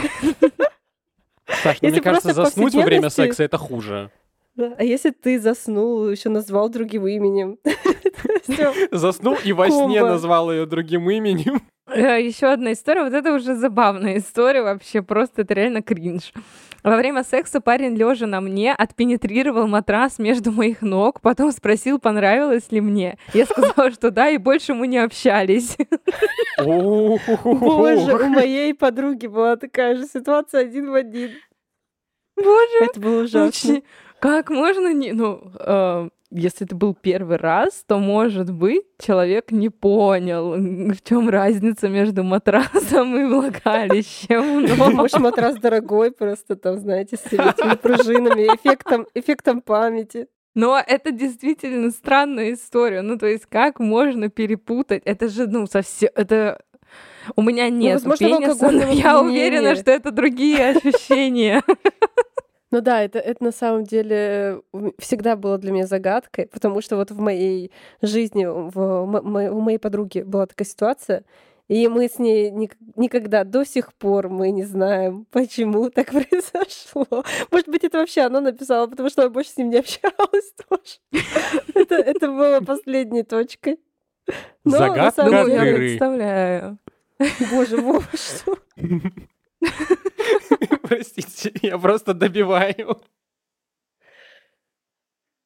Саш, 1.63 1.83
ну, 1.83 1.89
мне 1.89 2.01
кажется, 2.01 2.33
заснуть 2.33 2.75
во 2.75 2.83
время 2.83 3.11
секса 3.11 3.43
это 3.43 3.59
хуже. 3.59 4.11
Да. 4.55 4.75
А 4.79 4.85
если 4.85 5.11
ты 5.11 5.41
заснул, 5.41 6.09
еще 6.11 6.29
назвал 6.29 6.69
другим 6.69 7.07
именем? 7.07 7.59
Заснул 8.91 9.37
и 9.45 9.53
во 9.53 9.71
сне 9.71 10.03
назвал 10.03 10.53
ее 10.53 10.67
другим 10.67 11.09
именем. 11.09 11.63
Еще 11.95 12.47
одна 12.47 12.73
история. 12.73 13.05
Вот 13.05 13.13
это 13.13 13.35
уже 13.35 13.55
забавная 13.55 14.19
история 14.19 14.63
вообще. 14.63 15.03
Просто 15.03 15.43
это 15.43 15.55
реально 15.55 15.83
кринж. 15.83 16.33
Во 16.83 16.97
время 16.97 17.25
секса 17.25 17.61
парень, 17.61 17.97
лежа 17.97 18.27
на 18.27 18.41
мне, 18.41 18.73
отпенетрировал 18.73 19.67
матрас 19.67 20.19
между 20.19 20.53
моих 20.53 20.83
ног, 20.83 21.21
потом 21.21 21.53
спросил, 21.53 21.99
понравилось 21.99 22.71
ли 22.71 22.81
мне. 22.81 23.19
Я 23.35 23.47
сказала, 23.47 23.91
что 23.91 24.11
да, 24.11 24.31
и 24.31 24.39
больше 24.39 24.75
мы 24.75 24.87
не 24.87 24.99
общались. 24.99 25.77
Боже, 26.59 28.17
у 28.17 28.29
моей 28.29 28.75
подруги 28.75 29.27
была 29.27 29.57
такая 29.57 29.97
же 29.97 30.07
ситуация 30.07 30.63
один 30.63 30.91
в 30.91 30.95
один. 30.95 31.31
Боже, 32.37 32.77
Это 32.81 33.01
было 33.01 33.23
ужасно. 33.25 33.83
Как 34.19 34.51
можно 34.51 34.93
не... 34.93 35.13
Ну, 35.13 35.43
э, 35.59 36.09
если 36.31 36.67
это 36.67 36.77
был 36.77 36.95
первый 36.95 37.37
раз, 37.37 37.85
то, 37.87 37.99
может 37.99 38.53
быть, 38.53 38.85
человек 38.99 39.51
не 39.51 39.69
понял, 39.69 40.53
в 40.55 41.03
чем 41.03 41.29
разница 41.29 41.89
между 41.89 42.23
матрасом 42.23 43.17
и 43.17 43.25
влагалищем. 43.25 44.67
Но- 44.79 44.91
Может, 44.91 45.19
матрас 45.19 45.57
дорогой, 45.57 46.13
просто 46.13 46.57
там, 46.57 46.79
знаете, 46.79 47.17
с 47.17 47.27
этими 47.27 47.77
пружинами, 47.77 48.43
эффектом, 48.55 49.07
эффектом 49.15 49.61
памяти. 49.61 50.29
Но 50.55 50.81
это 50.85 51.13
действительно 51.13 51.91
странная 51.91 52.55
история. 52.55 53.03
Ну, 53.03 53.19
то 53.19 53.27
есть, 53.27 53.47
как 53.47 53.79
можно 53.79 54.29
перепутать? 54.29 55.03
Это 55.05 55.29
же, 55.29 55.47
ну, 55.47 55.67
совсем... 55.67 56.11
Это... 56.15 56.61
У 57.37 57.43
меня 57.43 57.69
нет 57.69 57.95
возможно, 58.05 58.27
в 58.27 58.41
пениса, 58.41 58.71
но 58.71 58.91
я 58.91 59.21
уверена, 59.21 59.77
что 59.77 59.93
это 59.93 60.11
другие 60.11 60.71
ощущения. 60.71 61.63
Ну 62.73 62.81
да, 62.81 63.03
это, 63.03 63.19
это 63.19 63.43
на 63.45 63.53
самом 63.53 63.85
деле 63.85 64.61
м, 64.73 64.93
всегда 64.99 65.35
было 65.37 65.59
для 65.59 65.73
меня 65.73 65.87
загадкой, 65.87 66.47
потому 66.47 66.81
что 66.81 66.97
вот 66.97 67.11
в 67.11 67.19
моей 67.19 67.73
жизни, 68.01 68.47
в, 68.47 69.07
мо- 69.07 69.51
у 69.51 69.61
моей 69.61 69.79
подруги 69.79 70.21
была 70.23 70.47
такая 70.47 70.67
ситуация, 70.67 71.25
и 71.67 71.89
мы 71.89 72.09
с 72.09 72.19
ней 72.19 72.51
ник- 72.51 72.77
никогда 72.97 73.43
до 73.45 73.65
сих 73.65 73.93
пор 73.95 74.29
мы 74.29 74.51
не 74.53 74.63
знаем, 74.65 75.27
почему 75.31 75.91
так 75.91 76.09
произошло. 76.13 77.25
Может 77.51 77.69
быть, 77.69 77.83
это 77.85 77.99
вообще 77.99 78.23
она 78.23 78.41
написала, 78.41 78.87
потому 78.87 79.09
что 79.09 79.23
она 79.23 79.31
больше 79.31 79.51
с 79.51 79.57
ним 79.57 79.71
не 79.71 79.79
общалась 79.79 80.53
тоже. 80.69 80.99
Это, 81.75 81.95
это 81.97 82.29
было 82.29 82.61
последней 82.61 83.23
точкой. 83.25 83.79
Но 84.65 84.73
на 84.73 84.79
Загадка 84.79 85.23
самом 85.27 85.47
деле- 85.47 85.71
я 85.71 85.75
представляю. 85.77 86.79
Боже, 87.51 87.77
Вова, 87.79 88.05
что? 88.15 88.57
Простите, 90.91 91.53
я 91.63 91.79
просто 91.79 92.15
добиваю. 92.15 93.01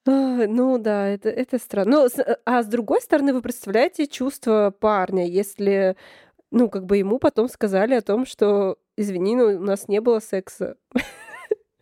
А, 0.07 0.47
Ну 0.47 0.79
да, 0.79 1.09
это, 1.09 1.29
это 1.29 1.59
странно. 1.59 2.09
Ну, 2.09 2.25
а 2.47 2.63
с 2.63 2.67
другой 2.67 3.03
стороны, 3.03 3.35
вы 3.35 3.43
представляете 3.43 4.07
чувство 4.07 4.75
парня, 4.79 5.27
если, 5.29 5.97
ну, 6.51 6.71
как 6.71 6.87
бы 6.87 6.97
ему 6.97 7.19
потом 7.19 7.49
сказали 7.49 7.95
о 7.95 8.01
том, 8.01 8.25
что, 8.25 8.79
извини, 8.97 9.37
но 9.37 9.45
у 9.49 9.61
нас 9.61 9.87
не 9.87 10.01
было 10.01 10.21
секса. 10.21 10.77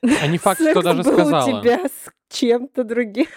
А 0.02 0.26
не 0.26 0.38
факт, 0.38 0.60
что 0.60 0.72
Секс 0.72 0.84
даже 0.84 1.02
был 1.04 1.12
сказала. 1.12 1.58
у 1.58 1.62
тебя 1.62 1.84
с 1.86 2.10
чем-то 2.32 2.84
другим. 2.84 3.26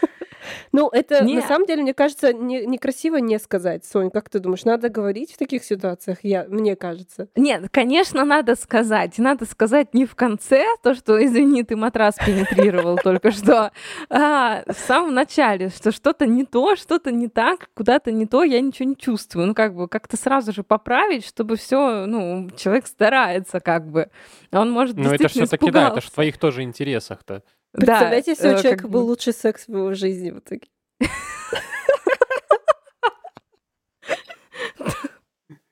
Ну, 0.72 0.90
это 0.90 1.24
Не. 1.24 1.36
на 1.36 1.42
самом 1.42 1.66
деле, 1.66 1.82
мне 1.82 1.94
кажется, 1.94 2.34
не- 2.34 2.66
некрасиво 2.66 3.18
не 3.18 3.40
сказать, 3.40 3.86
Сонь. 3.86 4.12
Как 4.12 4.30
ты 4.30 4.40
думаешь, 4.40 4.64
надо 4.64 4.90
говорить 4.90 5.34
в 5.34 5.38
таких 5.38 5.64
ситуациях? 5.64 6.20
Я, 6.22 6.46
мне 6.48 6.76
кажется. 6.76 7.28
Нет, 7.36 7.70
конечно, 7.72 8.26
надо 8.26 8.56
сказать. 8.56 9.18
Надо 9.18 9.46
сказать 9.46 9.94
не 9.94 10.06
в 10.06 10.16
конце, 10.16 10.64
то, 10.84 10.94
что, 10.94 11.24
извини, 11.24 11.64
ты 11.64 11.76
матрас 11.76 12.16
пенетрировал 12.24 12.98
только 13.04 13.32
что, 13.32 13.72
а 14.10 14.64
в 14.68 14.78
самом 14.88 15.14
начале, 15.14 15.70
что 15.70 15.92
что-то 15.92 16.26
не 16.26 16.46
то, 16.46 16.76
что-то 16.76 17.12
не 17.12 17.28
так, 17.28 17.70
куда-то 17.74 18.12
не 18.12 18.26
то, 18.26 18.44
я 18.44 18.62
ничего 18.62 18.88
не 18.90 18.96
чувствую. 18.96 19.48
Ну, 19.48 19.54
как 19.56 19.74
бы, 19.76 19.88
как-то 19.88 20.18
сразу 20.18 20.54
же 20.54 20.64
поправить, 20.64 21.26
чтобы 21.26 21.56
все, 21.56 22.06
ну, 22.06 22.50
человек 22.56 22.88
старается, 22.88 23.60
как 23.60 23.90
бы. 23.90 24.10
Он 24.52 24.72
может 24.72 24.96
Ну 24.96 25.12
это 25.12 25.28
все-таки, 25.28 25.72
да, 25.72 25.90
это 25.90 26.02
же 26.02 26.08
в 26.08 26.12
твоих 26.12 26.38
тоже 26.38 26.62
интересах-то. 26.62 27.42
Да, 27.78 27.86
Представляете, 27.86 28.32
если 28.32 28.48
э, 28.50 28.54
у 28.54 28.58
человека 28.58 28.82
как 28.84 28.90
был 28.92 29.02
бы- 29.02 29.06
лучший 29.08 29.34
секс 29.34 29.68
в 29.68 29.76
его 29.76 29.94
жизни 29.94 30.32
в 30.32 30.40
итоге. 30.40 30.68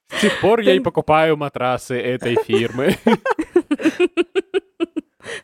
С 0.09 0.21
тех 0.21 0.39
пор 0.41 0.59
я 0.61 0.73
и 0.73 0.79
покупаю 0.79 1.37
матрасы 1.37 1.99
этой 1.99 2.35
фирмы. 2.35 2.95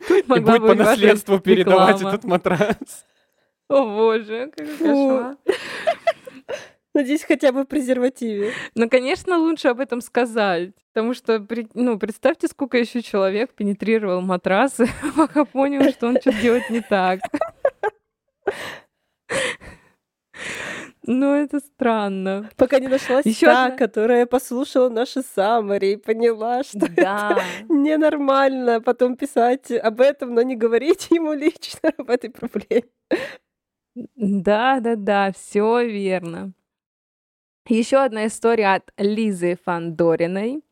И 0.08 0.22
будет 0.40 0.62
по 0.62 0.74
наследству 0.74 1.38
передавать 1.38 2.00
этот 2.00 2.24
матрас. 2.24 3.06
О, 3.68 3.84
боже, 3.84 4.50
как 4.56 4.66
Фу. 4.68 5.36
Надеюсь, 6.94 7.22
хотя 7.24 7.52
бы 7.52 7.62
в 7.62 7.66
презервативе. 7.66 8.52
Ну, 8.74 8.88
конечно, 8.88 9.38
лучше 9.38 9.68
об 9.68 9.78
этом 9.80 10.00
сказать. 10.00 10.72
Потому 10.92 11.14
что, 11.14 11.46
ну, 11.74 11.98
представьте, 11.98 12.48
сколько 12.48 12.78
еще 12.78 13.00
человек 13.02 13.52
пенетрировал 13.54 14.20
матрасы, 14.22 14.86
пока 15.16 15.44
понял, 15.44 15.88
что 15.92 16.08
он 16.08 16.20
что-то 16.20 16.40
делает 16.42 16.68
не 16.70 16.80
так. 16.80 17.20
Ну, 21.06 21.34
это 21.34 21.60
странно. 21.60 22.50
Пока 22.56 22.78
не 22.78 22.88
нашлась 22.88 23.24
Ещё 23.26 23.46
та, 23.46 23.64
одна- 23.66 23.76
которая 23.76 24.26
послушала 24.26 24.88
наши 24.90 25.22
саммари 25.22 25.92
и 25.92 25.96
поняла, 25.96 26.62
что 26.62 26.88
Да. 26.96 27.38
ненормально 27.68 28.80
потом 28.80 29.16
писать 29.16 29.70
об 29.72 30.00
этом, 30.00 30.34
но 30.34 30.42
не 30.42 30.56
говорить 30.56 31.08
ему 31.10 31.32
лично 31.32 31.90
об 31.98 32.10
этой 32.10 32.30
проблеме. 32.30 32.84
Да, 34.16 34.80
да, 34.80 34.94
да, 34.96 35.32
все 35.32 35.84
верно. 35.86 36.52
Еще 37.70 37.98
одна 37.98 38.26
история 38.26 38.74
от 38.74 38.92
Лизы 38.98 39.56
Фандориной. 39.64 40.64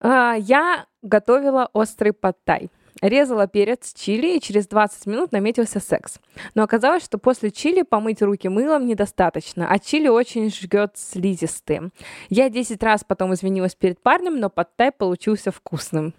А, 0.00 0.34
Я 0.34 0.86
готовила 1.02 1.68
острый 1.72 2.12
подтай. 2.12 2.70
Резала 3.02 3.48
перец 3.48 3.92
чили, 3.92 4.36
и 4.36 4.40
через 4.40 4.68
20 4.68 5.06
минут 5.06 5.32
наметился 5.32 5.80
секс. 5.80 6.20
Но 6.54 6.62
оказалось, 6.62 7.04
что 7.04 7.18
после 7.18 7.50
чили 7.50 7.82
помыть 7.82 8.22
руки 8.22 8.48
мылом 8.48 8.86
недостаточно, 8.86 9.66
а 9.68 9.80
чили 9.80 10.06
очень 10.06 10.50
жгет 10.50 10.92
слизистые. 10.94 11.90
Я 12.28 12.48
10 12.48 12.80
раз 12.84 13.02
потом 13.02 13.34
извинилась 13.34 13.74
перед 13.74 14.00
парнем, 14.00 14.38
но 14.38 14.48
подтай 14.48 14.92
получился 14.92 15.50
вкусным. 15.50 16.14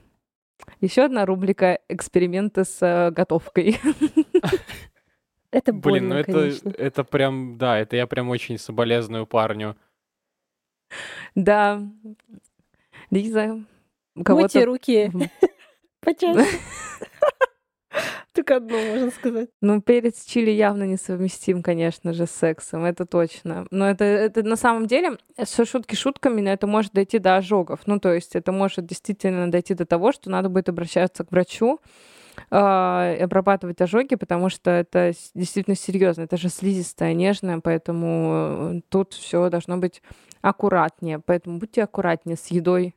Еще 0.81 1.03
одна 1.03 1.25
рубрика 1.25 1.79
эксперименты 1.87 2.65
с 2.65 2.79
э, 2.81 3.11
готовкой. 3.11 3.79
Это 5.51 5.71
Блин, 5.71 6.09
ну 6.09 6.09
больно, 6.09 6.13
это, 6.15 6.31
конечно. 6.31 6.69
это 6.77 7.03
прям, 7.03 7.57
да, 7.57 7.77
это 7.77 7.95
я 7.95 8.05
прям 8.07 8.29
очень 8.29 8.57
соболезную 8.57 9.25
парню. 9.25 9.77
Да. 11.35 11.81
Лиза, 13.09 13.53
у 14.15 14.19
Мойте 14.19 14.23
кого-то... 14.23 14.65
руки 14.65 15.11
почаще. 16.01 16.45
Только 18.33 18.57
одно 18.57 18.77
можно 18.77 19.09
сказать. 19.09 19.49
Ну, 19.61 19.81
перец 19.81 20.25
чили 20.25 20.51
явно 20.51 20.83
несовместим, 20.83 21.63
конечно 21.63 22.13
же, 22.13 22.27
с 22.27 22.31
сексом, 22.31 22.85
это 22.85 23.05
точно. 23.05 23.65
Но 23.71 23.89
это, 23.89 24.03
это 24.03 24.43
на 24.43 24.55
самом 24.55 24.85
деле, 24.85 25.17
все 25.43 25.65
шутки 25.65 25.95
шутками, 25.95 26.41
но 26.41 26.51
это 26.51 26.67
может 26.67 26.93
дойти 26.93 27.17
до 27.17 27.37
ожогов. 27.37 27.81
Ну, 27.87 27.99
то 27.99 28.13
есть 28.13 28.35
это 28.35 28.51
может 28.51 28.85
действительно 28.85 29.49
дойти 29.49 29.73
до 29.73 29.85
того, 29.85 30.11
что 30.11 30.29
надо 30.29 30.49
будет 30.49 30.69
обращаться 30.69 31.23
к 31.23 31.31
врачу, 31.31 31.79
обрабатывать 32.49 33.81
ожоги, 33.81 34.15
потому 34.15 34.49
что 34.49 34.71
это 34.71 35.13
действительно 35.33 35.75
серьезно. 35.75 36.23
Это 36.23 36.37
же 36.37 36.49
слизистая, 36.49 37.13
нежная, 37.13 37.59
поэтому 37.59 38.31
э, 38.75 38.81
тут 38.89 39.13
все 39.13 39.49
должно 39.49 39.77
быть 39.77 40.01
аккуратнее. 40.41 41.19
Поэтому 41.19 41.59
будьте 41.59 41.83
аккуратнее 41.83 42.37
с 42.37 42.47
едой. 42.47 42.95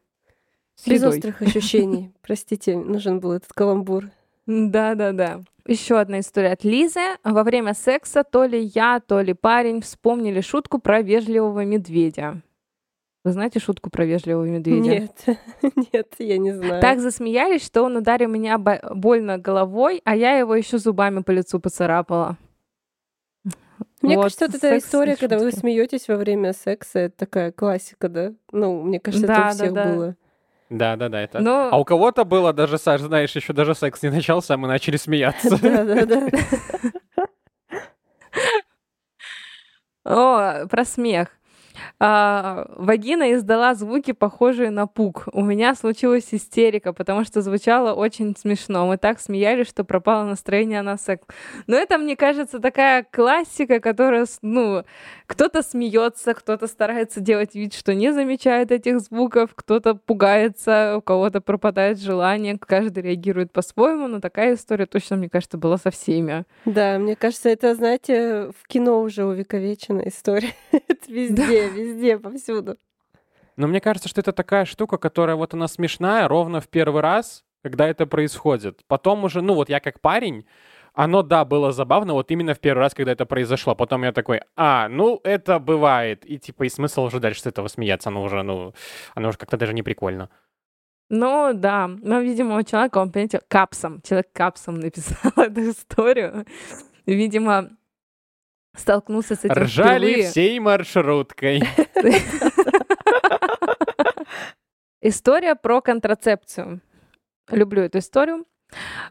С 0.76 0.86
Без 0.86 1.00
едой. 1.00 1.16
острых 1.16 1.42
ощущений. 1.42 2.12
Простите, 2.22 2.76
нужен 2.76 3.20
был 3.20 3.32
этот 3.32 3.52
каламбур. 3.52 4.06
Да, 4.46 4.94
да, 4.94 5.12
да. 5.12 5.40
Еще 5.66 5.98
одна 5.98 6.20
история 6.20 6.52
от 6.52 6.64
Лизы. 6.64 7.00
Во 7.22 7.44
время 7.44 7.74
секса 7.74 8.24
то 8.24 8.44
ли 8.44 8.60
я, 8.74 9.00
то 9.00 9.20
ли 9.20 9.34
парень 9.34 9.82
вспомнили 9.82 10.40
шутку 10.40 10.78
про 10.78 11.02
вежливого 11.02 11.64
медведя. 11.64 12.42
Вы 13.22 13.32
знаете 13.32 13.60
шутку 13.60 13.90
про 13.90 14.06
вежливого 14.06 14.44
медведя? 14.46 14.80
Нет, 14.90 15.24
нет, 15.92 16.14
я 16.18 16.38
не 16.38 16.52
знаю. 16.52 16.80
Так 16.80 17.00
засмеялись, 17.00 17.64
что 17.64 17.82
он 17.82 17.96
ударил 17.96 18.30
меня 18.30 18.56
бо- 18.56 18.80
больно 18.94 19.36
головой, 19.36 20.00
а 20.04 20.16
я 20.16 20.38
его 20.38 20.54
еще 20.54 20.78
зубами 20.78 21.20
по 21.20 21.30
лицу 21.30 21.60
поцарапала. 21.60 22.38
Мне 24.00 24.16
Вот, 24.16 24.22
кажется, 24.24 24.46
вот 24.46 24.54
эта 24.54 24.78
история, 24.78 25.16
когда 25.16 25.38
вы 25.38 25.52
смеетесь 25.52 26.08
во 26.08 26.16
время 26.16 26.54
секса, 26.54 27.00
это 27.00 27.18
такая 27.18 27.52
классика, 27.52 28.08
да? 28.08 28.32
Ну, 28.52 28.82
мне 28.82 28.98
кажется, 28.98 29.26
это 29.26 29.34
Да, 29.34 29.40
у 29.42 29.44
да, 29.44 29.50
всех 29.54 29.72
да. 29.74 29.84
было. 29.92 30.16
Да, 30.70 30.96
да, 30.96 31.08
да, 31.10 31.20
это. 31.20 31.40
Но 31.40 31.68
А 31.70 31.78
у 31.78 31.84
кого-то 31.84 32.24
было 32.24 32.52
даже, 32.54 32.78
Саш, 32.78 33.02
знаешь, 33.02 33.34
еще 33.36 33.52
даже 33.52 33.74
секс 33.74 34.02
не 34.02 34.08
начался, 34.10 34.54
а 34.54 34.56
мы 34.56 34.68
начали 34.68 34.96
смеяться. 34.96 35.60
Да, 35.60 35.84
да, 35.84 36.06
да. 36.06 36.28
О, 40.04 40.66
про 40.68 40.84
смех. 40.84 41.28
А, 41.98 42.66
вагина 42.76 43.32
издала 43.34 43.74
звуки, 43.74 44.12
похожие 44.12 44.70
на 44.70 44.86
пук. 44.86 45.28
У 45.32 45.42
меня 45.42 45.74
случилась 45.74 46.28
истерика, 46.32 46.92
потому 46.92 47.24
что 47.24 47.42
звучало 47.42 47.92
очень 47.92 48.36
смешно. 48.36 48.86
Мы 48.86 48.96
так 48.96 49.20
смеялись, 49.20 49.68
что 49.68 49.84
пропало 49.84 50.24
настроение 50.24 50.82
на 50.82 50.96
секс. 50.96 51.24
Но 51.66 51.76
это, 51.76 51.98
мне 51.98 52.16
кажется, 52.16 52.58
такая 52.58 53.06
классика, 53.10 53.80
которая, 53.80 54.26
ну, 54.42 54.84
кто-то 55.26 55.62
смеется, 55.62 56.34
кто-то 56.34 56.66
старается 56.66 57.20
делать 57.20 57.54
вид, 57.54 57.74
что 57.74 57.94
не 57.94 58.12
замечает 58.12 58.72
этих 58.72 59.00
звуков, 59.00 59.50
кто-то 59.54 59.94
пугается, 59.94 60.96
у 60.98 61.00
кого-то 61.00 61.40
пропадает 61.40 62.00
желание, 62.00 62.58
каждый 62.58 63.02
реагирует 63.02 63.52
по-своему, 63.52 64.08
но 64.08 64.20
такая 64.20 64.54
история 64.54 64.86
точно, 64.86 65.16
мне 65.16 65.28
кажется, 65.28 65.58
была 65.58 65.78
со 65.78 65.90
всеми. 65.90 66.44
Да, 66.64 66.98
мне 66.98 67.16
кажется, 67.16 67.48
это, 67.48 67.74
знаете, 67.74 68.50
в 68.58 68.66
кино 68.66 69.00
уже 69.00 69.24
увековечена 69.24 70.02
история. 70.06 70.52
Это 70.72 71.12
везде, 71.12 71.68
везде, 71.72 72.18
повсюду. 72.18 72.76
Но 73.56 73.66
мне 73.68 73.80
кажется, 73.80 74.08
что 74.08 74.20
это 74.20 74.32
такая 74.32 74.64
штука, 74.64 74.96
которая 74.96 75.36
вот 75.36 75.54
она 75.54 75.68
смешная 75.68 76.28
ровно 76.28 76.60
в 76.60 76.68
первый 76.68 77.02
раз, 77.02 77.44
когда 77.62 77.86
это 77.88 78.06
происходит. 78.06 78.80
Потом 78.86 79.24
уже, 79.24 79.42
ну 79.42 79.54
вот 79.54 79.68
я 79.68 79.80
как 79.80 80.00
парень, 80.00 80.46
оно, 80.94 81.22
да, 81.22 81.44
было 81.44 81.72
забавно, 81.72 82.14
вот 82.14 82.30
именно 82.30 82.54
в 82.54 82.60
первый 82.60 82.80
раз, 82.80 82.94
когда 82.94 83.12
это 83.12 83.26
произошло. 83.26 83.74
Потом 83.74 84.02
я 84.04 84.12
такой, 84.12 84.40
а, 84.56 84.88
ну, 84.88 85.20
это 85.24 85.58
бывает. 85.58 86.24
И 86.24 86.38
типа, 86.38 86.64
и 86.64 86.68
смысл 86.68 87.04
уже 87.04 87.20
дальше 87.20 87.42
с 87.42 87.46
этого 87.46 87.68
смеяться, 87.68 88.08
оно 88.08 88.22
уже, 88.22 88.42
ну, 88.42 88.74
оно 89.14 89.28
уже 89.28 89.38
как-то 89.38 89.56
даже 89.56 89.74
не 89.74 89.82
прикольно. 89.82 90.30
Ну, 91.08 91.52
да. 91.54 91.88
Но, 91.88 92.20
видимо, 92.20 92.56
у 92.56 92.62
человека, 92.62 92.98
он, 92.98 93.10
понимаете, 93.10 93.40
капсом, 93.48 94.00
человек 94.02 94.28
капсом 94.32 94.78
написал 94.78 95.32
эту 95.36 95.70
историю. 95.70 96.46
Видимо, 97.06 97.70
столкнулся 98.76 99.34
с 99.34 99.44
этим 99.44 99.54
Ржали 99.54 100.06
впервые. 100.06 100.30
всей 100.30 100.58
маршруткой. 100.60 101.62
История 105.02 105.54
про 105.54 105.80
контрацепцию. 105.80 106.80
Люблю 107.50 107.82
эту 107.82 107.98
историю. 107.98 108.44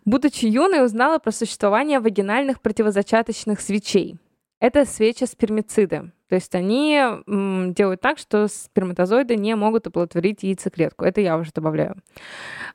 Будучи 0.06 0.46
юной, 0.46 0.86
узнала 0.86 1.20
про 1.20 1.32
существование 1.32 2.00
вагинальных 2.00 2.62
противозачаточных 2.62 3.60
свечей. 3.60 4.18
Это 4.60 4.86
свечи-спермициды. 4.86 6.12
То 6.30 6.36
есть 6.36 6.54
они 6.56 7.02
делают 7.26 8.02
так, 8.02 8.20
что 8.20 8.48
сперматозоиды 8.48 9.36
не 9.36 9.56
могут 9.56 9.88
оплодотворить 9.88 10.44
яйцеклетку. 10.44 11.04
Это 11.04 11.22
я 11.22 11.38
уже 11.38 11.52
добавляю. 11.52 11.96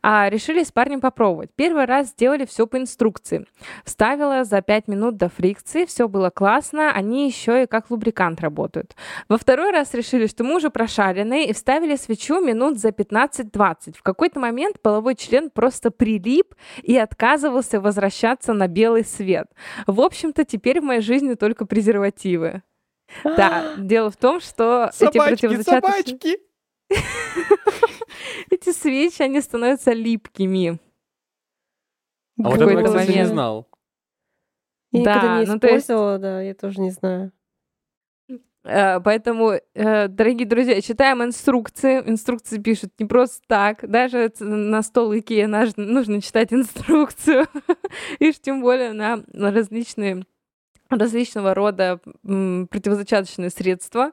А 0.02 0.28
решили 0.28 0.64
с 0.64 0.72
парнем 0.72 1.00
попробовать. 1.00 1.50
Первый 1.55 1.84
раз 1.84 2.09
сделали 2.09 2.44
все 2.44 2.66
по 2.66 2.76
инструкции. 2.76 3.46
Вставила 3.84 4.44
за 4.44 4.61
5 4.61 4.88
минут 4.88 5.16
до 5.16 5.28
фрикции, 5.28 5.84
все 5.84 6.09
было 6.09 6.30
классно, 6.30 6.90
они 6.92 7.26
еще 7.26 7.62
и 7.62 7.66
как 7.66 7.90
лубрикант 7.90 8.40
работают. 8.40 8.96
Во 9.28 9.38
второй 9.38 9.70
раз 9.70 9.94
решили, 9.94 10.26
что 10.26 10.44
мы 10.44 10.57
уже 10.57 10.68
прошаренные, 10.70 11.48
и 11.48 11.52
вставили 11.52 11.96
свечу 11.96 12.40
минут 12.40 12.78
за 12.78 12.88
15-20. 12.88 13.96
В 13.96 14.02
какой-то 14.02 14.40
момент 14.40 14.82
половой 14.82 15.14
член 15.14 15.48
просто 15.48 15.90
прилип 15.90 16.55
и 16.82 16.96
отказывался 16.96 17.80
возвращаться 17.80 18.52
на 18.52 18.66
белый 18.66 19.05
свет. 19.05 19.46
В 19.86 20.00
общем-то, 20.00 20.44
теперь 20.44 20.80
в 20.80 20.84
моей 20.84 21.00
жизни 21.00 21.34
только 21.34 21.66
презервативы. 21.66 22.62
Да, 23.24 23.74
дело 23.76 24.11
в 24.11 24.16
том, 24.16 24.40
что 24.40 24.90
эти 24.98 25.18
противозачаточные... 25.18 26.38
Эти 28.50 28.72
свечи, 28.72 29.22
они 29.22 29.40
становятся 29.40 29.92
липкими. 29.92 30.78
А 32.42 32.50
вот 32.50 32.61
этого, 32.61 32.84
кстати, 32.84 33.12
не 33.12 33.26
знал. 33.26 33.68
Я 34.92 35.00
никогда 35.00 35.20
Да, 35.22 35.40
не 35.40 35.46
ну, 35.46 35.59
то 35.59 35.66
есть- 35.68 35.84
использовала, 35.84 36.18
да, 36.18 36.40
я 36.42 36.55
тоже 36.55 36.80
не 36.80 36.90
знаю. 36.90 37.32
Э, 38.64 39.00
Поэтому, 39.00 39.52
э, 39.74 40.09
дорогие 40.09 40.46
друзья, 40.46 40.80
читаем 40.80 41.22
инструкции. 41.22 41.98
Инструкции 42.07 42.59
пишут 42.59 42.92
не 42.98 43.07
просто 43.07 43.42
так. 43.46 43.88
Даже 43.88 44.32
на 44.40 44.82
стол 44.82 45.14
Икея 45.16 45.48
нужно 45.48 46.22
читать 46.22 46.52
инструкцию. 46.52 47.46
И 48.20 48.32
тем 48.32 48.62
более 48.62 48.92
на 48.92 49.22
различные 49.32 50.24
различного 50.99 51.55
рода 51.55 52.01
м, 52.24 52.66
противозачаточные 52.70 53.51
средства. 53.51 54.12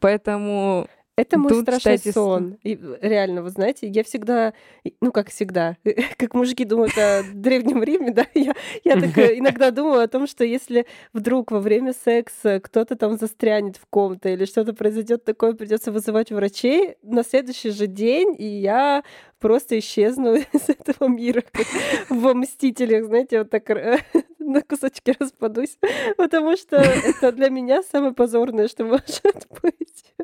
Поэтому 0.00 0.86
Это 1.18 1.38
мой 1.38 1.48
Тут 1.50 1.62
страшный 1.62 1.96
с- 1.98 2.12
сон. 2.12 2.58
И 2.62 2.78
реально, 3.00 3.42
вы 3.42 3.48
знаете, 3.48 3.86
я 3.88 4.04
всегда, 4.04 4.52
ну 5.00 5.12
как 5.12 5.30
всегда, 5.30 5.76
как 6.18 6.34
мужики 6.34 6.64
думают 6.66 6.92
о 6.98 7.22
Древнем 7.32 7.82
Риме, 7.82 8.10
да, 8.12 8.26
я, 8.34 8.54
я 8.84 9.00
так 9.00 9.16
э, 9.16 9.38
иногда 9.38 9.70
думаю 9.70 10.02
о 10.02 10.08
том, 10.08 10.26
что 10.26 10.44
если 10.44 10.84
вдруг 11.14 11.52
во 11.52 11.60
время 11.60 11.94
секса 11.94 12.60
кто-то 12.60 12.96
там 12.96 13.16
застрянет 13.16 13.78
в 13.78 13.86
ком-то 13.88 14.28
или 14.28 14.44
что-то 14.44 14.74
произойдет 14.74 15.24
такое, 15.24 15.54
придется 15.54 15.90
вызывать 15.90 16.30
врачей 16.32 16.96
на 17.02 17.22
следующий 17.24 17.70
же 17.70 17.86
день, 17.86 18.36
и 18.38 18.44
я 18.46 19.02
просто 19.38 19.78
исчезну 19.78 20.34
из 20.52 20.68
этого 20.68 21.08
мира, 21.08 21.42
как 21.50 21.66
в 22.10 22.34
«Мстителях», 22.34 23.06
знаете, 23.06 23.38
вот 23.38 23.48
так 23.50 23.70
э, 23.70 24.00
на 24.46 24.62
кусочки 24.62 25.14
распадусь, 25.18 25.78
потому 26.16 26.56
что 26.56 26.76
это 26.76 27.32
для 27.32 27.48
меня 27.48 27.82
самое 27.82 28.14
позорное, 28.14 28.68
что 28.68 28.84
может 28.84 29.22
быть. 29.62 30.14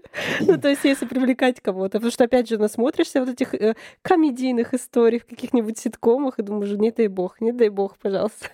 Ну, 0.41 0.59
то 0.59 0.69
есть, 0.69 0.85
если 0.85 1.07
привлекать 1.07 1.61
кого-то. 1.61 1.99
Потому 1.99 2.11
что, 2.11 2.25
опять 2.25 2.49
же, 2.49 2.59
насмотришься 2.59 3.21
вот 3.21 3.31
этих 3.31 3.55
э, 3.55 3.75
комедийных 4.03 4.75
историй 4.75 5.19
в 5.19 5.27
каких-нибудь 5.27 5.79
ситкомах 5.79 6.39
и 6.39 6.43
думаешь, 6.43 6.73
не 6.73 6.91
дай 6.91 7.09
бог, 7.09 7.41
не 7.41 7.53
дай 7.53 7.69
бог, 7.69 7.99
пожалуйста. 7.99 8.49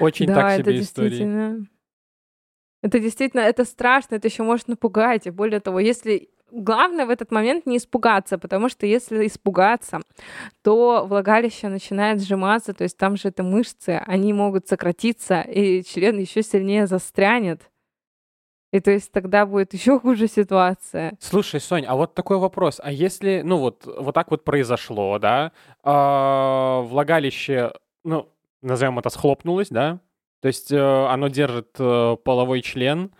Очень 0.00 0.26
да, 0.26 0.34
так 0.34 0.60
это 0.60 0.70
себе 0.70 0.80
истории. 0.80 1.08
действительно... 1.08 1.66
Это 2.80 3.00
действительно, 3.00 3.40
это 3.40 3.64
страшно, 3.64 4.14
это 4.14 4.28
еще 4.28 4.44
может 4.44 4.68
напугать. 4.68 5.26
И 5.26 5.30
более 5.30 5.58
того, 5.58 5.80
если 5.80 6.30
главное 6.50 7.06
в 7.06 7.10
этот 7.10 7.30
момент 7.30 7.66
не 7.66 7.76
испугаться, 7.76 8.38
потому 8.38 8.68
что 8.68 8.86
если 8.86 9.26
испугаться, 9.26 10.00
то 10.62 11.06
влагалище 11.06 11.68
начинает 11.68 12.22
сжиматься, 12.22 12.74
то 12.74 12.84
есть 12.84 12.96
там 12.96 13.16
же 13.16 13.28
это 13.28 13.42
мышцы, 13.42 14.02
они 14.06 14.32
могут 14.32 14.68
сократиться, 14.68 15.40
и 15.40 15.82
член 15.82 16.18
еще 16.18 16.42
сильнее 16.42 16.86
застрянет. 16.86 17.70
И 18.70 18.80
то 18.80 18.90
есть 18.90 19.12
тогда 19.12 19.46
будет 19.46 19.72
еще 19.74 19.98
хуже 19.98 20.28
ситуация. 20.28 21.16
Слушай, 21.20 21.60
Сонь, 21.60 21.84
а 21.86 21.96
вот 21.96 22.14
такой 22.14 22.38
вопрос. 22.38 22.80
А 22.82 22.92
если, 22.92 23.42
ну 23.44 23.58
вот, 23.58 23.86
вот 23.86 24.14
так 24.14 24.30
вот 24.30 24.44
произошло, 24.44 25.18
да, 25.18 25.52
а, 25.82 26.82
влагалище, 26.82 27.72
ну, 28.04 28.28
назовем 28.62 28.98
это, 28.98 29.10
схлопнулось, 29.10 29.68
да, 29.68 30.00
то 30.40 30.48
есть 30.48 30.70
э, 30.70 31.06
оно 31.06 31.28
держит 31.28 31.76
э, 31.78 32.16
половой 32.22 32.62
член, 32.62 33.12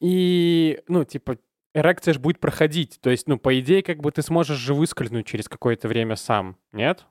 и, 0.00 0.80
ну, 0.88 1.04
типа, 1.04 1.36
эрекция 1.74 2.14
же 2.14 2.20
будет 2.20 2.40
проходить. 2.40 2.98
То 3.00 3.10
есть, 3.10 3.28
ну, 3.28 3.38
по 3.38 3.58
идее, 3.58 3.82
как 3.82 3.98
бы 3.98 4.10
ты 4.10 4.22
сможешь 4.22 4.56
же 4.56 4.74
выскользнуть 4.74 5.26
через 5.26 5.48
какое-то 5.48 5.88
время 5.88 6.16
сам, 6.16 6.56
нет? 6.72 7.04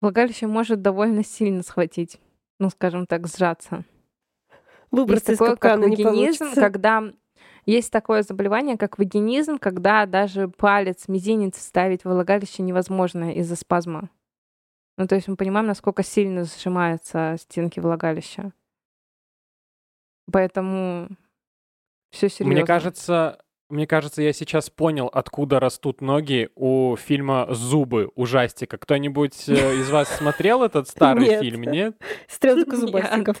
Влагалище 0.00 0.46
может 0.46 0.80
довольно 0.80 1.22
сильно 1.22 1.62
схватить, 1.62 2.18
ну, 2.58 2.70
скажем 2.70 3.06
так, 3.06 3.28
сжаться. 3.28 3.84
Выбраться 4.90 5.32
есть 5.32 5.42
из 5.42 5.46
такое, 5.46 5.56
как 5.56 5.78
не 5.78 5.90
вагинизм, 5.90 6.38
получится. 6.38 6.60
когда 6.60 7.12
есть 7.66 7.92
такое 7.92 8.22
заболевание, 8.22 8.78
как 8.78 8.98
вагинизм, 8.98 9.58
когда 9.58 10.06
даже 10.06 10.48
палец, 10.48 11.06
мизинец 11.06 11.58
ставить 11.58 12.02
в 12.02 12.08
влагалище 12.08 12.62
невозможно 12.62 13.34
из-за 13.34 13.56
спазма. 13.56 14.08
Ну, 14.96 15.06
то 15.06 15.14
есть 15.14 15.28
мы 15.28 15.36
понимаем, 15.36 15.66
насколько 15.66 16.02
сильно 16.02 16.44
сжимаются 16.44 17.36
стенки 17.38 17.78
влагалища. 17.78 18.52
Поэтому 20.32 21.08
все 22.10 22.28
серьезно. 22.28 22.52
Мне 22.52 22.64
кажется, 22.64 23.38
мне 23.70 23.86
кажется, 23.86 24.20
я 24.20 24.32
сейчас 24.32 24.68
понял, 24.68 25.06
откуда 25.06 25.60
растут 25.60 26.00
ноги 26.00 26.50
у 26.56 26.96
фильма 26.96 27.46
«Зубы» 27.50 28.10
ужастика. 28.16 28.78
Кто-нибудь 28.78 29.48
э, 29.48 29.76
из 29.76 29.88
вас 29.90 30.08
смотрел 30.08 30.64
этот 30.64 30.88
старый 30.88 31.28
Нет. 31.28 31.40
фильм, 31.40 31.62
нет? 31.62 31.96
Стрелка 32.28 32.76
зубастиков. 32.76 33.40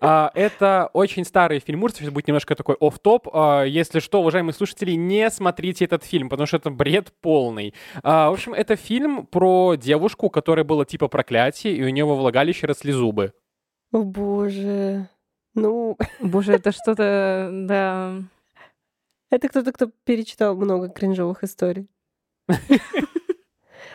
А, 0.00 0.32
это 0.34 0.90
очень 0.94 1.24
старый 1.24 1.60
фильм 1.60 1.84
ужасов, 1.84 2.00
сейчас 2.00 2.12
будет 2.12 2.26
немножко 2.26 2.56
такой 2.56 2.76
оф 2.80 2.98
топ 2.98 3.28
Если 3.66 4.00
что, 4.00 4.20
уважаемые 4.20 4.52
слушатели, 4.52 4.92
не 4.92 5.30
смотрите 5.30 5.84
этот 5.84 6.02
фильм, 6.02 6.28
потому 6.28 6.46
что 6.46 6.56
это 6.56 6.70
бред 6.70 7.12
полный. 7.20 7.72
А, 8.02 8.30
в 8.30 8.32
общем, 8.32 8.52
это 8.52 8.74
фильм 8.74 9.26
про 9.26 9.76
девушку, 9.76 10.26
у 10.26 10.30
которой 10.30 10.64
было 10.64 10.84
типа 10.84 11.08
проклятие, 11.08 11.76
и 11.76 11.84
у 11.84 11.88
нее 11.88 12.04
во 12.04 12.16
влагалище 12.16 12.66
росли 12.66 12.90
зубы. 12.90 13.32
О 13.92 14.02
боже. 14.02 15.08
Ну, 15.56 15.96
Боже, 16.20 16.52
это 16.52 16.70
что-то, 16.70 17.50
да. 17.52 18.22
это 19.30 19.48
кто-то, 19.48 19.72
кто 19.72 19.90
перечитал 20.04 20.54
много 20.54 20.88
кринжовых 20.88 21.42
историй. 21.42 21.88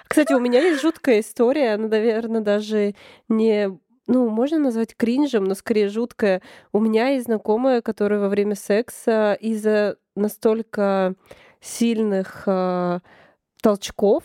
Кстати, 0.10 0.34
у 0.34 0.40
меня 0.40 0.60
есть 0.60 0.82
жуткая 0.82 1.22
история, 1.22 1.76
она, 1.76 1.88
наверное, 1.88 2.42
даже 2.42 2.96
не 3.30 3.80
ну, 4.08 4.28
можно 4.28 4.60
назвать 4.60 4.96
кринжем, 4.98 5.46
но 5.46 5.56
скорее 5.56 5.88
жуткая. 5.88 6.42
У 6.74 6.80
меня 6.80 7.10
есть 7.10 7.26
знакомая, 7.26 7.82
которая 7.82 8.20
во 8.20 8.28
время 8.28 8.56
секса 8.56 9.38
из-за 9.40 9.98
настолько 10.16 11.14
сильных 11.62 12.44
э, 12.48 13.00
толчков, 13.62 14.24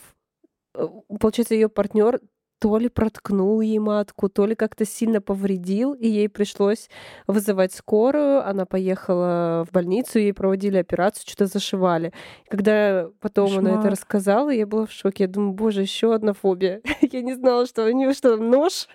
э, 0.73 0.87
получается, 1.19 1.53
ее 1.53 1.69
партнер 1.69 2.19
то 2.59 2.77
ли 2.77 2.89
проткнул 2.89 3.61
ей 3.61 3.79
матку, 3.79 4.29
то 4.29 4.45
ли 4.45 4.55
как-то 4.55 4.85
сильно 4.85 5.21
повредил, 5.21 5.93
и 5.93 6.07
ей 6.07 6.27
пришлось 6.29 6.89
вызывать 7.27 7.73
скорую. 7.73 8.43
Она 8.47 8.65
поехала 8.65 9.65
в 9.69 9.71
больницу, 9.73 10.19
ей 10.19 10.33
проводили 10.33 10.77
операцию, 10.77 11.23
что-то 11.27 11.45
зашивали. 11.45 12.13
Когда 12.49 13.09
потом 13.19 13.51
она 13.57 13.69
это 13.69 13.75
Кошмар. 13.77 13.91
рассказала, 13.91 14.49
я 14.49 14.65
была 14.65 14.85
в 14.87 14.91
шоке. 14.91 15.25
Я 15.25 15.27
думаю, 15.27 15.53
боже, 15.53 15.81
еще 15.81 16.13
одна 16.13 16.33
фобия. 16.33 16.81
Я 17.11 17.21
не 17.21 17.35
знала, 17.35 17.65
что 17.67 17.85
у 17.85 17.89
нее 17.91 18.13
что, 18.13 18.37
нож? 18.37 18.87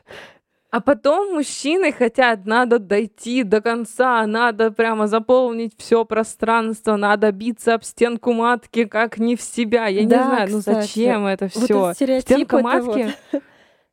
А 0.71 0.81
потом 0.81 1.35
мужчины 1.35 1.93
хотят, 1.93 2.47
надо 2.47 2.79
дойти 2.79 3.43
до 3.43 3.61
конца, 3.61 4.27
надо 4.27 4.71
прямо 4.71 5.07
заполнить 5.07 5.75
все 5.77 6.07
пространство, 6.07 6.97
надо 6.97 7.31
биться 7.31 7.75
об 7.75 7.85
стенку 7.85 8.33
матки, 8.33 8.85
как 8.87 9.19
не 9.19 9.37
в 9.37 9.43
себя. 9.43 9.87
Я 9.89 10.07
Да, 10.07 10.17
не 10.17 10.25
знаю, 10.25 10.49
ну 10.51 10.59
кстати. 10.61 10.81
зачем 10.87 11.27
это 11.27 11.51
Вот 11.55 11.65
все? 11.65 11.93
стереотип, 11.93 12.27
Стенка 12.27 12.59
матки. 12.61 13.15
вот. 13.33 13.43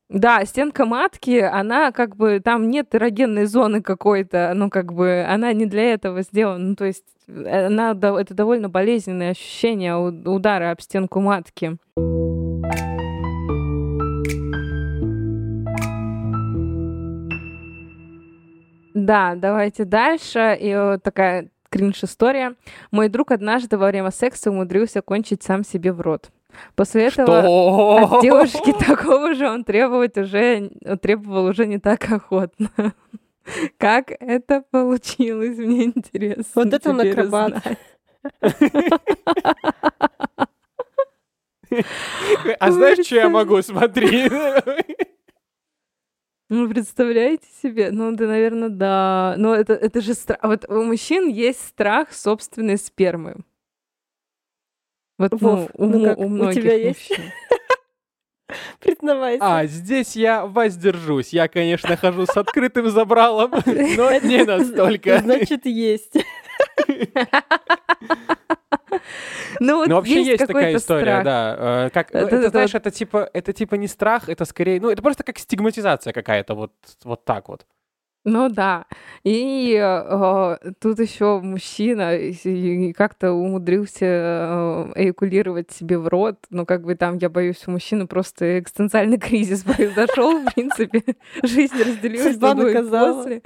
Да, 0.09 0.43
стенка 0.43 0.85
матки, 0.85 1.39
она 1.39 1.91
как 1.91 2.15
бы, 2.15 2.39
там 2.43 2.71
нет 2.71 2.95
эрогенной 2.95 3.45
зоны 3.45 3.83
какой-то, 3.83 4.53
ну 4.55 4.71
как 4.71 4.91
бы, 4.91 5.23
она 5.29 5.53
не 5.53 5.67
для 5.67 5.93
этого 5.93 6.23
сделана. 6.23 6.69
Ну 6.69 6.75
то 6.75 6.85
есть, 6.85 7.05
э, 7.27 7.67
она, 7.67 7.91
это 7.91 8.33
довольно 8.33 8.69
болезненное 8.69 9.31
ощущение 9.31 9.95
удара 9.95 10.71
об 10.71 10.81
стенку 10.81 11.21
матки. 11.21 11.77
Да, 18.95 19.35
давайте 19.35 19.85
дальше. 19.85 20.57
И 20.59 20.75
вот 20.75 21.03
такая 21.03 21.49
кринж-история. 21.69 22.55
Мой 22.89 23.09
друг 23.09 23.29
однажды 23.29 23.77
во 23.77 23.85
время 23.85 24.09
секса 24.09 24.49
умудрился 24.49 25.03
кончить 25.03 25.43
сам 25.43 25.63
себе 25.63 25.93
в 25.93 26.01
рот. 26.01 26.31
После 26.75 27.07
этого 27.07 27.41
Что? 27.41 27.97
от 28.15 28.21
девушки 28.21 28.73
такого 28.85 29.33
же 29.33 29.49
он 29.49 29.63
требовать 29.63 30.17
уже, 30.17 30.69
требовал 31.01 31.45
уже 31.45 31.65
не 31.65 31.79
так 31.79 32.11
охотно. 32.11 32.69
Как 33.77 34.11
это 34.19 34.63
получилось, 34.69 35.57
мне 35.57 35.85
интересно. 35.85 36.45
Вот 36.55 36.73
это 36.73 36.89
он 36.91 37.01
акробат. 37.01 37.63
А 42.59 42.71
знаешь, 42.71 43.05
что 43.05 43.15
я 43.15 43.29
могу? 43.29 43.61
Смотри. 43.61 44.29
Ну, 46.51 46.67
представляете 46.67 47.45
себе? 47.61 47.91
Ну, 47.91 48.11
да, 48.15 48.25
наверное, 48.25 48.69
да. 48.69 49.35
Но 49.37 49.53
это, 49.53 49.73
это 49.73 50.01
же 50.01 50.15
страх. 50.15 50.39
Вот 50.41 50.65
у 50.67 50.81
мужчин 50.81 51.27
есть 51.27 51.63
страх 51.63 52.11
собственной 52.11 52.77
спермы. 52.77 53.35
Вот, 55.19 55.31
Вов, 55.33 55.69
ну, 55.77 55.85
у, 55.85 55.85
ну 55.89 56.03
как, 56.05 56.17
у 56.17 56.23
у 56.23 56.29
многих 56.29 56.63
тебя 56.63 56.73
есть? 56.75 57.09
мужчин. 57.09 57.25
Признавайся. 58.79 59.43
А, 59.59 59.65
здесь 59.67 60.15
я 60.15 60.45
воздержусь. 60.47 61.29
Я, 61.33 61.47
конечно, 61.47 61.95
хожу 61.97 62.25
с 62.25 62.35
открытым 62.35 62.89
забралом, 62.89 63.51
но 63.65 64.11
не 64.19 64.43
настолько. 64.43 65.19
Значит, 65.19 65.65
есть. 65.67 66.15
Ну, 69.59 69.77
вот 69.77 69.87
Ну, 69.87 69.95
вообще 69.95 70.21
есть 70.23 70.45
такая 70.45 70.75
история, 70.75 71.01
страх. 71.21 71.23
да. 71.23 71.55
Э, 71.59 71.89
Как, 71.91 72.13
ну, 72.13 72.19
Это- 72.19 72.27
это, 72.27 72.35
это 72.37 72.49
знаешь, 72.49 72.73
вот- 72.73 72.79
это 72.85 72.91
типа, 72.91 73.29
это 73.33 73.51
типа 73.53 73.75
не 73.75 73.87
страх, 73.87 74.29
это 74.29 74.45
скорее, 74.45 74.79
ну, 74.79 74.89
это 74.89 75.01
просто 75.01 75.23
как 75.23 75.37
стигматизация 75.39 76.13
какая-то, 76.13 76.53
вот, 76.55 76.71
вот 77.03 77.25
так 77.25 77.49
вот. 77.49 77.65
Ну 78.25 78.49
да. 78.49 78.85
И 79.23 79.73
э, 79.81 80.57
тут 80.79 80.99
еще 80.99 81.39
мужчина 81.39 82.17
как-то 82.93 83.31
умудрился 83.31 84.05
э, 84.05 84.91
эякулировать 84.95 85.71
себе 85.71 85.97
в 85.97 86.07
рот. 86.07 86.37
Ну, 86.49 86.65
как 86.65 86.83
бы 86.83 86.95
там, 86.95 87.17
я 87.17 87.29
боюсь, 87.29 87.63
у 87.67 87.71
мужчины 87.71 88.07
просто 88.07 88.59
экзистенциальный 88.59 89.17
кризис 89.19 89.63
произошел, 89.63 90.39
в 90.41 90.53
принципе. 90.53 91.03
Жизнь 91.43 91.81
разделилась 91.81 92.37
на 92.37 92.55
до 92.55 92.67
и 92.67 92.89
после. 92.89 93.41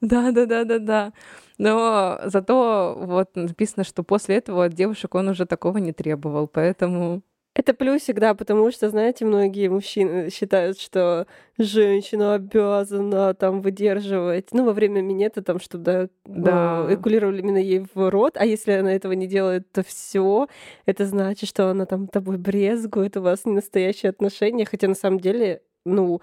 Да, 0.00 0.32
да, 0.32 0.46
да, 0.46 0.64
да, 0.64 0.78
да. 0.78 1.12
Но 1.56 2.20
зато 2.24 2.96
вот 3.00 3.36
написано, 3.36 3.84
что 3.84 4.02
после 4.02 4.36
этого 4.36 4.64
от 4.64 4.74
девушек 4.74 5.14
он 5.14 5.28
уже 5.28 5.46
такого 5.46 5.78
не 5.78 5.92
требовал, 5.92 6.48
поэтому 6.48 7.22
Это 7.56 7.72
плюсик, 7.72 8.18
да, 8.18 8.34
потому 8.34 8.72
что, 8.72 8.90
знаете, 8.90 9.24
многие 9.24 9.68
мужчины 9.68 10.28
считают, 10.30 10.78
что 10.80 11.28
женщина 11.56 12.34
обязана 12.34 13.32
там 13.34 13.62
выдерживать, 13.62 14.48
ну, 14.52 14.64
во 14.64 14.72
время 14.72 15.02
минета 15.02 15.40
там, 15.40 15.60
чтобы 15.60 15.84
да, 15.84 16.08
Да. 16.24 16.94
экулировали 16.94 17.38
именно 17.40 17.58
ей 17.58 17.86
в 17.94 18.10
рот, 18.10 18.36
а 18.36 18.44
если 18.44 18.72
она 18.72 18.92
этого 18.92 19.12
не 19.12 19.28
делает, 19.28 19.70
то 19.70 19.84
все, 19.84 20.48
это 20.84 21.06
значит, 21.06 21.48
что 21.48 21.70
она 21.70 21.86
там 21.86 22.08
тобой 22.08 22.38
брезгует, 22.38 23.16
у 23.16 23.22
вас 23.22 23.44
не 23.44 23.52
настоящие 23.52 24.10
отношения, 24.10 24.64
хотя 24.64 24.88
на 24.88 24.94
самом 24.96 25.20
деле, 25.20 25.62
ну, 25.84 26.20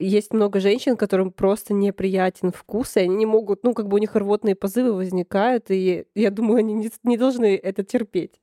есть 0.00 0.32
много 0.32 0.58
женщин, 0.58 0.96
которым 0.96 1.30
просто 1.30 1.74
неприятен 1.74 2.50
вкус, 2.50 2.96
и 2.96 3.00
они 3.00 3.14
не 3.16 3.26
могут, 3.26 3.62
ну, 3.62 3.72
как 3.72 3.86
бы 3.86 3.96
у 3.96 3.98
них 4.00 4.16
рвотные 4.16 4.56
позывы 4.56 4.94
возникают, 4.94 5.70
и 5.70 6.06
я 6.16 6.30
думаю, 6.32 6.58
они 6.58 6.74
не, 6.74 6.90
не 7.04 7.16
должны 7.16 7.54
это 7.56 7.84
терпеть. 7.84 8.40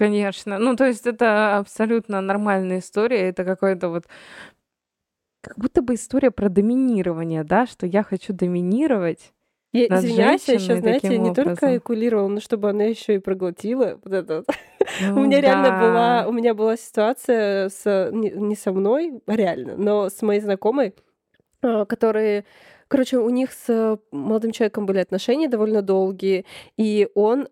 Конечно. 0.00 0.58
Ну, 0.58 0.76
то 0.76 0.86
есть 0.86 1.06
это 1.06 1.58
абсолютно 1.58 2.22
нормальная 2.22 2.78
история. 2.78 3.28
Это 3.28 3.44
какой-то 3.44 3.90
вот 3.90 4.06
как 5.42 5.58
будто 5.58 5.82
бы 5.82 5.94
история 5.94 6.30
про 6.30 6.48
доминирование, 6.48 7.44
да, 7.44 7.66
что 7.66 7.86
я 7.86 8.02
хочу 8.02 8.32
доминировать. 8.32 9.32
Я 9.72 9.86
извиняюсь, 9.86 10.48
я 10.48 10.58
женщиной 10.58 10.80
знаете, 10.80 11.18
не 11.18 11.32
только 11.32 11.50
образом. 11.64 11.76
экулировала, 11.76 12.28
но 12.28 12.40
чтобы 12.40 12.70
она 12.70 12.84
еще 12.84 13.14
и 13.14 13.18
проглотила 13.18 13.98
вот 14.02 14.12
это. 14.12 14.44
вот. 14.46 14.56
У 15.16 15.20
Ну 15.20 15.24
меня 15.26 15.40
реально 15.40 15.70
да. 15.70 15.80
была, 15.80 16.26
у 16.28 16.32
меня 16.32 16.54
была 16.54 16.76
ситуация 16.76 17.68
с 17.68 18.10
не, 18.12 18.30
не 18.30 18.56
со 18.56 18.72
мной, 18.72 19.22
а 19.26 19.36
реально, 19.36 19.76
но 19.76 20.08
с 20.10 20.20
моей 20.22 20.40
знакомой, 20.40 20.94
а, 21.62 21.84
которые, 21.86 22.44
короче, 22.88 23.18
у 23.18 23.30
них 23.30 23.52
с 23.52 23.98
молодым 24.12 24.52
человеком 24.52 24.86
были 24.86 24.98
отношения 24.98 25.48
довольно 25.48 25.82
долгие, 25.82 26.46
и 26.76 27.08
он 27.14 27.48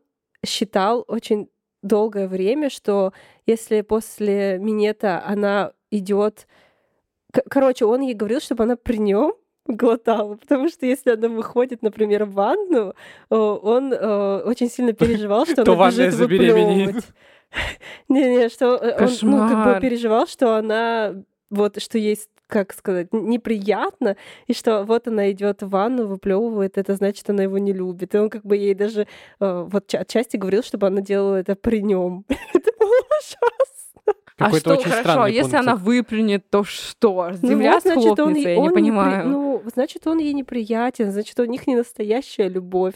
считал 0.47 1.05
очень 1.09 1.49
долгое 1.83 2.29
время, 2.29 2.71
что 2.71 3.13
если 3.47 3.81
после 3.83 4.59
минета 4.59 5.23
она 5.25 5.73
идет, 5.91 6.47
короче, 7.49 7.85
он 7.85 8.01
ей 8.03 8.15
говорил, 8.15 8.41
чтобы 8.41 8.65
она 8.65 8.77
при 8.77 8.99
нем 8.99 9.35
глотала, 9.67 10.37
потому 10.37 10.69
что 10.69 10.87
если 10.87 11.11
она 11.11 11.29
выходит, 11.29 11.83
например, 11.83 12.25
в 12.25 12.33
ванну, 12.33 12.95
он 13.29 13.93
э, 13.93 14.43
очень 14.45 14.71
сильно 14.71 14.93
переживал, 14.93 15.45
что 15.47 15.63
То 15.65 15.75
она 15.75 15.89
бежит 15.89 16.15
забеременеет. 16.15 16.87
выплевывать. 16.95 17.05
Не-не, 18.09 18.49
что 18.51 18.77
э, 18.77 19.05
он 19.05 19.11
ну, 19.23 19.39
как 19.49 19.75
бы 19.75 19.81
переживал, 19.81 20.27
что 20.27 20.57
она 20.57 21.15
вот, 21.51 21.81
что 21.83 21.99
ей 21.99 22.17
с- 22.17 22.29
как 22.49 22.73
сказать, 22.73 23.13
неприятно, 23.13 24.17
и 24.47 24.55
что 24.55 24.83
вот 24.85 25.07
она 25.07 25.31
идет 25.31 25.63
в 25.63 25.69
ванну, 25.69 26.07
выплевывает, 26.07 26.79
это 26.79 26.95
значит, 26.95 27.29
она 27.31 27.45
его 27.45 27.59
не 27.59 27.73
любит. 27.73 28.15
И 28.15 28.19
он 28.19 28.31
как 28.31 28.45
бы 28.45 28.57
ей 28.57 28.75
даже 28.75 29.07
э, 29.39 29.67
вот 29.71 29.95
отчасти 29.95 30.37
говорил, 30.37 30.63
чтобы 30.63 30.87
она 30.87 31.01
делала 31.01 31.37
это 31.37 31.55
при 31.55 31.83
нем. 31.83 32.25
это 32.29 32.71
было 32.79 32.95
ужасно. 33.21 33.69
А 34.39 34.53
что, 34.53 34.75
очень 34.75 34.91
хорошо, 34.91 35.23
а 35.23 35.31
если 35.31 35.57
она 35.57 35.75
выплюнет, 35.75 36.49
то 36.49 36.63
что? 36.63 37.31
Ну 37.43 37.49
Земля 37.49 37.75
ну, 37.75 37.81
значит, 37.81 38.03
схлопнется, 38.03 38.25
он, 38.25 38.35
я 38.35 38.59
он 38.59 38.69
не 38.69 38.71
понимаю. 38.71 39.25
Не, 39.27 39.33
ну, 39.33 39.63
значит, 39.75 40.07
он 40.07 40.19
ей 40.19 40.33
неприятен, 40.33 41.11
значит, 41.11 41.39
у 41.41 41.45
них 41.45 41.67
не 41.67 41.75
настоящая 41.75 42.49
любовь. 42.49 42.95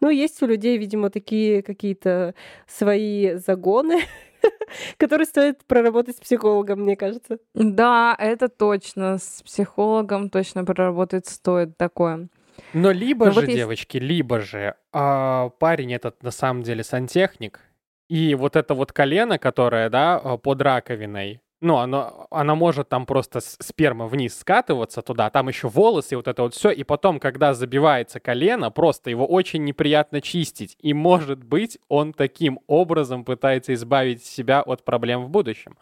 Ну, 0.00 0.10
есть 0.10 0.42
у 0.42 0.46
людей, 0.46 0.76
видимо, 0.76 1.08
такие 1.08 1.62
какие-то 1.62 2.34
свои 2.66 3.36
загоны, 3.36 4.02
который 4.96 5.26
стоит 5.26 5.64
проработать 5.66 6.16
с 6.16 6.20
психологом, 6.20 6.80
мне 6.82 6.96
кажется. 6.96 7.38
Да, 7.54 8.16
это 8.18 8.48
точно. 8.48 9.18
С 9.18 9.42
психологом 9.42 10.30
точно 10.30 10.64
проработать 10.64 11.26
стоит 11.26 11.76
такое. 11.76 12.28
Но 12.72 12.90
либо 12.90 13.26
Но 13.26 13.32
же, 13.32 13.40
вот 13.40 13.50
девочки, 13.50 13.96
есть... 13.96 14.08
либо 14.08 14.40
же 14.40 14.74
а, 14.92 15.50
парень 15.58 15.94
этот 15.94 16.22
на 16.22 16.30
самом 16.30 16.62
деле 16.62 16.84
сантехник, 16.84 17.60
и 18.08 18.34
вот 18.34 18.56
это 18.56 18.74
вот 18.74 18.92
колено, 18.92 19.38
которое, 19.38 19.88
да, 19.88 20.18
под 20.18 20.60
раковиной, 20.60 21.40
ну, 21.62 21.78
оно, 21.78 22.26
она 22.30 22.54
может 22.54 22.88
там 22.88 23.06
просто 23.06 23.40
сперма 23.40 24.06
вниз 24.06 24.38
скатываться 24.38 25.00
туда, 25.00 25.30
там 25.30 25.48
еще 25.48 25.68
волосы, 25.68 26.14
и 26.14 26.16
вот 26.16 26.28
это 26.28 26.42
вот 26.42 26.54
все, 26.54 26.70
и 26.70 26.82
потом, 26.84 27.20
когда 27.20 27.54
забивается 27.54 28.20
колено, 28.20 28.70
просто 28.70 29.10
его 29.10 29.26
очень 29.26 29.64
неприятно 29.64 30.20
чистить. 30.20 30.76
И, 30.80 30.92
может 30.92 31.42
быть, 31.44 31.78
он 31.88 32.12
таким 32.12 32.58
образом 32.66 33.24
пытается 33.24 33.72
избавить 33.74 34.24
себя 34.24 34.60
от 34.60 34.84
проблем 34.84 35.24
в 35.24 35.28
будущем. 35.28 35.76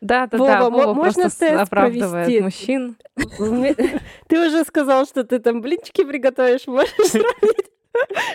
Да, 0.00 0.26
да, 0.26 0.36
Вова, 0.36 0.50
да. 0.50 0.70
Вова 0.70 0.94
можно 0.94 1.30
тест 1.30 1.42
оправдывает 1.42 2.26
провести? 2.26 2.42
мужчин. 2.42 2.96
Ты 4.28 4.46
уже 4.46 4.64
сказал, 4.64 5.06
что 5.06 5.24
ты 5.24 5.38
там 5.38 5.62
блинчики 5.62 6.04
приготовишь, 6.04 6.66
можешь 6.66 6.92
сравнить? 7.06 7.70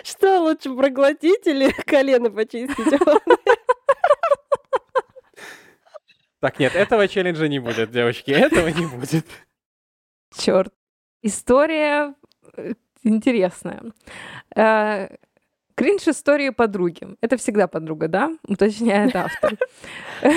Что 0.02 0.40
лучше 0.40 0.74
проглотить 0.74 1.46
или 1.46 1.70
колено 1.86 2.30
почистить? 2.30 3.00
Так, 6.40 6.58
нет, 6.58 6.74
этого 6.74 7.06
челленджа 7.06 7.48
не 7.48 7.58
будет, 7.58 7.90
девочки, 7.90 8.30
этого 8.30 8.68
не 8.68 8.86
будет. 8.86 9.26
Черт. 10.36 10.72
История 11.22 12.14
э, 12.56 12.72
интересная. 13.02 13.82
Э, 14.56 15.08
кринж 15.74 16.08
истории 16.08 16.50
подруги. 16.50 17.16
Это 17.20 17.36
всегда 17.36 17.68
подруга, 17.68 18.08
да? 18.08 18.32
Уточняет 18.48 19.14
автор. 19.14 19.52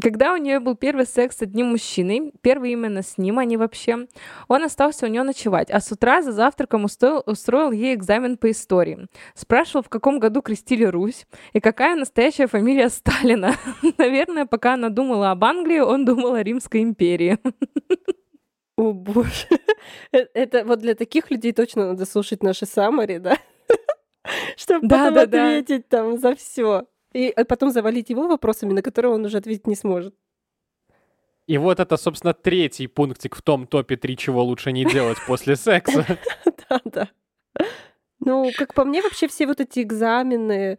Когда 0.00 0.32
у 0.32 0.36
нее 0.36 0.58
был 0.58 0.74
первый 0.74 1.04
секс 1.04 1.36
с 1.36 1.42
одним 1.42 1.66
мужчиной, 1.66 2.32
первый 2.40 2.72
именно 2.72 3.02
с 3.02 3.18
ним, 3.18 3.40
не 3.40 3.56
вообще, 3.58 4.06
он 4.48 4.64
остался 4.64 5.06
у 5.06 5.08
нее 5.08 5.22
ночевать, 5.22 5.70
а 5.70 5.80
с 5.80 5.92
утра 5.92 6.22
за 6.22 6.32
завтраком 6.32 6.84
устроил, 6.84 7.22
устроил 7.26 7.72
ей 7.72 7.94
экзамен 7.94 8.38
по 8.38 8.50
истории. 8.50 9.06
Спрашивал, 9.34 9.82
в 9.82 9.90
каком 9.90 10.18
году 10.18 10.40
крестили 10.40 10.84
Русь 10.84 11.26
и 11.52 11.60
какая 11.60 11.94
настоящая 11.94 12.46
фамилия 12.46 12.88
Сталина. 12.88 13.54
Наверное, 13.98 14.46
пока 14.46 14.74
она 14.74 14.88
думала 14.88 15.30
об 15.30 15.44
Англии, 15.44 15.80
он 15.80 16.06
думал 16.06 16.34
о 16.34 16.42
Римской 16.42 16.82
империи. 16.82 17.38
О 18.76 18.92
боже. 18.92 19.48
Э, 20.12 20.26
это 20.32 20.64
вот 20.64 20.78
для 20.78 20.94
таких 20.94 21.30
людей 21.30 21.52
точно 21.52 21.88
надо 21.88 22.06
слушать 22.06 22.42
наши 22.42 22.64
саммари, 22.64 23.18
да? 23.18 23.36
Чтобы 24.56 24.88
да, 24.88 25.10
потом 25.10 25.30
да, 25.30 25.44
ответить 25.44 25.86
да. 25.90 25.98
там 25.98 26.18
за 26.18 26.34
все. 26.34 26.86
И 27.12 27.32
э, 27.34 27.44
потом 27.44 27.70
завалить 27.70 28.10
его 28.10 28.28
вопросами, 28.28 28.72
на 28.72 28.82
которые 28.82 29.12
он 29.12 29.24
уже 29.24 29.38
ответить 29.38 29.66
не 29.66 29.76
сможет. 29.76 30.14
И 31.46 31.58
вот 31.58 31.80
это, 31.80 31.96
собственно, 31.96 32.34
третий 32.34 32.86
пунктик 32.86 33.34
в 33.34 33.42
том 33.42 33.66
топе 33.66 33.96
три, 33.96 34.16
чего 34.16 34.42
лучше 34.44 34.72
не 34.72 34.84
делать 34.84 35.18
после 35.26 35.56
секса. 35.56 36.06
Да, 36.68 36.80
да. 36.84 37.08
Ну, 38.20 38.50
как 38.56 38.74
по 38.74 38.84
мне, 38.84 39.02
вообще 39.02 39.26
все 39.26 39.46
вот 39.46 39.60
эти 39.60 39.80
экзамены, 39.80 40.78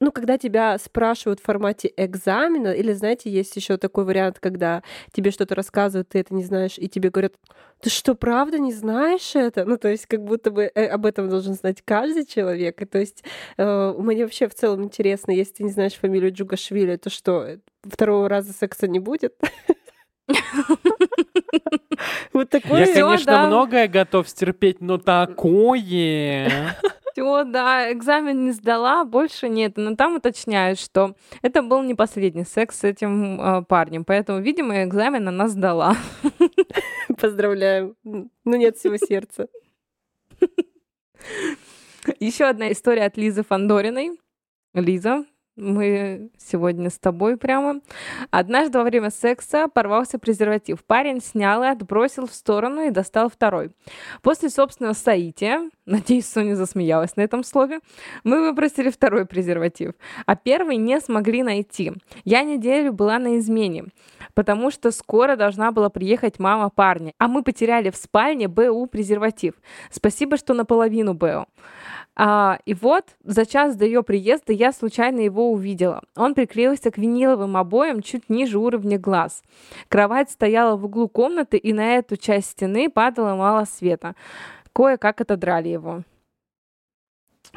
ну, 0.00 0.12
когда 0.12 0.36
тебя 0.36 0.78
спрашивают 0.78 1.40
в 1.40 1.44
формате 1.44 1.92
экзамена, 1.96 2.72
или, 2.72 2.92
знаете, 2.92 3.30
есть 3.30 3.54
еще 3.56 3.76
такой 3.76 4.04
вариант, 4.04 4.38
когда 4.40 4.82
тебе 5.12 5.30
что-то 5.30 5.54
рассказывают, 5.54 6.08
ты 6.08 6.18
это 6.18 6.34
не 6.34 6.44
знаешь, 6.44 6.74
и 6.76 6.88
тебе 6.88 7.10
говорят, 7.10 7.34
ты 7.80 7.90
что, 7.90 8.14
правда 8.14 8.58
не 8.58 8.72
знаешь 8.72 9.34
это? 9.34 9.64
Ну, 9.64 9.76
то 9.76 9.88
есть 9.88 10.06
как 10.06 10.22
будто 10.22 10.50
бы 10.50 10.70
э, 10.74 10.86
об 10.86 11.06
этом 11.06 11.28
должен 11.28 11.54
знать 11.54 11.82
каждый 11.84 12.26
человек. 12.26 12.80
И 12.82 12.84
то 12.84 12.98
есть 12.98 13.22
э, 13.56 13.94
мне 13.98 14.24
вообще 14.24 14.48
в 14.48 14.54
целом 14.54 14.82
интересно, 14.82 15.30
если 15.30 15.54
ты 15.54 15.64
не 15.64 15.70
знаешь 15.70 15.94
фамилию 15.94 16.32
Джугашвили, 16.32 16.96
то 16.96 17.10
что, 17.10 17.58
второго 17.82 18.28
раза 18.28 18.52
секса 18.52 18.88
не 18.88 18.98
будет? 18.98 19.34
Вот 22.32 22.50
такое. 22.50 22.84
Я, 22.84 22.92
конечно, 22.92 23.46
многое 23.46 23.88
готов 23.88 24.28
стерпеть, 24.28 24.80
но 24.80 24.98
такое 24.98 26.50
все, 27.16 27.44
да, 27.44 27.90
экзамен 27.92 28.44
не 28.44 28.52
сдала, 28.52 29.02
больше 29.04 29.48
нет. 29.48 29.78
Но 29.78 29.96
там 29.96 30.16
уточняют, 30.16 30.78
что 30.78 31.16
это 31.40 31.62
был 31.62 31.82
не 31.82 31.94
последний 31.94 32.44
секс 32.44 32.80
с 32.80 32.84
этим 32.84 33.40
э, 33.40 33.62
парнем, 33.62 34.04
поэтому, 34.04 34.40
видимо, 34.40 34.84
экзамен 34.84 35.26
она 35.26 35.48
сдала. 35.48 35.96
Поздравляю. 37.18 37.96
Ну, 38.04 38.28
нет 38.44 38.76
всего 38.76 38.98
сердца. 38.98 39.48
Еще 42.20 42.44
одна 42.44 42.70
история 42.70 43.06
от 43.06 43.16
Лизы 43.16 43.42
Фандориной. 43.42 44.20
Лиза, 44.74 45.24
мы 45.56 46.30
сегодня 46.38 46.90
с 46.90 46.98
тобой 46.98 47.36
прямо. 47.36 47.80
Однажды 48.30 48.78
во 48.78 48.84
время 48.84 49.10
секса 49.10 49.68
порвался 49.68 50.18
презерватив. 50.18 50.84
Парень 50.84 51.22
снял 51.22 51.62
и 51.62 51.66
отбросил 51.66 52.26
в 52.26 52.34
сторону 52.34 52.86
и 52.86 52.90
достал 52.90 53.30
второй. 53.30 53.70
После 54.22 54.50
собственного 54.50 54.92
соития, 54.92 55.70
надеюсь, 55.86 56.26
Соня 56.26 56.54
засмеялась 56.54 57.16
на 57.16 57.22
этом 57.22 57.42
слове, 57.42 57.80
мы 58.22 58.40
выбросили 58.40 58.90
второй 58.90 59.26
презерватив, 59.26 59.94
а 60.26 60.36
первый 60.36 60.76
не 60.76 61.00
смогли 61.00 61.42
найти. 61.42 61.92
Я 62.24 62.42
неделю 62.42 62.92
была 62.92 63.18
на 63.18 63.38
измене, 63.38 63.86
потому 64.34 64.70
что 64.70 64.90
скоро 64.90 65.36
должна 65.36 65.72
была 65.72 65.88
приехать 65.88 66.38
мама 66.38 66.68
парня, 66.68 67.14
а 67.18 67.28
мы 67.28 67.42
потеряли 67.42 67.90
в 67.90 67.96
спальне 67.96 68.48
БУ 68.48 68.86
презерватив. 68.86 69.54
Спасибо, 69.90 70.36
что 70.36 70.52
наполовину 70.54 71.14
БУ. 71.14 71.46
А, 72.18 72.58
и 72.64 72.72
вот 72.72 73.14
за 73.24 73.44
час 73.44 73.76
до 73.76 73.84
ее 73.84 74.02
приезда 74.02 74.52
я 74.52 74.72
случайно 74.72 75.20
его 75.20 75.52
увидела. 75.52 76.02
Он 76.16 76.34
приклеился 76.34 76.90
к 76.90 76.96
виниловым 76.96 77.56
обоям 77.58 78.00
чуть 78.00 78.30
ниже 78.30 78.58
уровня 78.58 78.98
глаз. 78.98 79.42
Кровать 79.88 80.30
стояла 80.30 80.76
в 80.76 80.86
углу 80.86 81.08
комнаты, 81.08 81.58
и 81.58 81.74
на 81.74 81.96
эту 81.96 82.16
часть 82.16 82.52
стены 82.52 82.90
падало 82.90 83.36
мало 83.36 83.66
света. 83.66 84.14
Кое-как 84.72 85.20
отодрали 85.20 85.68
его. 85.68 86.02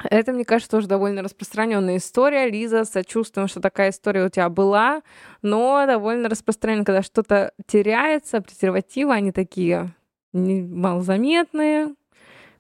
Это, 0.04 0.34
мне 0.34 0.46
кажется, 0.46 0.72
тоже 0.72 0.88
довольно 0.88 1.24
распространенная 1.24 1.98
история. 1.98 2.50
Лиза, 2.50 2.84
сочувствуем, 2.84 3.48
что 3.48 3.60
такая 3.60 3.90
история 3.90 4.26
у 4.26 4.30
тебя 4.30 4.50
была, 4.50 5.02
но 5.42 5.86
довольно 5.86 6.30
распространена, 6.30 6.86
когда 6.86 7.02
что-то 7.02 7.54
теряется, 7.66 8.42
презервативы, 8.42 9.14
они 9.14 9.32
такие 9.32 9.94
малозаметные, 10.32 11.96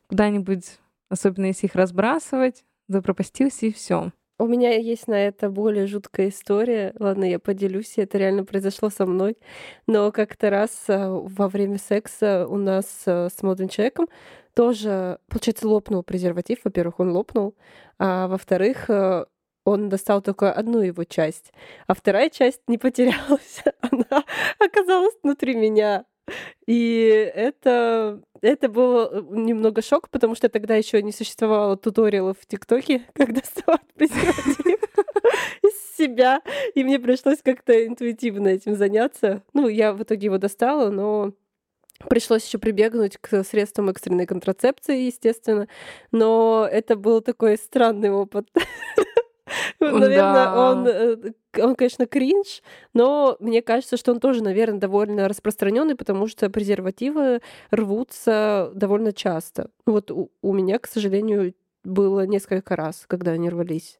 куда-нибудь 0.08 0.80
Особенно 1.10 1.48
если 1.48 1.68
их 1.68 1.76
разбрасывать, 1.76 2.64
запропастился 2.88 3.66
и 3.66 3.74
все. 3.74 4.12
У 4.42 4.48
меня 4.48 4.74
есть 4.74 5.10
на 5.10 5.28
это 5.28 5.50
более 5.50 5.86
жуткая 5.86 6.30
история. 6.30 6.94
Ладно, 6.98 7.26
я 7.26 7.40
поделюсь, 7.40 7.98
это 7.98 8.18
реально 8.18 8.46
произошло 8.46 8.90
со 8.90 9.06
мной. 9.06 9.38
Но 9.86 10.14
как-то 10.14 10.50
раз 10.50 10.86
а, 10.88 11.10
во 11.12 11.50
время 11.50 11.78
секса 11.78 12.48
у 12.48 12.56
нас 12.56 13.04
а, 13.06 13.28
с 13.30 13.44
молодым 13.44 13.68
человеком 13.68 14.08
тоже, 14.54 15.20
получается, 15.28 15.68
лопнул 15.68 16.04
презерватив. 16.04 16.60
Во-первых, 16.64 17.02
он 17.02 17.12
лопнул, 17.12 17.56
а 17.98 18.30
во-вторых, 18.30 18.90
а, 18.90 19.28
он 19.66 19.90
достал 19.90 20.22
только 20.22 20.54
одну 20.54 20.80
его 20.82 21.04
часть, 21.04 21.52
а 21.88 21.94
вторая 21.94 22.30
часть 22.30 22.62
не 22.68 22.78
потерялась. 22.78 23.62
Она 23.82 24.24
оказалась 24.58 25.16
внутри 25.22 25.56
меня. 25.56 26.06
И 26.66 27.32
это, 27.34 28.22
это 28.42 28.70
был 28.70 29.00
э, 29.02 29.24
немного 29.30 29.82
шок, 29.82 30.10
потому 30.10 30.36
что 30.36 30.50
тогда 30.50 30.76
еще 30.76 31.02
не 31.02 31.12
существовало 31.12 31.78
туториалов 31.78 32.38
в 32.40 32.46
ТикТоке, 32.46 33.04
как 33.14 33.34
доставать 33.34 33.82
презерватив 33.96 34.80
из 35.64 35.98
себя. 35.98 36.42
И 36.76 36.84
мне 36.84 37.00
пришлось 37.00 37.42
как-то 37.44 37.86
интуитивно 37.86 38.48
этим 38.50 38.76
заняться. 38.76 39.44
Ну, 39.54 39.68
я 39.68 39.94
в 39.94 40.04
итоге 40.04 40.26
его 40.26 40.38
достала, 40.38 40.90
но 40.90 41.34
Пришлось 42.08 42.46
еще 42.46 42.60
прибегнуть 42.60 43.18
к 43.18 43.44
средствам 43.44 43.90
экстренной 43.90 44.26
контрацепции, 44.26 45.08
естественно. 45.08 45.68
Но 46.12 46.68
это 46.72 46.96
был 46.96 47.20
такой 47.22 47.58
странный 47.58 48.10
опыт. 48.10 48.48
Наверное, 49.92 50.52
он, 50.52 50.88
э, 50.88 51.18
он, 51.58 51.76
конечно, 51.76 52.06
кринж, 52.06 52.62
но 52.94 53.38
мне 53.40 53.62
кажется, 53.62 53.96
что 53.96 54.12
он 54.12 54.20
тоже, 54.20 54.44
наверное, 54.44 54.80
довольно 54.80 55.30
распространенный, 55.30 55.96
потому 55.96 56.28
что 56.28 56.50
презервативы 56.50 57.42
рвутся 57.72 58.72
довольно 58.76 59.14
часто. 59.14 59.70
Вот 59.86 60.12
у, 60.12 60.32
у 60.42 60.54
меня, 60.54 60.80
к 60.80 60.88
сожалению, 60.88 61.54
было 61.86 62.26
несколько 62.26 62.76
раз, 62.76 63.06
когда 63.08 63.32
они 63.32 63.50
рвались. 63.50 64.00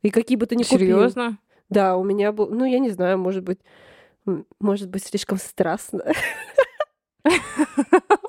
И 0.00 0.10
какие 0.10 0.38
бы 0.38 0.46
ты 0.46 0.56
ни 0.56 0.62
купил. 0.62 0.78
Серьезно? 0.78 1.38
Да, 1.68 1.96
у 1.96 2.02
меня 2.04 2.32
был, 2.32 2.48
ну, 2.48 2.64
я 2.64 2.78
не 2.78 2.90
знаю, 2.90 3.18
может 3.18 3.44
быть, 3.44 3.60
может 4.58 4.88
быть, 4.88 5.04
слишком 5.04 5.38
страстно. 5.38 6.04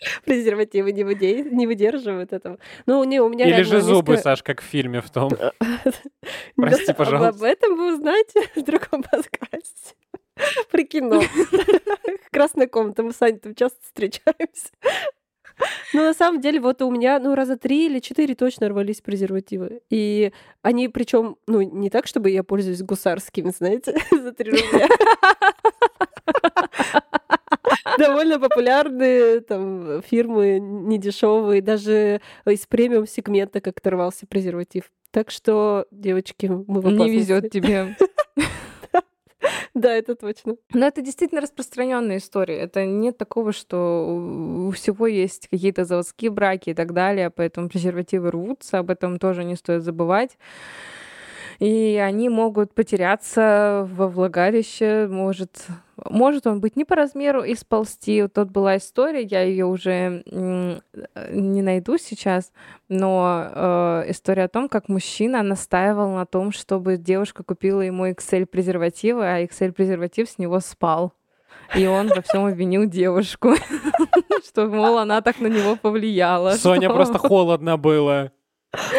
Презервативы 0.24 0.92
не, 0.92 1.04
выде... 1.04 1.42
не 1.42 1.66
выдерживают 1.66 2.32
этого. 2.32 2.58
Ну, 2.86 3.02
не, 3.04 3.20
у 3.20 3.28
меня 3.28 3.46
Или 3.46 3.62
же 3.62 3.80
зубы, 3.80 4.12
несколько... 4.12 4.22
Саш, 4.22 4.42
как 4.42 4.60
в 4.60 4.64
фильме 4.64 5.00
в 5.00 5.10
том. 5.10 5.30
Прости, 6.56 6.92
пожалуйста. 6.92 7.28
Об 7.28 7.42
этом 7.42 7.76
вы 7.76 7.94
узнаете 7.94 8.48
в 8.54 8.62
другом 8.62 9.02
подкасте. 9.02 9.94
Про 10.70 10.82
кино. 10.84 11.22
Красная 12.32 12.66
комната. 12.66 13.02
Мы 13.02 13.12
с 13.12 13.20
Аней 13.20 13.38
там 13.38 13.54
часто 13.54 13.78
встречаемся. 13.82 14.70
Ну, 15.92 16.02
на 16.02 16.14
самом 16.14 16.40
деле, 16.40 16.60
вот 16.60 16.80
у 16.80 16.90
меня, 16.90 17.18
ну, 17.18 17.34
раза 17.34 17.56
три 17.56 17.86
или 17.86 17.98
четыре 17.98 18.34
точно 18.34 18.68
рвались 18.70 19.02
презервативы. 19.02 19.82
И 19.90 20.32
они, 20.62 20.88
причем, 20.88 21.36
ну, 21.46 21.60
не 21.60 21.90
так, 21.90 22.06
чтобы 22.06 22.30
я 22.30 22.42
пользуюсь 22.42 22.82
гусарскими, 22.82 23.50
знаете, 23.50 23.94
за 24.10 24.32
три 24.32 24.52
рубля. 24.52 24.88
Довольно 27.98 28.38
популярные 28.38 29.40
там 29.40 30.02
фирмы, 30.02 30.58
недешевые, 30.60 31.62
даже 31.62 32.20
из 32.46 32.66
премиум 32.66 33.06
сегмента 33.06 33.60
как-то 33.60 33.90
рвался 33.90 34.26
презерватив. 34.26 34.90
Так 35.10 35.30
что, 35.30 35.86
девочки, 35.90 36.46
мы 36.46 36.80
в 36.80 36.90
Не 36.90 37.10
везет 37.10 37.50
тебе. 37.50 37.96
Да, 39.72 39.94
это 39.94 40.14
точно. 40.14 40.56
Но 40.74 40.86
это 40.86 41.00
действительно 41.00 41.40
распространенная 41.40 42.18
история. 42.18 42.58
Это 42.58 42.84
нет 42.84 43.16
такого, 43.16 43.52
что 43.52 44.66
у 44.66 44.70
всего 44.72 45.06
есть 45.06 45.48
какие-то 45.48 45.84
заводские 45.84 46.30
браки 46.30 46.70
и 46.70 46.74
так 46.74 46.92
далее, 46.92 47.30
поэтому 47.30 47.68
презервативы 47.68 48.30
рвутся, 48.30 48.78
об 48.78 48.90
этом 48.90 49.18
тоже 49.18 49.44
не 49.44 49.56
стоит 49.56 49.82
забывать. 49.82 50.36
И 51.60 52.00
они 52.02 52.30
могут 52.30 52.74
потеряться 52.74 53.86
во 53.92 54.08
влагалище, 54.08 55.06
может, 55.10 55.66
может 56.08 56.46
он 56.46 56.60
быть 56.60 56.74
не 56.74 56.86
по 56.86 56.96
размеру 56.96 57.42
и 57.42 57.54
сползти. 57.54 58.22
Вот 58.22 58.32
тут 58.32 58.50
была 58.50 58.78
история, 58.78 59.22
я 59.22 59.42
ее 59.42 59.66
уже 59.66 60.22
э, 60.24 60.78
не 61.30 61.60
найду 61.60 61.98
сейчас, 61.98 62.52
но 62.88 63.46
э, 63.54 64.04
история 64.08 64.44
о 64.44 64.48
том, 64.48 64.70
как 64.70 64.88
мужчина 64.88 65.42
настаивал 65.42 66.10
на 66.12 66.24
том, 66.24 66.50
чтобы 66.50 66.96
девушка 66.96 67.42
купила 67.42 67.82
ему 67.82 68.06
XL 68.08 68.46
презервативы, 68.46 69.26
а 69.26 69.44
XL 69.44 69.72
презерватив 69.72 70.30
с 70.30 70.38
него 70.38 70.60
спал. 70.60 71.12
И 71.76 71.86
он 71.86 72.08
во 72.08 72.22
всем 72.22 72.46
обвинил 72.46 72.86
девушку, 72.86 73.54
что, 74.46 74.66
мол, 74.66 74.96
она 74.96 75.20
так 75.20 75.40
на 75.40 75.48
него 75.48 75.76
повлияла. 75.76 76.52
Соня 76.52 76.88
просто 76.88 77.18
холодно 77.18 77.76
было. 77.76 78.32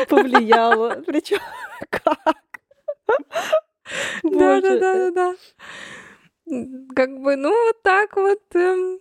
Повлияло. 0.09 1.01
Причем 1.07 1.39
как? 1.89 2.51
Да, 4.24 4.62
да, 4.62 4.80
да, 4.80 5.12
да, 5.12 5.12
да. 5.12 5.36
Как 6.95 7.20
бы, 7.20 7.36
ну, 7.36 7.49
вот 7.49 7.82
так 7.82 8.16
вот. 8.16 8.41
эм, 8.55 8.99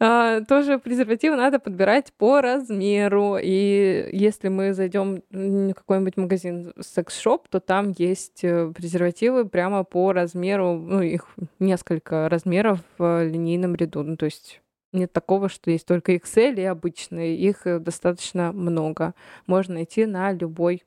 а, 0.00 0.40
тоже 0.42 0.78
презервативы 0.78 1.36
надо 1.36 1.58
подбирать 1.58 2.12
по 2.12 2.40
размеру. 2.40 3.38
И 3.40 4.08
если 4.12 4.48
мы 4.48 4.74
зайдем 4.74 5.22
в 5.30 5.74
какой-нибудь 5.74 6.16
магазин 6.16 6.72
секс-шоп, 6.80 7.48
то 7.48 7.60
там 7.60 7.92
есть 7.96 8.42
э, 8.42 8.72
презервативы 8.74 9.48
прямо 9.48 9.84
по 9.84 10.12
размеру, 10.12 10.74
ну, 10.74 11.00
их 11.00 11.26
несколько 11.60 12.28
размеров 12.28 12.80
в 12.98 13.24
линейном 13.24 13.76
ряду. 13.76 14.02
Ну, 14.02 14.16
то 14.16 14.24
есть 14.24 14.60
нет 14.92 15.12
такого, 15.12 15.48
что 15.48 15.70
есть 15.70 15.86
только 15.86 16.14
XL 16.14 16.54
и 16.56 16.64
обычные. 16.64 17.36
Их 17.36 17.66
э, 17.66 17.78
достаточно 17.78 18.52
много. 18.52 19.14
Можно 19.46 19.74
найти 19.74 20.06
на 20.06 20.32
любой 20.32 20.82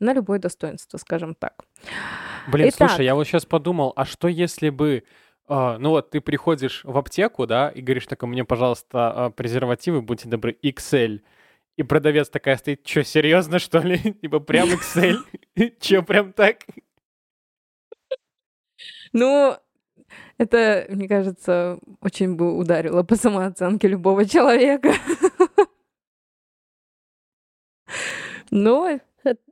на 0.00 0.12
любое 0.12 0.38
достоинство, 0.38 0.98
скажем 0.98 1.34
так. 1.34 1.64
Блин, 2.48 2.68
Итак. 2.68 2.90
слушай, 2.90 3.04
я 3.04 3.14
вот 3.14 3.26
сейчас 3.26 3.44
подумал, 3.46 3.92
а 3.96 4.04
что 4.04 4.28
если 4.28 4.70
бы, 4.70 5.04
а, 5.48 5.78
ну 5.78 5.90
вот 5.90 6.10
ты 6.10 6.20
приходишь 6.20 6.82
в 6.84 6.96
аптеку, 6.96 7.46
да, 7.46 7.70
и 7.70 7.80
говоришь 7.80 8.06
такой, 8.06 8.28
мне, 8.28 8.44
пожалуйста, 8.44 9.26
а, 9.26 9.30
презервативы, 9.30 10.02
будьте 10.02 10.28
добры, 10.28 10.56
XL. 10.62 11.20
И 11.76 11.82
продавец 11.82 12.28
такая 12.28 12.56
стоит, 12.56 12.86
что, 12.86 13.04
серьезно, 13.04 13.58
что 13.58 13.78
ли? 13.78 13.98
Типа 14.22 14.40
прям 14.40 14.68
XL? 14.68 15.18
Че, 15.80 16.02
прям 16.02 16.32
так? 16.32 16.58
Ну, 19.12 19.56
это, 20.38 20.86
мне 20.88 21.08
кажется, 21.08 21.78
очень 22.00 22.36
бы 22.36 22.56
ударило 22.56 23.02
по 23.02 23.16
самооценке 23.16 23.88
любого 23.88 24.24
человека. 24.26 24.92
Но 28.50 29.00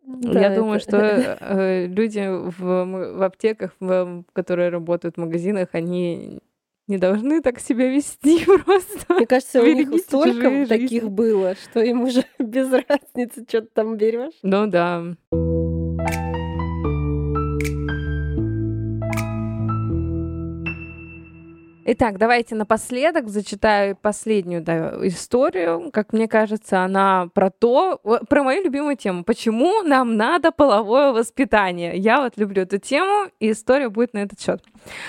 Да, 0.04 0.40
я 0.40 0.54
думаю, 0.54 0.76
это- 0.76 0.82
что 0.84 1.36
э, 1.40 1.86
люди 1.86 2.26
в, 2.28 2.58
в 2.58 3.22
аптеках, 3.24 3.72
в, 3.80 4.24
которые 4.32 4.68
работают 4.70 5.16
в 5.16 5.20
магазинах, 5.20 5.68
они 5.72 6.40
не 6.86 6.98
должны 6.98 7.40
так 7.40 7.60
себя 7.60 7.88
вести 7.88 8.44
просто. 8.64 9.14
Мне 9.14 9.26
кажется, 9.26 9.62
у 9.62 9.66
них 9.66 9.88
столько 10.00 10.66
таких 10.66 10.90
жизни. 10.90 11.08
было, 11.08 11.54
что 11.54 11.80
им 11.80 12.02
уже 12.02 12.24
без 12.38 12.70
разницы, 12.70 13.44
что 13.48 13.62
ты 13.62 13.68
там 13.72 13.96
берешь. 13.96 14.34
Ну 14.42 14.66
да. 14.66 15.02
Итак, 21.86 22.16
давайте 22.16 22.54
напоследок 22.54 23.28
зачитаю 23.28 23.94
последнюю 23.94 24.62
да, 24.62 24.94
историю. 25.06 25.90
Как 25.92 26.14
мне 26.14 26.26
кажется, 26.28 26.82
она 26.82 27.28
про 27.34 27.50
то, 27.50 28.00
про 28.26 28.42
мою 28.42 28.64
любимую 28.64 28.96
тему. 28.96 29.22
Почему 29.22 29.82
нам 29.82 30.16
надо 30.16 30.50
половое 30.50 31.12
воспитание? 31.12 31.98
Я 31.98 32.22
вот 32.22 32.38
люблю 32.38 32.62
эту 32.62 32.78
тему, 32.78 33.30
и 33.38 33.50
история 33.50 33.90
будет 33.90 34.14
на 34.14 34.20
этот 34.20 34.40
счет. 34.40 34.64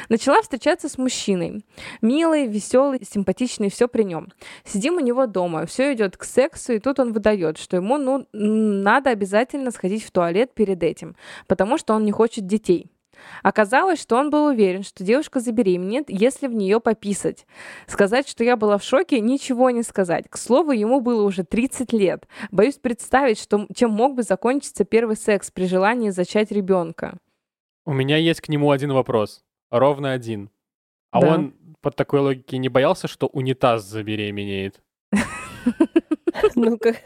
Начала 0.09 0.41
встречаться 0.41 0.89
с 0.89 0.97
мужчиной. 0.97 1.63
Милый, 2.01 2.45
веселый, 2.45 2.99
симпатичный, 3.09 3.69
все 3.69 3.87
при 3.87 4.03
нем. 4.03 4.33
Сидим 4.65 4.95
у 4.95 4.99
него 4.99 5.27
дома, 5.27 5.65
все 5.65 5.93
идет 5.93 6.17
к 6.17 6.25
сексу, 6.25 6.73
и 6.73 6.79
тут 6.79 6.99
он 6.99 7.13
выдает, 7.13 7.57
что 7.57 7.77
ему 7.77 7.97
ну, 7.97 8.27
надо 8.33 9.11
обязательно 9.11 9.71
сходить 9.71 10.03
в 10.03 10.11
туалет 10.11 10.53
перед 10.53 10.83
этим, 10.83 11.15
потому 11.47 11.77
что 11.77 11.93
он 11.93 12.03
не 12.03 12.11
хочет 12.11 12.45
детей. 12.45 12.91
Оказалось, 13.43 14.01
что 14.01 14.15
он 14.17 14.29
был 14.29 14.45
уверен, 14.45 14.83
что 14.83 15.03
девушка 15.03 15.39
забеременеет, 15.39 16.09
если 16.09 16.47
в 16.47 16.53
нее 16.53 16.79
пописать. 16.79 17.45
Сказать, 17.87 18.27
что 18.27 18.43
я 18.43 18.55
была 18.55 18.77
в 18.77 18.83
шоке, 18.83 19.19
ничего 19.19 19.69
не 19.69 19.83
сказать. 19.83 20.25
К 20.29 20.37
слову, 20.37 20.71
ему 20.71 21.01
было 21.01 21.23
уже 21.23 21.43
30 21.43 21.93
лет. 21.93 22.27
Боюсь 22.51 22.75
представить, 22.77 23.39
что, 23.39 23.67
чем 23.75 23.91
мог 23.91 24.15
бы 24.15 24.23
закончиться 24.23 24.85
первый 24.85 25.15
секс 25.15 25.51
при 25.51 25.65
желании 25.65 26.09
зачать 26.09 26.51
ребенка. 26.51 27.17
У 27.85 27.93
меня 27.93 28.17
есть 28.17 28.41
к 28.41 28.49
нему 28.49 28.71
один 28.71 28.93
вопрос. 28.93 29.43
Ровно 29.69 30.11
один. 30.13 30.49
А 31.11 31.21
Да. 31.21 31.33
он 31.35 31.53
под 31.81 31.95
такой 31.95 32.19
логики 32.19 32.55
не 32.55 32.67
боялся, 32.69 33.07
что 33.07 33.27
унитаз 33.27 33.83
забеременеет? 33.83 34.81
Ну, 36.55 36.77
как... 36.77 36.97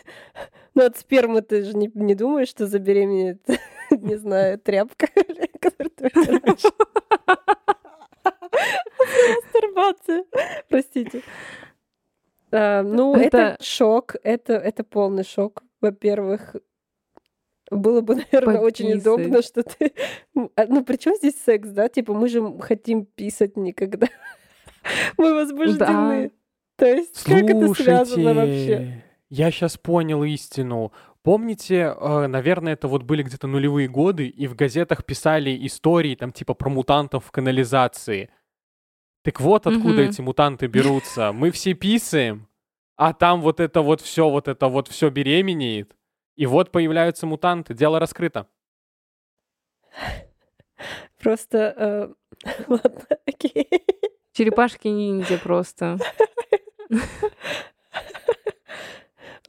ну 0.73 0.85
от 0.85 0.97
спермы 0.97 1.41
ты 1.41 1.63
же 1.63 1.73
не, 1.77 1.89
не 1.93 2.15
думаешь, 2.15 2.49
что 2.49 2.67
забеременеет, 2.67 3.41
не 3.97 4.15
знаю, 4.17 4.59
тряпка, 4.59 5.07
которую 5.59 5.89
ты 5.91 6.03
вытираешь. 6.13 6.63
Мастурбация. 9.43 10.25
Простите. 10.69 11.21
А, 12.51 12.81
ну, 12.83 13.15
это... 13.15 13.37
Это- 13.37 13.63
шок. 13.63 14.15
Это, 14.23 14.53
это 14.53 14.83
полный 14.83 15.23
шок. 15.23 15.63
Во-первых, 15.81 16.55
было 17.71 18.01
бы, 18.01 18.15
наверное, 18.31 18.59
очень 18.59 18.93
удобно, 18.93 19.41
что 19.41 19.63
ты... 19.63 19.93
А, 20.55 20.65
Ну, 20.67 20.83
при 20.83 20.97
чем 20.97 21.15
здесь 21.15 21.39
секс, 21.41 21.69
да? 21.69 21.87
Типа, 21.89 22.13
мы 22.13 22.27
же 22.29 22.57
хотим 22.59 23.05
писать 23.05 23.57
никогда. 23.57 24.07
Мы 25.17 25.33
возбуждены. 25.35 26.31
То 26.77 26.85
есть, 26.85 27.23
как 27.23 27.43
это 27.43 27.73
связано 27.73 28.33
вообще? 28.33 29.03
Я 29.29 29.51
сейчас 29.51 29.77
понял 29.77 30.23
истину. 30.23 30.91
Помните, 31.23 31.93
э, 31.99 32.27
наверное, 32.27 32.73
это 32.73 32.87
вот 32.87 33.03
были 33.03 33.23
где-то 33.23 33.47
нулевые 33.47 33.87
годы, 33.89 34.27
и 34.27 34.47
в 34.47 34.55
газетах 34.55 35.05
писали 35.05 35.65
истории 35.67 36.15
там 36.15 36.31
типа 36.31 36.53
про 36.53 36.69
мутантов 36.69 37.25
в 37.25 37.31
канализации. 37.31 38.29
Так 39.23 39.41
вот 39.41 39.67
откуда 39.67 39.95
Мгм. 40.01 40.09
эти 40.09 40.21
мутанты 40.21 40.67
берутся. 40.67 41.33
Мы 41.33 41.51
все 41.51 41.73
писаем, 41.73 42.47
а 42.95 43.13
там 43.13 43.41
вот 43.41 43.59
это 43.59 43.81
вот 43.81 43.99
все, 44.01 44.29
вот 44.29 44.47
это 44.47 44.67
вот 44.67 44.87
все 44.87 45.09
беременеет. 45.09 45.95
И 46.37 46.45
вот 46.45 46.71
появляются 46.71 47.27
мутанты. 47.27 47.73
Дело 47.73 47.99
раскрыто. 47.99 48.47
Просто... 51.21 51.57
э, 51.77 52.09
Ладно, 52.67 53.01
окей. 53.27 53.67
Черепашки 54.31 54.87
ниндзя 54.87 55.37
просто. 55.37 55.97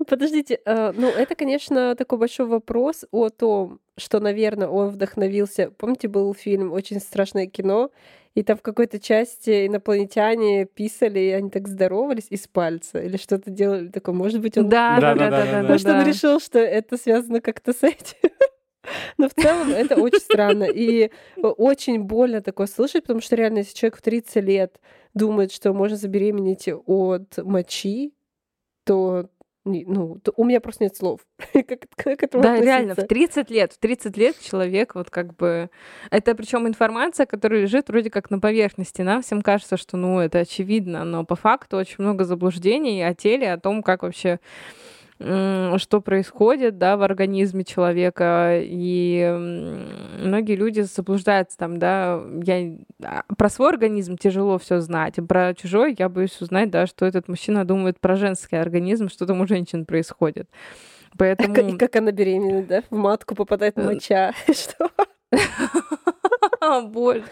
Подождите, 0.07 0.61
э, 0.64 0.92
ну 0.96 1.09
это, 1.09 1.34
конечно, 1.34 1.94
такой 1.94 2.18
большой 2.18 2.46
вопрос 2.46 3.05
о 3.11 3.28
том, 3.28 3.80
что, 3.96 4.20
наверное, 4.20 4.68
он 4.68 4.88
вдохновился. 4.88 5.70
Помните, 5.76 6.09
был 6.09 6.32
фильм 6.34 6.72
«Очень 6.72 7.01
страшное 7.01 7.46
кино», 7.46 7.90
и 8.34 8.42
там 8.42 8.57
в 8.57 8.62
какой-то 8.62 9.01
части 9.01 9.66
инопланетяне 9.66 10.64
писали, 10.64 11.18
и 11.18 11.30
они 11.30 11.51
так 11.51 11.66
здоровались 11.66 12.28
из 12.30 12.46
пальца 12.46 13.01
или 13.01 13.16
что-то 13.16 13.51
делали 13.51 13.88
такое. 13.88 14.14
Может 14.14 14.40
быть, 14.40 14.57
он... 14.57 14.68
Да, 14.68 15.01
да, 15.01 15.14
да, 15.14 15.30
Да-да-да-да-да. 15.30 15.53
да, 15.53 15.62
да, 15.62 15.68
Может, 15.68 15.86
он 15.86 15.92
да. 15.92 16.05
решил, 16.05 16.40
что 16.40 16.61
это 16.61 16.96
связано 16.96 17.40
как-то 17.40 17.72
с 17.72 17.82
этим. 17.82 18.30
Но 19.18 19.28
в 19.28 19.34
целом 19.34 19.70
это 19.70 19.96
очень 19.96 20.20
странно. 20.20 20.64
И 20.64 21.11
очень 21.42 22.01
больно 22.01 22.40
такое 22.40 22.68
слышать, 22.68 23.03
потому 23.03 23.20
что 23.20 23.34
реально, 23.34 23.59
если 23.59 23.74
человек 23.74 23.98
в 23.98 24.03
30 24.03 24.44
лет 24.44 24.80
думает, 25.12 25.53
что 25.53 25.72
можно 25.72 25.96
забеременеть 25.96 26.68
от 26.68 27.36
мочи, 27.38 28.14
то 28.84 29.28
ну, 29.64 30.20
у 30.36 30.44
меня 30.44 30.61
просто 30.61 30.84
нет 30.84 30.96
слов. 30.96 31.20
как, 31.52 31.80
как 31.96 32.22
этому 32.22 32.42
Да, 32.42 32.54
относиться? 32.54 32.64
реально, 32.64 32.94
в 32.94 33.06
30 33.06 33.50
лет, 33.50 33.72
в 33.72 33.78
30 33.78 34.16
лет 34.16 34.40
человек 34.40 34.94
вот 34.94 35.11
как 35.11 35.36
бы... 35.36 35.70
Это 36.11 36.34
причем 36.34 36.66
информация, 36.66 37.26
которая 37.26 37.62
лежит 37.62 37.88
вроде 37.88 38.11
как 38.11 38.30
на 38.30 38.38
поверхности. 38.38 39.02
Нам 39.02 39.22
всем 39.22 39.42
кажется, 39.42 39.76
что, 39.76 39.96
ну, 39.96 40.18
это 40.20 40.38
очевидно, 40.40 41.04
но 41.04 41.24
по 41.24 41.36
факту 41.36 41.76
очень 41.76 41.96
много 41.98 42.24
заблуждений 42.24 43.02
о 43.02 43.14
теле, 43.14 43.52
о 43.52 43.58
том, 43.58 43.82
как 43.82 44.02
вообще 44.02 44.40
что 45.21 46.01
происходит 46.01 46.79
да, 46.79 46.97
в 46.97 47.03
организме 47.03 47.64
человека. 47.64 48.59
И 48.62 49.29
многие 50.18 50.57
люди 50.57 50.81
заблуждаются 50.81 51.59
там, 51.59 51.79
да, 51.79 52.23
я 52.43 52.77
а, 53.05 53.25
про 53.37 53.51
свой 53.51 53.68
организм 53.68 54.16
тяжело 54.16 54.59
все 54.59 54.81
знать, 54.81 55.18
а 55.18 55.23
про 55.23 55.55
чужой 55.55 55.95
я 55.99 56.09
боюсь 56.09 56.41
узнать, 56.41 56.71
да, 56.71 56.87
что 56.87 57.05
этот 57.05 57.29
мужчина 57.29 57.66
думает 57.66 58.01
про 58.01 58.16
женский 58.16 58.57
организм, 58.57 59.11
что 59.11 59.27
там 59.27 59.43
у 59.43 59.47
женщин 59.47 59.85
происходит. 59.85 60.49
Поэтому... 61.18 61.55
И 61.55 61.77
как 61.77 61.97
она 61.97 62.12
беременна, 62.12 62.62
да? 62.62 62.83
В 62.89 62.97
матку 62.97 63.35
попадает 63.35 63.77
э, 63.77 63.83
моча. 63.83 64.33
Что? 64.53 64.91
Боль. 66.89 67.25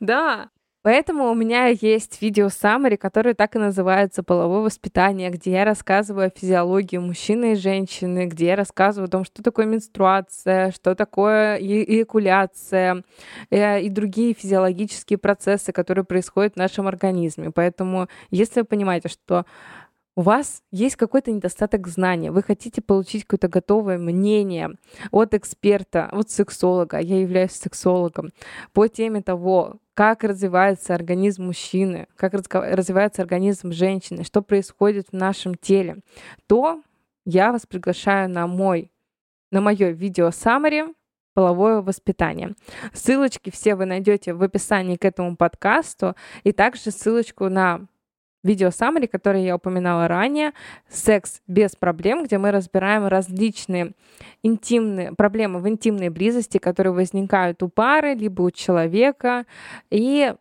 Да. 0.00 0.48
Поэтому 0.86 1.32
у 1.32 1.34
меня 1.34 1.66
есть 1.66 2.22
видео 2.22 2.48
саммари, 2.48 2.94
которое 2.94 3.34
так 3.34 3.56
и 3.56 3.58
называется 3.58 4.22
«Половое 4.22 4.60
воспитание», 4.60 5.30
где 5.30 5.50
я 5.50 5.64
рассказываю 5.64 6.28
о 6.28 6.30
физиологии 6.30 6.98
мужчины 6.98 7.54
и 7.54 7.56
женщины, 7.56 8.26
где 8.26 8.46
я 8.46 8.54
рассказываю 8.54 9.08
о 9.08 9.10
том, 9.10 9.24
что 9.24 9.42
такое 9.42 9.66
менструация, 9.66 10.70
что 10.70 10.94
такое 10.94 11.56
эякуляция 11.56 13.02
э, 13.50 13.80
и 13.80 13.90
другие 13.90 14.32
физиологические 14.32 15.18
процессы, 15.18 15.72
которые 15.72 16.04
происходят 16.04 16.54
в 16.54 16.58
нашем 16.58 16.86
организме. 16.86 17.50
Поэтому, 17.50 18.06
если 18.30 18.60
вы 18.60 18.66
понимаете, 18.66 19.08
что 19.08 19.44
у 20.16 20.22
вас 20.22 20.62
есть 20.72 20.96
какой-то 20.96 21.30
недостаток 21.30 21.86
знания, 21.86 22.32
вы 22.32 22.42
хотите 22.42 22.80
получить 22.80 23.24
какое-то 23.24 23.48
готовое 23.48 23.98
мнение 23.98 24.70
от 25.10 25.34
эксперта, 25.34 26.08
от 26.10 26.30
сексолога, 26.30 26.98
я 26.98 27.20
являюсь 27.20 27.52
сексологом, 27.52 28.32
по 28.72 28.88
теме 28.88 29.20
того, 29.20 29.76
как 29.92 30.24
развивается 30.24 30.94
организм 30.94 31.44
мужчины, 31.44 32.08
как 32.16 32.32
развивается 32.32 33.22
организм 33.22 33.72
женщины, 33.72 34.24
что 34.24 34.40
происходит 34.40 35.08
в 35.10 35.12
нашем 35.12 35.54
теле, 35.54 35.98
то 36.46 36.82
я 37.26 37.52
вас 37.52 37.66
приглашаю 37.66 38.30
на 38.30 38.46
мой, 38.46 38.90
на 39.50 39.60
мое 39.60 39.90
видео 39.90 40.28
summary 40.28 40.94
половое 41.34 41.82
воспитание. 41.82 42.54
Ссылочки 42.94 43.50
все 43.50 43.74
вы 43.74 43.84
найдете 43.84 44.32
в 44.32 44.42
описании 44.42 44.96
к 44.96 45.04
этому 45.04 45.36
подкасту 45.36 46.16
и 46.44 46.52
также 46.52 46.90
ссылочку 46.90 47.50
на 47.50 47.86
видео 48.46 48.68
summary, 48.68 49.06
которое 49.06 49.44
я 49.44 49.56
упоминала 49.56 50.08
ранее, 50.08 50.52
секс 50.88 51.42
без 51.46 51.76
проблем, 51.76 52.24
где 52.24 52.38
мы 52.38 52.50
разбираем 52.50 53.06
различные 53.06 53.92
интимные 54.42 55.12
проблемы 55.12 55.60
в 55.60 55.68
интимной 55.68 56.08
близости, 56.08 56.58
которые 56.58 56.92
возникают 56.92 57.62
у 57.62 57.68
пары, 57.68 58.14
либо 58.14 58.42
у 58.42 58.50
человека, 58.50 59.44
и 59.90 60.34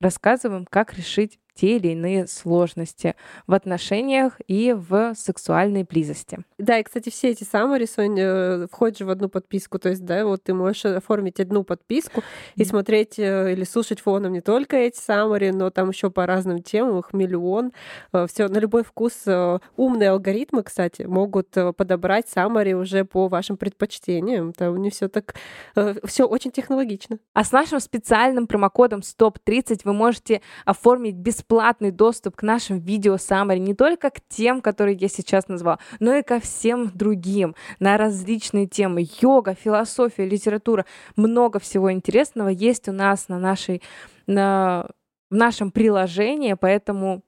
рассказываем, 0.00 0.66
как 0.68 0.94
решить 0.94 1.38
те 1.60 1.76
или 1.76 1.88
иные 1.88 2.26
сложности 2.26 3.14
в 3.46 3.52
отношениях 3.52 4.40
и 4.46 4.72
в 4.72 5.14
сексуальной 5.14 5.82
близости. 5.82 6.38
Да, 6.56 6.78
и, 6.78 6.82
кстати, 6.82 7.10
все 7.10 7.28
эти 7.28 7.44
саммари, 7.44 7.84
Соня, 7.84 8.24
э, 8.24 8.66
входят 8.72 8.98
же 8.98 9.04
в 9.04 9.10
одну 9.10 9.28
подписку. 9.28 9.78
То 9.78 9.90
есть, 9.90 10.02
да, 10.06 10.24
вот 10.24 10.42
ты 10.42 10.54
можешь 10.54 10.86
оформить 10.86 11.38
одну 11.38 11.62
подписку 11.62 12.22
и 12.56 12.64
смотреть 12.64 13.18
э, 13.18 13.52
или 13.52 13.64
слушать 13.64 14.00
фоном 14.00 14.32
не 14.32 14.40
только 14.40 14.76
эти 14.76 14.98
саммари, 14.98 15.50
но 15.50 15.68
там 15.68 15.90
еще 15.90 16.10
по 16.10 16.24
разным 16.24 16.62
темам, 16.62 16.98
их 16.98 17.12
миллион. 17.12 17.72
Э, 18.14 18.26
все 18.26 18.48
на 18.48 18.56
любой 18.56 18.82
вкус. 18.82 19.26
Умные 19.76 20.10
алгоритмы, 20.10 20.62
кстати, 20.62 21.02
могут 21.02 21.50
подобрать 21.50 22.28
саммари 22.28 22.72
уже 22.72 23.04
по 23.04 23.28
вашим 23.28 23.58
предпочтениям. 23.58 24.54
Там 24.54 24.80
не 24.80 24.88
все 24.88 25.08
так... 25.08 25.34
Все 26.04 26.24
очень 26.24 26.52
технологично. 26.52 27.18
А 27.34 27.44
с 27.44 27.52
нашим 27.52 27.80
специальным 27.80 28.46
промокодом 28.46 29.00
STOP30 29.00 29.80
вы 29.84 29.92
можете 29.92 30.40
оформить 30.64 31.16
бесплатно 31.16 31.49
бесплатный 31.50 31.90
доступ 31.90 32.36
к 32.36 32.42
нашим 32.44 32.78
видео 32.78 33.16
summary 33.16 33.58
не 33.58 33.74
только 33.74 34.10
к 34.10 34.20
тем, 34.28 34.60
которые 34.60 34.96
я 34.96 35.08
сейчас 35.08 35.48
назвала, 35.48 35.80
но 35.98 36.14
и 36.14 36.22
ко 36.22 36.38
всем 36.38 36.90
другим 36.94 37.56
на 37.80 37.96
различные 37.96 38.68
темы. 38.68 39.08
Йога, 39.20 39.54
философия, 39.54 40.26
литература. 40.26 40.86
Много 41.16 41.58
всего 41.58 41.90
интересного 41.92 42.50
есть 42.50 42.88
у 42.88 42.92
нас 42.92 43.28
на 43.28 43.40
нашей, 43.40 43.82
на, 44.28 44.86
в 45.28 45.34
нашем 45.34 45.72
приложении, 45.72 46.54
поэтому 46.54 47.22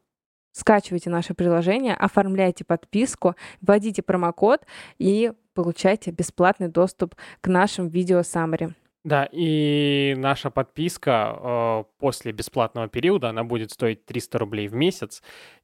скачивайте 0.53 1.11
наше 1.11 1.35
приложение, 1.35 1.95
оформляйте 1.95 2.65
подписку, 2.65 3.35
вводите 3.61 4.03
промокод 4.03 4.61
и 4.99 5.33
получайте 5.53 6.13
бесплатный 6.13 6.69
доступ 6.69 7.17
к 7.41 7.49
нашим 7.49 7.89
видео 7.89 8.21
summary. 8.21 8.73
Да, 9.05 9.29
и 9.33 10.15
наша 10.17 10.51
подписка 10.51 11.37
э, 11.37 11.85
после 11.99 12.33
бесплатного 12.33 12.89
периода, 12.89 13.31
она 13.31 13.43
будет 13.43 13.73
стоить 13.73 14.07
300 14.07 14.39
рублей 14.39 14.69
в 14.69 14.75
месяц. 14.75 15.23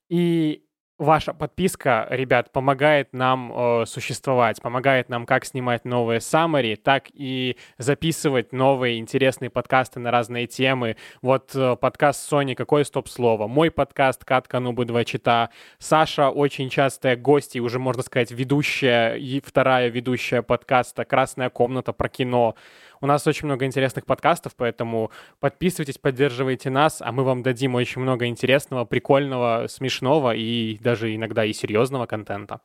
И 0.09 0.69
Ваша 0.99 1.33
подписка, 1.33 2.09
ребят, 2.11 2.51
помогает 2.51 3.13
нам 3.13 3.53
э, 3.55 3.87
существовать, 3.87 4.61
помогает 4.61 5.09
нам 5.09 5.27
как 5.27 5.45
снимать 5.45 5.85
новые 5.85 6.21
саммари, 6.21 6.75
так 6.75 7.05
и 7.15 7.57
записывать 7.79 8.53
новые 8.53 8.99
интересные 8.99 9.49
подкасты 9.49 10.01
на 10.01 10.11
разные 10.11 10.49
темы. 10.49 10.97
Вот 11.23 11.55
э, 11.55 11.77
подкаст 11.77 12.29
Сони 12.29 12.55
«Какое 12.55 12.83
стоп-слово?», 12.83 13.47
мой 13.47 13.71
подкаст 13.71 14.25
«Катка 14.25 14.59
Нубы 14.59 14.87
два 14.87 15.05
чита», 15.05 15.51
Саша 15.79 16.31
очень 16.31 16.69
частая 16.69 17.15
гостья, 17.15 17.63
уже, 17.63 17.79
можно 17.79 18.03
сказать, 18.03 18.33
ведущая 18.33 19.15
и 19.15 19.41
вторая 19.41 19.91
ведущая 19.91 20.43
подкаста 20.43 21.05
«Красная 21.05 21.49
комната» 21.49 21.93
про 21.93 22.09
кино. 22.09 22.57
У 23.01 23.07
нас 23.07 23.27
очень 23.27 23.47
много 23.47 23.65
интересных 23.65 24.07
подкастов, 24.07 24.55
поэтому 24.57 25.11
подписывайтесь, 25.41 25.99
поддерживайте 25.99 26.71
нас, 26.71 27.01
а 27.01 27.13
мы 27.13 27.25
вам 27.25 27.43
дадим 27.43 27.75
очень 27.75 28.03
много 28.03 28.27
интересного, 28.27 28.85
прикольного, 28.85 29.67
смешного 29.69 30.35
и 30.35 30.79
даже 30.79 31.15
иногда 31.15 31.45
и 31.45 31.53
серьезного 31.53 32.07
контента. 32.07 32.61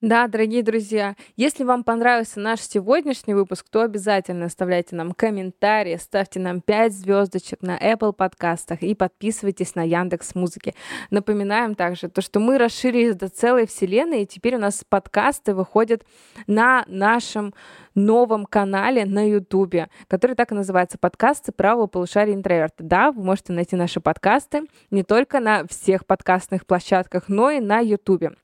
Да, 0.00 0.28
дорогие 0.28 0.62
друзья, 0.62 1.16
если 1.34 1.64
вам 1.64 1.82
понравился 1.82 2.38
наш 2.38 2.60
сегодняшний 2.60 3.34
выпуск, 3.34 3.66
то 3.68 3.82
обязательно 3.82 4.44
оставляйте 4.44 4.94
нам 4.94 5.10
комментарии, 5.10 5.96
ставьте 5.96 6.38
нам 6.38 6.60
5 6.60 6.92
звездочек 6.92 7.62
на 7.62 7.76
Apple 7.76 8.12
подкастах 8.12 8.84
и 8.84 8.94
подписывайтесь 8.94 9.74
на 9.74 9.82
Яндекс 9.82 10.36
Музыки. 10.36 10.76
Напоминаем 11.10 11.74
также 11.74 12.08
то, 12.08 12.20
что 12.20 12.38
мы 12.38 12.58
расширились 12.58 13.16
до 13.16 13.28
целой 13.28 13.66
вселенной, 13.66 14.22
и 14.22 14.26
теперь 14.26 14.54
у 14.54 14.60
нас 14.60 14.84
подкасты 14.88 15.52
выходят 15.52 16.04
на 16.46 16.84
нашем 16.86 17.52
новом 17.96 18.46
канале 18.46 19.04
на 19.04 19.28
Ютубе, 19.28 19.88
который 20.06 20.36
так 20.36 20.52
и 20.52 20.54
называется 20.54 20.96
«Подкасты 20.96 21.50
правого 21.50 21.88
полушария 21.88 22.36
интроверта». 22.36 22.84
Да, 22.84 23.10
вы 23.10 23.24
можете 23.24 23.52
найти 23.52 23.74
наши 23.74 24.00
подкасты 24.00 24.62
не 24.92 25.02
только 25.02 25.40
на 25.40 25.66
всех 25.66 26.06
подкастных 26.06 26.66
площадках, 26.66 27.24
но 27.26 27.50
и 27.50 27.58
на 27.58 27.80
Ютубе. 27.80 28.34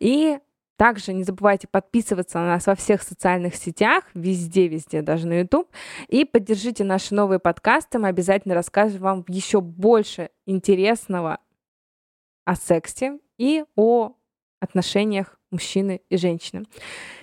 И 0.00 0.40
также 0.76 1.12
не 1.12 1.24
забывайте 1.24 1.66
подписываться 1.68 2.38
на 2.38 2.46
нас 2.46 2.66
во 2.66 2.74
всех 2.74 3.02
социальных 3.02 3.54
сетях, 3.56 4.04
везде-везде, 4.14 5.02
даже 5.02 5.26
на 5.26 5.40
YouTube. 5.40 5.68
И 6.08 6.24
поддержите 6.24 6.84
наши 6.84 7.14
новые 7.14 7.38
подкасты. 7.38 7.98
Мы 7.98 8.08
обязательно 8.08 8.54
расскажем 8.54 9.00
вам 9.00 9.24
еще 9.28 9.60
больше 9.60 10.30
интересного 10.44 11.38
о 12.44 12.54
сексе 12.54 13.18
и 13.38 13.64
о 13.74 14.12
отношениях 14.60 15.38
мужчины 15.50 16.02
и 16.08 16.16
женщины. 16.16 16.64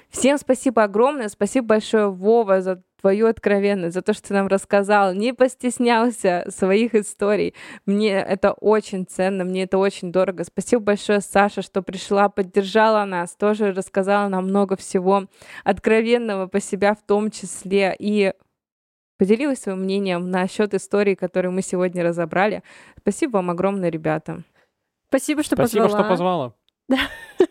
Всем 0.10 0.38
спасибо 0.38 0.84
огромное. 0.84 1.30
Спасибо 1.30 1.68
большое, 1.68 2.10
Вова, 2.10 2.62
за 2.62 2.84
твою 3.04 3.28
откровенность, 3.28 3.96
за 3.96 4.02
то, 4.02 4.14
что 4.14 4.30
ты 4.30 4.34
нам 4.34 4.48
рассказал, 4.48 5.14
не 5.14 5.34
постеснялся 5.34 6.46
своих 6.48 6.96
историй. 6.96 7.54
Мне 7.86 8.14
это 8.14 8.54
очень 8.54 9.06
ценно, 9.06 9.44
мне 9.44 9.64
это 9.64 9.78
очень 9.78 10.14
дорого. 10.14 10.46
Спасибо 10.46 10.82
большое, 10.82 11.20
Саша, 11.20 11.62
что 11.62 11.82
пришла, 11.82 12.30
поддержала 12.30 13.04
нас, 13.04 13.36
тоже 13.36 13.74
рассказала 13.74 14.30
нам 14.30 14.46
много 14.46 14.78
всего 14.78 15.26
откровенного 15.66 16.48
по 16.48 16.62
себя 16.62 16.96
в 16.96 17.06
том 17.06 17.30
числе. 17.30 17.94
И 18.00 18.32
поделилась 19.18 19.60
своим 19.60 19.82
мнением 19.82 20.32
насчет 20.32 20.74
истории, 20.74 21.16
которую 21.16 21.52
мы 21.52 21.62
сегодня 21.62 22.06
разобрали. 22.06 22.64
Спасибо 22.98 23.34
вам 23.34 23.50
огромное, 23.50 23.90
ребята. 23.90 24.44
Спасибо, 25.10 25.44
что 25.44 25.58
Спасибо, 25.58 25.84
позвала. 25.84 26.04
что 26.06 26.10
позвала. 26.10 26.54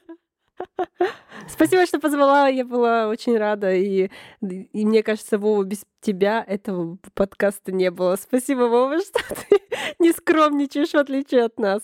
Спасибо, 1.48 1.86
что 1.86 1.98
позвала. 1.98 2.48
Я 2.48 2.64
была 2.64 3.08
очень 3.08 3.36
рада. 3.36 3.74
И, 3.74 4.10
и 4.40 4.86
мне 4.86 5.02
кажется, 5.02 5.38
Вова, 5.38 5.62
без 5.64 5.84
тебя 6.00 6.44
этого 6.46 6.98
подкаста 7.14 7.72
не 7.72 7.90
было. 7.90 8.16
Спасибо, 8.16 8.62
Вова, 8.62 8.98
что 9.00 9.20
ты 9.34 9.60
не 9.98 10.12
скромничаешь, 10.12 10.90
в 10.90 10.96
отличие 10.96 11.44
от 11.44 11.58
нас. 11.58 11.82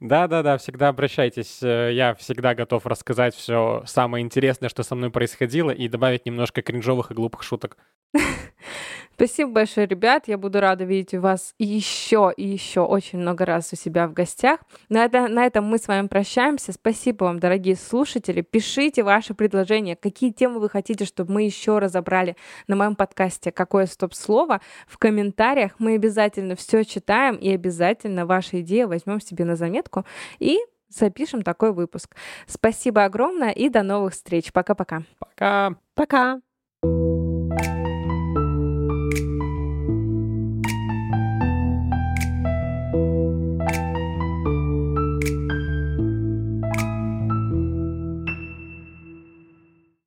Да-да-да, 0.00 0.56
всегда 0.56 0.88
обращайтесь. 0.88 1.62
Э, 1.62 1.90
я 1.92 2.14
всегда 2.14 2.54
готов 2.54 2.86
рассказать 2.86 3.34
все 3.34 3.82
самое 3.86 4.24
интересное, 4.24 4.70
что 4.70 4.82
со 4.82 4.94
мной 4.94 5.10
происходило, 5.10 5.70
и 5.70 5.88
добавить 5.88 6.24
немножко 6.24 6.62
кринжовых 6.62 7.10
и 7.10 7.14
глупых 7.14 7.42
шуток. 7.42 7.76
Спасибо 9.22 9.50
большое, 9.50 9.86
ребят. 9.86 10.28
Я 10.28 10.38
буду 10.38 10.60
рада 10.60 10.84
видеть 10.84 11.12
вас 11.12 11.54
еще 11.58 12.32
и 12.34 12.48
еще 12.48 12.80
очень 12.80 13.18
много 13.18 13.44
раз 13.44 13.70
у 13.70 13.76
себя 13.76 14.08
в 14.08 14.14
гостях. 14.14 14.60
На, 14.88 15.04
это, 15.04 15.28
на 15.28 15.44
этом 15.44 15.66
мы 15.66 15.76
с 15.76 15.88
вами 15.88 16.06
прощаемся. 16.06 16.72
Спасибо 16.72 17.24
вам, 17.24 17.38
дорогие 17.38 17.76
слушатели. 17.76 18.40
Пишите 18.40 19.02
ваши 19.02 19.34
предложения, 19.34 19.94
какие 19.94 20.30
темы 20.30 20.58
вы 20.58 20.70
хотите, 20.70 21.04
чтобы 21.04 21.34
мы 21.34 21.42
еще 21.42 21.78
разобрали 21.80 22.34
на 22.66 22.76
моем 22.76 22.96
подкасте 22.96 23.52
«Какое 23.52 23.84
стоп-слово» 23.84 24.62
в 24.86 24.96
комментариях. 24.96 25.72
Мы 25.78 25.96
обязательно 25.96 26.56
все 26.56 26.82
читаем 26.82 27.36
и 27.36 27.52
обязательно 27.52 28.24
ваши 28.24 28.60
идеи 28.62 28.84
возьмем 28.84 29.20
себе 29.20 29.44
на 29.44 29.54
заметку 29.54 30.06
и 30.38 30.56
запишем 30.88 31.42
такой 31.42 31.74
выпуск. 31.74 32.16
Спасибо 32.46 33.04
огромное 33.04 33.50
и 33.50 33.68
до 33.68 33.82
новых 33.82 34.14
встреч. 34.14 34.50
Пока-пока. 34.50 35.02
Пока. 35.18 35.74
Пока. 35.94 36.40